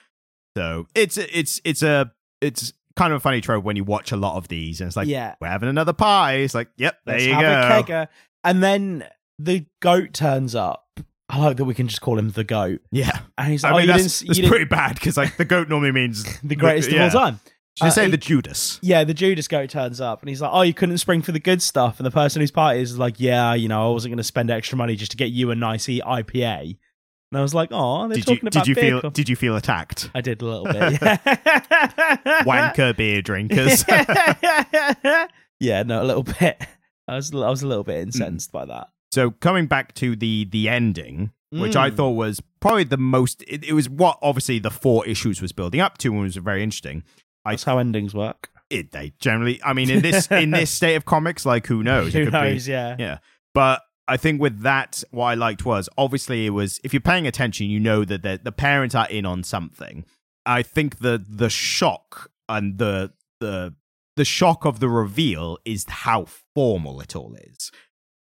[0.57, 4.17] so it's it's it's a it's kind of a funny trope when you watch a
[4.17, 5.35] lot of these, and it's like yeah.
[5.41, 6.35] we're having another pie.
[6.35, 8.07] It's like, yep, there Let's you go.
[8.45, 9.05] And then
[9.39, 11.01] the goat turns up.
[11.29, 12.81] I like that we can just call him the goat.
[12.93, 15.37] Yeah, And he's like, I like, oh, mean oh, that's, that's pretty bad because like
[15.39, 17.07] the goat normally means the greatest yeah.
[17.07, 17.41] of all time.
[17.79, 18.79] Should Uh, say he- the Judas?
[18.83, 21.41] Yeah, the Judas goat turns up and he's like, "Oh, you couldn't spring for the
[21.41, 24.19] good stuff." And the person whose party is like, "Yeah, you know, I wasn't going
[24.19, 26.79] to spend extra money just to get you a nice IPA."
[27.33, 29.29] And I was like, "Oh, they're Did you talking about did you feel co-" did
[29.29, 30.09] you feel attacked?
[30.15, 31.01] I did a little bit.
[31.03, 32.43] Yeah.
[32.45, 33.85] Wanker beer drinkers.
[35.61, 36.63] yeah, no, a little bit.
[37.09, 38.89] I was I was a little bit incensed by that.
[39.13, 41.97] so coming back to the the ending, which I Mm.
[41.97, 43.43] thought was probably the most.
[43.47, 46.63] It, it was what obviously the four issues was building up to, and was very
[46.63, 47.03] interesting.
[47.45, 48.51] I- how endings work.
[48.71, 52.15] It they generally, I mean, in this in this state of comics, like who knows?
[52.15, 52.67] It Who could be- knows?
[52.69, 52.97] Yeah.
[52.99, 53.19] Yeah.
[53.53, 57.27] But I think with that, what I liked was obviously it was if you're paying
[57.27, 60.05] attention, you know that the, the parents are in on something.
[60.47, 63.75] I think the the shock and the the
[64.17, 67.71] the shock of the reveal is how formal it all is,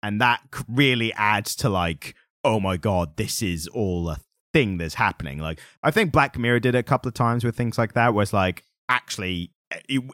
[0.02, 4.18] and that really adds to like, oh my god, this is all a
[4.54, 5.40] thing that's happening.
[5.40, 8.14] Like I think Black Mirror did it a couple of times with things like that,
[8.14, 9.52] where it's like actually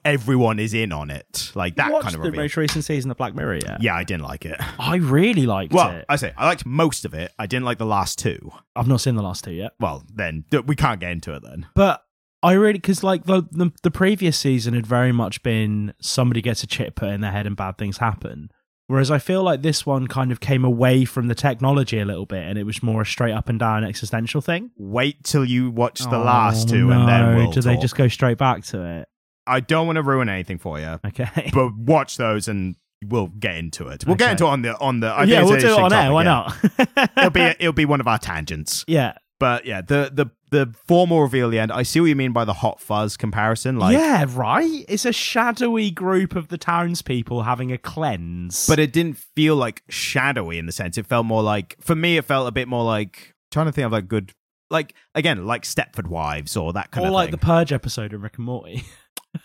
[0.03, 2.41] everyone is in on it, like that Watched kind of the reveal.
[2.43, 3.81] most recent season of Black Mirror yet?
[3.81, 4.57] Yeah, I didn't like it.
[4.79, 6.05] I really liked Well, it.
[6.09, 7.31] I say I liked most of it.
[7.39, 8.51] I didn't like the last two.
[8.75, 9.71] I've not seen the last two yet.
[9.79, 11.67] Well, then we can't get into it then.
[11.73, 12.03] But
[12.43, 16.61] I really because like the, the the previous season had very much been somebody gets
[16.63, 18.51] a chip put in their head and bad things happen.
[18.87, 22.25] Whereas I feel like this one kind of came away from the technology a little
[22.27, 24.69] bit, and it was more a straight up and down existential thing.
[24.77, 27.81] Wait till you watch the Oh, last two, and then we'll do they talk.
[27.81, 29.07] just go straight back to it?
[29.47, 31.49] I don't want to ruin anything for you, Okay.
[31.53, 34.05] but watch those and we'll get into it.
[34.05, 34.25] We'll Okay.
[34.25, 35.07] get into it on the on the.
[35.07, 36.11] I yeah, we'll do it on air.
[36.13, 36.55] Why not?
[37.17, 38.85] it'll be it'll be one of our tangents.
[38.87, 39.13] yeah.
[39.39, 41.71] But yeah, the the the formal reveal at the end.
[41.71, 43.77] I see what you mean by the hot fuzz comparison.
[43.77, 44.85] Like, yeah, right.
[44.87, 48.67] It's a shadowy group of the townspeople having a cleanse.
[48.67, 50.97] but it didn't feel like shadowy in the sense.
[50.97, 52.17] It felt more like for me.
[52.17, 54.31] It felt a bit more like trying to think of like good,
[54.69, 57.31] like again, like Stepford Wives or that kind or of like thing.
[57.31, 58.85] the Purge episode of Rick and Morty.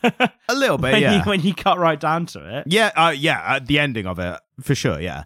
[0.05, 1.17] a little bit, when, yeah.
[1.17, 2.65] you, when you cut right down to it.
[2.69, 5.25] Yeah, uh, yeah, at the ending of it for sure, yeah.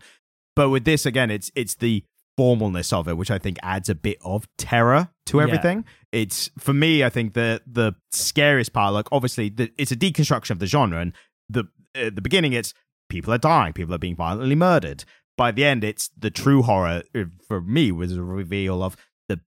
[0.57, 2.05] But with this again, it's it's the
[2.37, 5.45] formalness of it, which I think adds a bit of terror to Yeah.
[5.45, 5.85] everything.
[6.13, 10.51] It's for me, I think the the scariest part, like obviously, the, it's a deconstruction
[10.51, 11.13] of the genre, and
[11.49, 12.75] the at the beginning, it's
[13.09, 15.05] people are dying, people are being violently murdered.
[15.37, 18.97] By the end, it's the true horror uh, for me was a reveal of
[19.29, 19.41] the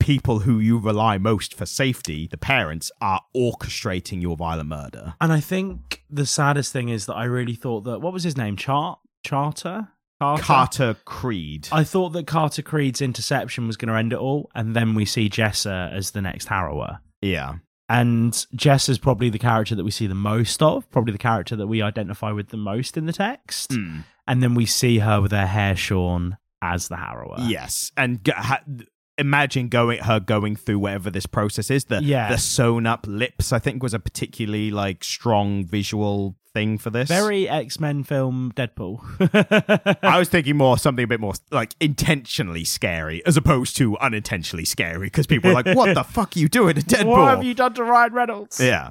[0.00, 5.14] people who you rely most for safety, the parents, are orchestrating your violent murder.
[5.20, 8.36] And I think the saddest thing is that I really thought that what was his
[8.36, 8.56] name?
[8.56, 9.88] Chart Charter?
[10.22, 10.42] Carter?
[10.44, 11.68] Carter Creed.
[11.72, 15.04] I thought that Carter Creed's interception was going to end it all, and then we
[15.04, 16.98] see Jessa as the next harrower.
[17.20, 17.54] yeah.
[17.88, 21.66] And Jessa's probably the character that we see the most of, probably the character that
[21.66, 23.72] we identify with the most in the text.
[23.72, 24.04] Mm.
[24.26, 27.36] And then we see her with her hair shorn as the harrower.
[27.50, 28.62] Yes, and g- ha-
[29.18, 31.84] imagine going her going through whatever this process is.
[31.84, 32.30] The Yeah.
[32.30, 37.08] the sewn up lips, I think, was a particularly like strong visual thing for this.
[37.08, 39.98] Very X Men film Deadpool.
[40.02, 44.64] I was thinking more something a bit more like intentionally scary as opposed to unintentionally
[44.64, 47.44] scary because people are like, "What the fuck are you doing to Deadpool?" what have
[47.44, 48.60] you done to Ryan Reynolds?
[48.60, 48.90] Yeah.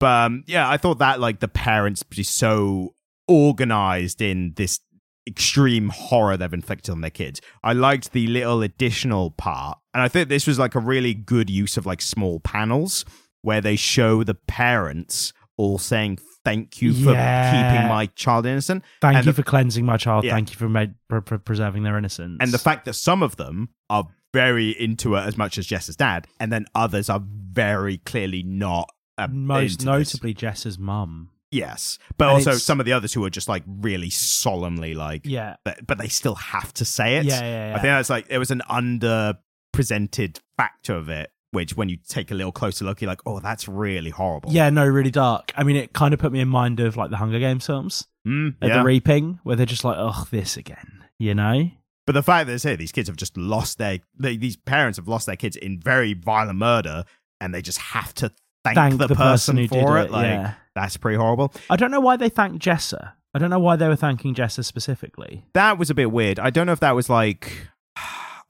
[0.00, 2.94] But um, yeah, I thought that like the parents be so
[3.28, 4.80] organized in this
[5.26, 7.40] extreme horror they've inflicted on their kids.
[7.62, 9.78] I liked the little additional part.
[9.94, 13.04] And I think this was like a really good use of like small panels
[13.42, 17.50] where they show the parents all saying thank you for Yeah.
[17.72, 18.84] keeping my child innocent.
[19.00, 20.24] Thank And you the- for cleansing my child.
[20.24, 20.32] Yeah.
[20.32, 20.68] Thank you for,
[21.08, 22.38] for, for preserving their innocence.
[22.40, 25.96] And the fact that some of them are very into it as much as Jess's
[25.96, 28.90] dad, and then others are very clearly not.
[29.16, 30.14] Uh, most into this.
[30.14, 31.30] notably Jess's mum.
[31.52, 34.92] Yes, but And also it's- some of the others who are just like really solemnly
[34.94, 35.54] like, Yeah.
[35.64, 37.26] but, but they still have to say it.
[37.26, 37.76] Yeah, yeah, yeah.
[37.76, 42.30] I think that's like it was an underpresented factor of it, which when you take
[42.30, 44.52] a little closer look, you're like, oh, that's really horrible.
[44.52, 45.52] Yeah, no, really dark.
[45.56, 48.06] I mean, it kind of put me in mind of like the Hunger Games films
[48.26, 48.78] Mm, yeah.
[48.78, 51.70] the Reaping, where they're just like, oh, this again, you know?
[52.06, 55.08] but the fact that here these kids have just lost their, they, these parents have
[55.08, 57.04] lost their kids in very violent murder,
[57.40, 58.30] and they just have to
[58.64, 60.04] thank, Thank the, the person, person who for did it.
[60.06, 60.54] it, Like yeah.
[60.74, 61.52] that's pretty horrible.
[61.70, 63.12] I don't know why they thanked Jessa.
[63.34, 65.44] I don't know why they were thanking Jessa specifically.
[65.54, 66.38] that was a bit weird.
[66.38, 67.68] I don't know if that was like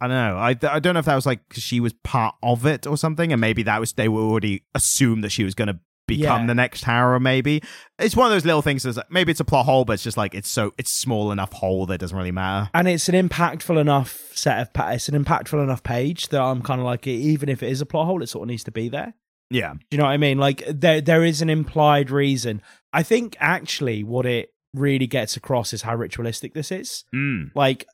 [0.01, 0.37] I don't know.
[0.37, 2.97] I I don't know if that was like 'cause she was part of it or
[2.97, 6.43] something, and maybe that was they were already assumed that she was going to become
[6.43, 6.47] Yeah.
[6.49, 7.19] the next Harrow.
[7.19, 7.63] Maybe
[7.99, 8.83] it's one of those little things.
[8.83, 11.33] That's like, maybe it's a plot hole, but it's just like it's so it's small
[11.33, 12.69] enough hole that it doesn't really matter.
[12.75, 16.61] And it's an impactful enough set of pa- it's an impactful enough page that I'm
[16.61, 18.71] kind of like, even if it is a plot hole, it sort of needs to
[18.73, 19.15] be there.
[19.51, 20.39] Yeah, Do you know what I mean?
[20.39, 22.61] Like there there is an implied reason.
[22.93, 27.05] I think actually what it really gets across is how ritualistic this is.
[27.15, 27.51] mm.
[27.55, 27.87] Like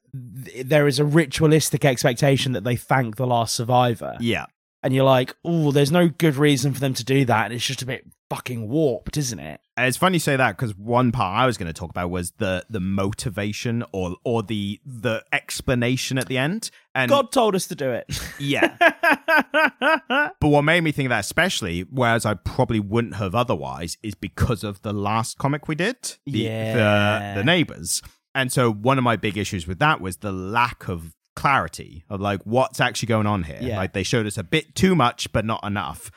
[0.45, 4.17] th- there is a ritualistic expectation that they thank the last survivor.
[4.21, 4.47] yeah.
[4.83, 7.67] And you're like, "Oh, there's no good reason for them to do that." And it's
[7.67, 9.61] just a bit fucking warped, isn't it?
[9.77, 12.09] And It's funny you say that because one part I was going to talk about
[12.09, 16.71] was the the motivation or or the the explanation at the end.
[16.95, 18.07] And God told us to do it.
[18.39, 18.75] yeah,
[20.41, 24.15] But what made me think of that especially, whereas I probably wouldn't have otherwise, is
[24.15, 25.97] because of the last comic we did,
[26.27, 27.35] the, Yeah.
[27.35, 28.03] the, the neighbors.
[28.35, 32.21] And so one of my big issues with that was the lack of clarity of
[32.21, 33.59] like what's actually going on here.
[33.61, 33.77] Yeah.
[33.77, 36.11] Like they showed us a bit too much, but not enough.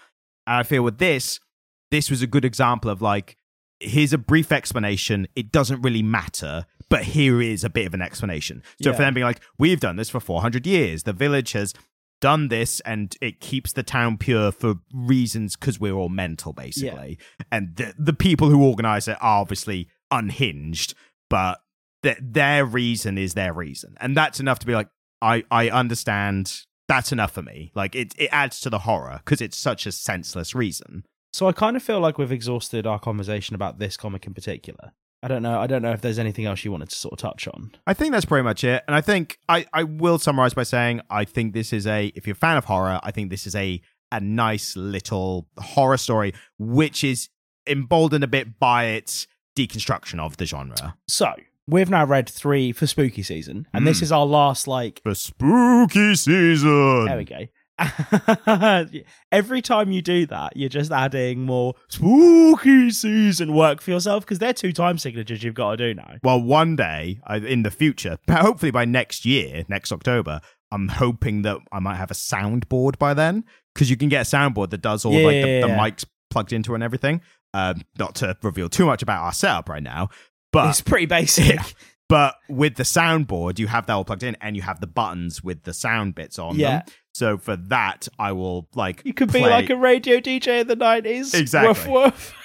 [0.48, 1.40] And I feel with this,
[1.92, 3.38] this was a good example of like,
[3.80, 5.28] here's a brief explanation.
[5.36, 8.62] It doesn't really matter, but here is a bit of an explanation.
[8.82, 8.96] So Yeah.
[8.96, 11.74] for them being like, we've done this for 400 years, the village has
[12.24, 17.18] done this and it keeps the town pure for reasons because we're all mental, basically.
[17.52, 20.94] And the, the people who organize it are obviously unhinged,
[21.30, 21.60] but
[22.02, 23.98] th- their reason is their reason.
[24.00, 24.88] And that's enough to be like,
[25.22, 26.62] I, I understand.
[26.88, 27.74] That's enough for me.
[27.76, 31.04] Like it, it adds to the horror because it's such a senseless reason.
[31.34, 34.94] So I kind of feel like we've exhausted our conversation about this comic in particular.
[35.24, 35.60] I don't know.
[35.60, 37.72] I don't know if there's anything else you wanted to sort of touch on.
[37.88, 38.84] I think that's pretty much it.
[38.88, 42.28] And I think I, I will summarize by saying I think this is a if
[42.28, 43.82] you're a fan of horror, I think this is a
[44.12, 47.30] a nice little horror story, which is
[47.66, 49.26] emboldened a bit by its
[49.56, 50.96] deconstruction of the genre.
[51.08, 51.34] So
[51.68, 54.04] we've now read three for spooky season, and this Mm.
[54.04, 55.00] is our last like.
[55.04, 57.06] for spooky season.
[57.06, 57.48] There we go.
[59.32, 64.40] Every time you do that, you're just adding more spooky season work for yourself because
[64.40, 66.16] they're two time signatures you've got to do now.
[66.24, 70.42] Well, one day in the future, hopefully by next year, next October,
[70.72, 73.44] I'm hoping that I might have a soundboard by then
[73.74, 76.06] because you can get a soundboard that does all Yeah, like the, yeah, the mics
[76.30, 77.22] plugged into and everything.
[77.54, 80.10] Um, not to reveal too much about our setup right now,
[80.52, 81.60] but it's pretty basic.
[82.10, 85.42] But with the soundboard, you have that all plugged in, and you have the buttons
[85.44, 86.70] with the sound bits on Yeah.
[86.80, 86.82] them.
[87.14, 90.76] So for that, I will like You could be like a radio DJ in the
[90.76, 91.34] 90s.
[91.40, 91.92] Exactly.
[91.92, 92.36] Woof, woof.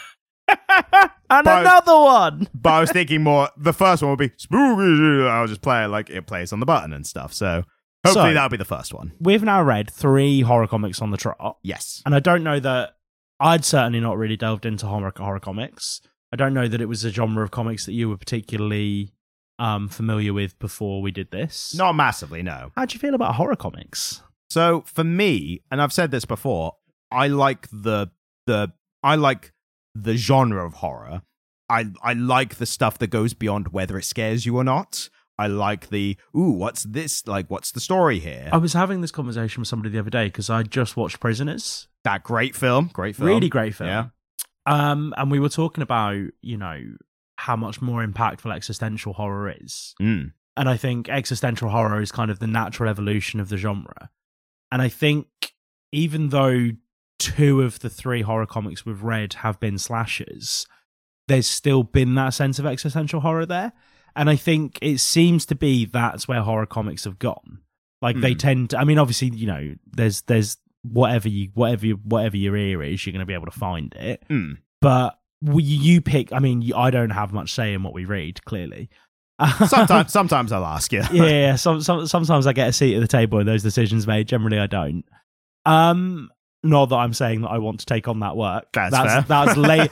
[0.49, 2.49] and But- another one.
[2.55, 3.49] But I was thinking more.
[3.57, 5.27] The first one would be spooky.
[5.27, 7.32] I'll just play it like it plays on the button and stuff.
[7.32, 7.65] So
[8.05, 9.12] hopefully So- that'll be the first one.
[9.20, 11.59] We've now read three horror comics on the trot.
[11.62, 12.03] Yes.
[12.05, 12.97] And I don't know that
[13.40, 16.01] I'd certainly not really delved into horror, horror comics.
[16.32, 19.15] I don't know that it was a genre of comics that you were particularly
[19.59, 21.74] um, familiar with before we did this.
[21.74, 22.70] Not massively, no.
[22.77, 24.23] How'd you feel about horror comics?
[24.51, 26.75] So for me, and I've said this before,
[27.11, 28.09] I like the
[28.47, 28.73] the
[29.03, 29.53] I like
[29.95, 31.23] the genre of horror.
[31.69, 35.09] I I like the stuff that goes beyond whether it scares you or not.
[35.39, 37.27] I like the ooh, what's this?
[37.27, 38.49] Like, what's the story here?
[38.53, 41.87] I was having this conversation with somebody the other day because I just watched Prisoners.
[42.05, 43.89] that great film, great film, Really great film.
[43.89, 44.07] Yeah.
[44.66, 46.83] Um, and we were talking about, you know,
[47.37, 49.95] how much more impactful existential horror is.
[50.01, 50.33] Mm.
[50.57, 54.11] And I think existential horror is kind of the natural evolution of the genre.
[54.70, 55.27] And I think
[55.93, 56.70] even though
[57.19, 60.66] two of the three horror comics we've read have been slashers,
[61.27, 63.73] there's still been that sense of existential horror there.
[64.16, 67.61] And I think it seems to be that's where horror comics have gone.
[68.01, 68.39] Like they Hmm.
[68.39, 72.57] tend to I mean obviously, you know, there's there's whatever you whatever you, whatever your
[72.57, 74.23] ear is, you're going to be able to find it.
[74.31, 74.59] Mm.
[74.81, 78.45] But we, you pick I mean, I don't have much say in what we read,
[78.45, 78.89] clearly.
[79.66, 81.02] Sometimes, sometimes I'll ask you.
[81.12, 81.56] yeah, yeah.
[81.56, 84.27] Some, some, sometimes I get a seat at the table and those decisions made.
[84.27, 85.05] Generally, I don't.
[85.65, 86.31] Um,
[86.62, 88.66] not that I'm saying that I want to take on that work.
[88.73, 89.23] That's that's fair.
[89.23, 89.90] that's late.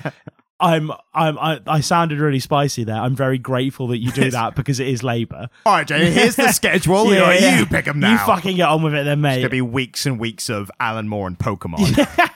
[0.58, 2.96] I'm, I'm, I, I sounded really spicy there.
[2.96, 5.50] I'm very grateful that you do that because it is labour.
[5.66, 6.10] All right, Jay.
[6.10, 7.12] Here's the schedule.
[7.12, 7.58] Yeah, you, yeah.
[7.58, 8.12] you pick them now.
[8.12, 9.32] You fucking get on with it, then, mate.
[9.32, 9.42] It's mate.
[9.42, 12.30] gonna be weeks and weeks of Alan Moore and Pokemon.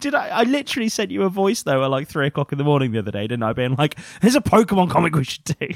[0.00, 0.28] Did I?
[0.28, 2.98] I literally sent you a voice though at like three o'clock in the morning the
[2.98, 3.52] other day, didn't I?
[3.52, 5.68] Being like, "There's a Pokemon comic we should do."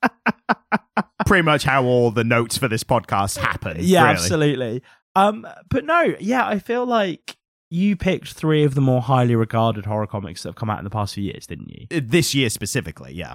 [1.26, 3.76] Pretty much how all the notes for this podcast happen.
[3.80, 4.12] Yeah, really.
[4.14, 4.82] absolutely.
[5.14, 7.36] Um, but no, yeah, I feel like
[7.70, 10.84] you picked three of the more highly regarded horror comics that have come out in
[10.84, 11.86] the past few years, didn't you?
[11.96, 13.34] Uh, This year specifically, yeah.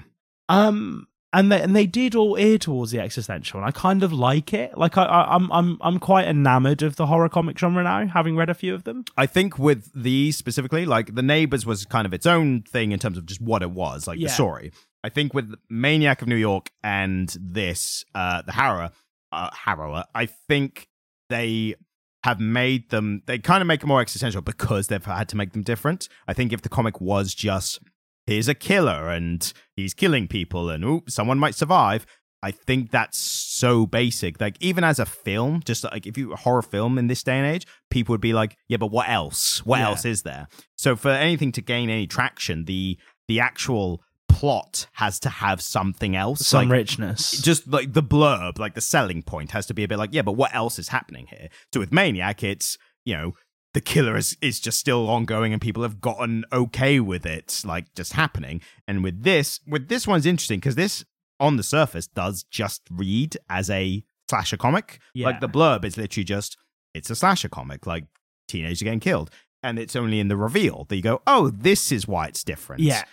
[0.49, 4.13] Um, and they and they did all ear towards the existential, and I kind of
[4.13, 4.77] like it.
[4.77, 8.35] Like I, I I'm I'm I'm quite enamored of the horror comic genre now, having
[8.37, 9.03] read a few of them.
[9.17, 12.99] I think with these specifically, like the neighbors was kind of its own thing in
[12.99, 14.27] terms of just what it was, like Yeah.
[14.27, 14.71] the story.
[15.03, 18.91] I think with Maniac of New York and this, uh, the Harrower,
[19.31, 20.87] uh, Harrower, I think
[21.29, 21.75] they
[22.23, 23.21] have made them.
[23.25, 26.09] They kind of make them more existential because they've had to make them different.
[26.27, 27.79] I think if the comic was just
[28.27, 32.05] here's a killer and he's killing people and ooh, someone might survive.
[32.43, 34.39] I think that's so basic.
[34.39, 37.37] Like even as a film, just like if you a horror film in this day
[37.39, 39.65] and age, people would be like, yeah, but what else?
[39.65, 39.87] What Yeah.
[39.87, 40.47] else is there?
[40.77, 46.15] So for anything to gain any traction, the the actual plot has to have something
[46.15, 46.45] else.
[46.45, 47.31] Some like, richness.
[47.41, 50.21] just like the blurb, like the selling point has to be a bit like, yeah,
[50.21, 51.49] but what else is happening here?
[51.73, 53.33] So with Maniac, it's, you know,
[53.73, 57.93] the killer is, is just still ongoing and people have gotten okay with it, like
[57.93, 58.61] just happening.
[58.87, 61.05] And with this, with this one's interesting because this
[61.39, 64.99] on the surface does just read as a slasher comic.
[65.13, 65.27] Yeah.
[65.27, 66.57] Like the blurb is literally just,
[66.93, 68.05] it's a slasher comic, like
[68.47, 69.29] teenagers getting killed.
[69.63, 72.81] And it's only in the reveal that you go, oh, this is why it's different.
[72.81, 73.03] yeah.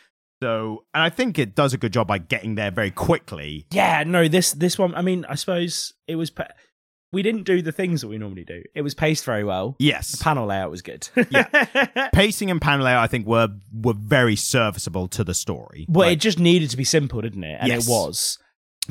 [0.43, 3.67] So, and I think it does a good job by getting there very quickly.
[3.71, 4.95] Yeah, no, this this one.
[4.95, 6.31] I mean, I suppose it was.
[7.15, 8.63] We didn't do the things that we normally do.
[8.75, 9.77] It was paced very well.
[9.79, 10.11] Yes.
[10.13, 11.09] The panel layout was good.
[11.31, 12.09] Yeah.
[12.13, 15.87] pacing and panel layout, I think, were were very serviceable to the story.
[15.89, 17.59] well, Like, it just needed to be simple, didn't it?
[17.61, 17.87] And Yes.
[17.87, 18.39] it was.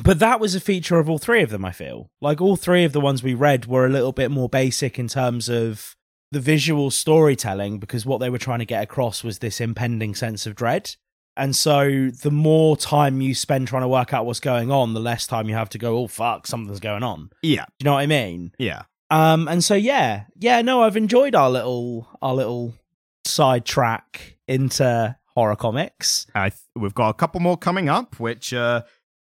[0.02, 1.64] But that was a feature of all three of them.
[1.64, 4.48] I feel like all three of the ones we read were a little bit more
[4.48, 5.94] basic in terms of
[6.32, 10.46] the visual storytelling, because what they were trying to get across was this impending sense
[10.46, 10.96] of dread.
[11.36, 15.00] And so, the more time you spend trying to work out what's going on, the
[15.00, 17.94] less time you have to go, "Oh fuck, something's going on." yeah, Do you know
[17.94, 18.52] what I mean?
[18.58, 22.74] yeah, Um, and so yeah, yeah, no, I've enjoyed our little our little
[23.26, 26.26] sidetrack into horror comics.
[26.34, 28.82] I th- we've got a couple more coming up, which uh,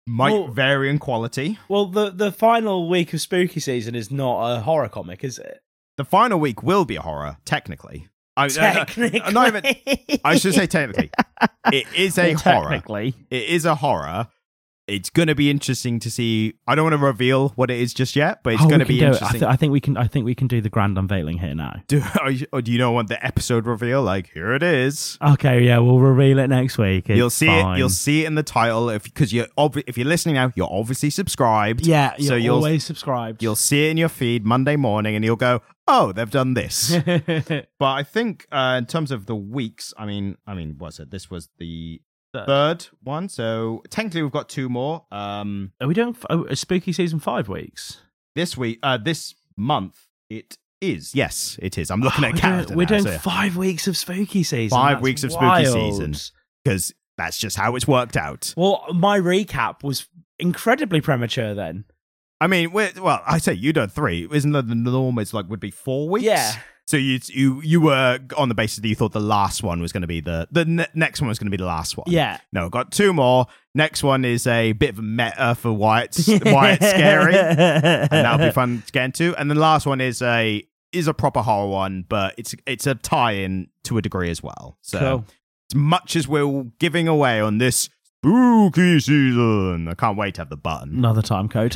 [0.07, 1.59] might Well- vary in quality.
[1.67, 5.59] Well, the the final week of spooky season is not a horror comic, is it?
[5.97, 8.07] The final week will be a horror, technically.
[8.37, 10.19] I, uh, Technically, uh, not even.
[10.23, 11.09] I should say technically.
[11.73, 12.69] It is a horror.
[12.69, 13.13] Technically.
[13.29, 14.29] It is a horror.
[14.87, 16.53] It's going to be interesting to see.
[16.65, 18.85] I don't want to reveal what it is just yet, but it's Oh, going to
[18.85, 19.05] be do.
[19.05, 19.39] I, interesting.
[19.41, 19.97] th- I think we can.
[19.97, 21.81] I think we can do the grand unveiling here now.
[21.87, 22.01] do,
[22.31, 24.01] you- or do you know what the episode reveal?
[24.01, 25.17] Like here it is.
[25.21, 27.09] Okay, yeah, we'll reveal it next week.
[27.09, 27.75] It's you'll see fine.
[27.75, 27.79] it.
[27.79, 30.69] You'll see it in the title if because you're obvi- if you're listening now, you're
[30.71, 31.85] obviously subscribed.
[31.85, 33.43] Yeah, you're So you'll- always subscribed.
[33.43, 36.95] You'll see it in your feed Monday morning, and you'll go, "Oh, they've done this."
[37.05, 41.11] but I think uh, in terms of the weeks, I mean, I mean, what's it?
[41.11, 41.99] This was the
[42.45, 42.45] Third.
[42.45, 45.05] third one, so technically we've got two more.
[45.11, 48.01] Um, Are we doing f- oh, a spooky season five weeks?
[48.35, 51.15] this week, uh, this month, it is.
[51.15, 51.89] Yes, it is.
[51.89, 52.65] I'm looking at we're calendar.
[52.67, 54.75] doing, we're now, doing so- five weeks of spooky season.
[54.77, 55.67] Five That's weeks of spooky wild.
[55.95, 56.15] season.
[56.63, 58.53] because that's just how it's worked out.
[58.55, 60.07] Well, my recap was
[60.37, 61.85] incredibly premature then.
[62.39, 64.27] I mean, well, I say you done three.
[64.31, 65.17] Isn't the the norm?
[65.19, 66.25] It's like would be four weeks.
[66.25, 66.53] Yeah.
[66.85, 69.91] So you you you were on the basis that you thought the last one was
[69.91, 72.05] going to be the the ne- next one was going to be the last one.
[72.07, 72.39] Yeah.
[72.53, 73.47] No, got two more.
[73.75, 78.09] Next one is a bit of a meta for why it's why it's scary, and
[78.09, 79.35] that'll be fun to get into.
[79.37, 82.95] And the last one is a is a proper horror one, but it's it's a
[82.95, 84.77] tie-in to a degree as well.
[84.81, 85.25] So Cool.
[85.71, 87.89] as much as we're giving away on this
[88.21, 90.97] spooky season, I can't wait to have the button.
[90.97, 91.75] Another time code.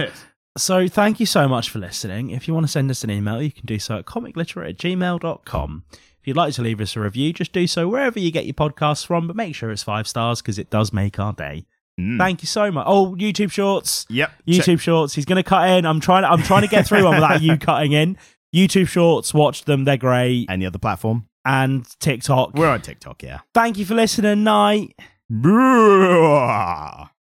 [0.57, 2.29] So thank you so much for listening.
[2.31, 4.77] If you want to send us an email, you can do so at comicliterate at
[4.77, 5.83] gmail.com.
[5.91, 8.53] If you'd like to leave us a review, just do so wherever you get your
[8.53, 11.65] podcasts from, but make sure it's five stars because it does make our day.
[11.99, 12.17] Mm.
[12.17, 12.85] Thank you so much.
[12.87, 14.05] Oh, YouTube Shorts.
[14.09, 14.31] Yep.
[14.47, 15.13] YouTube Check- Shorts.
[15.15, 15.85] He's going to cut in.
[15.85, 16.25] I'm trying.
[16.25, 18.17] I'm trying to get through one without you cutting in.
[18.53, 19.33] YouTube Shorts.
[19.33, 19.85] Watch them.
[19.85, 20.47] They're great.
[20.49, 21.27] Any other platform?
[21.45, 22.53] And TikTok.
[22.55, 23.39] We're on TikTok, yeah.
[23.53, 24.43] Thank you for listening.
[24.43, 24.95] Night.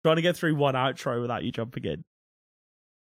[0.03, 2.03] Trying to get through one outro without you jumping in.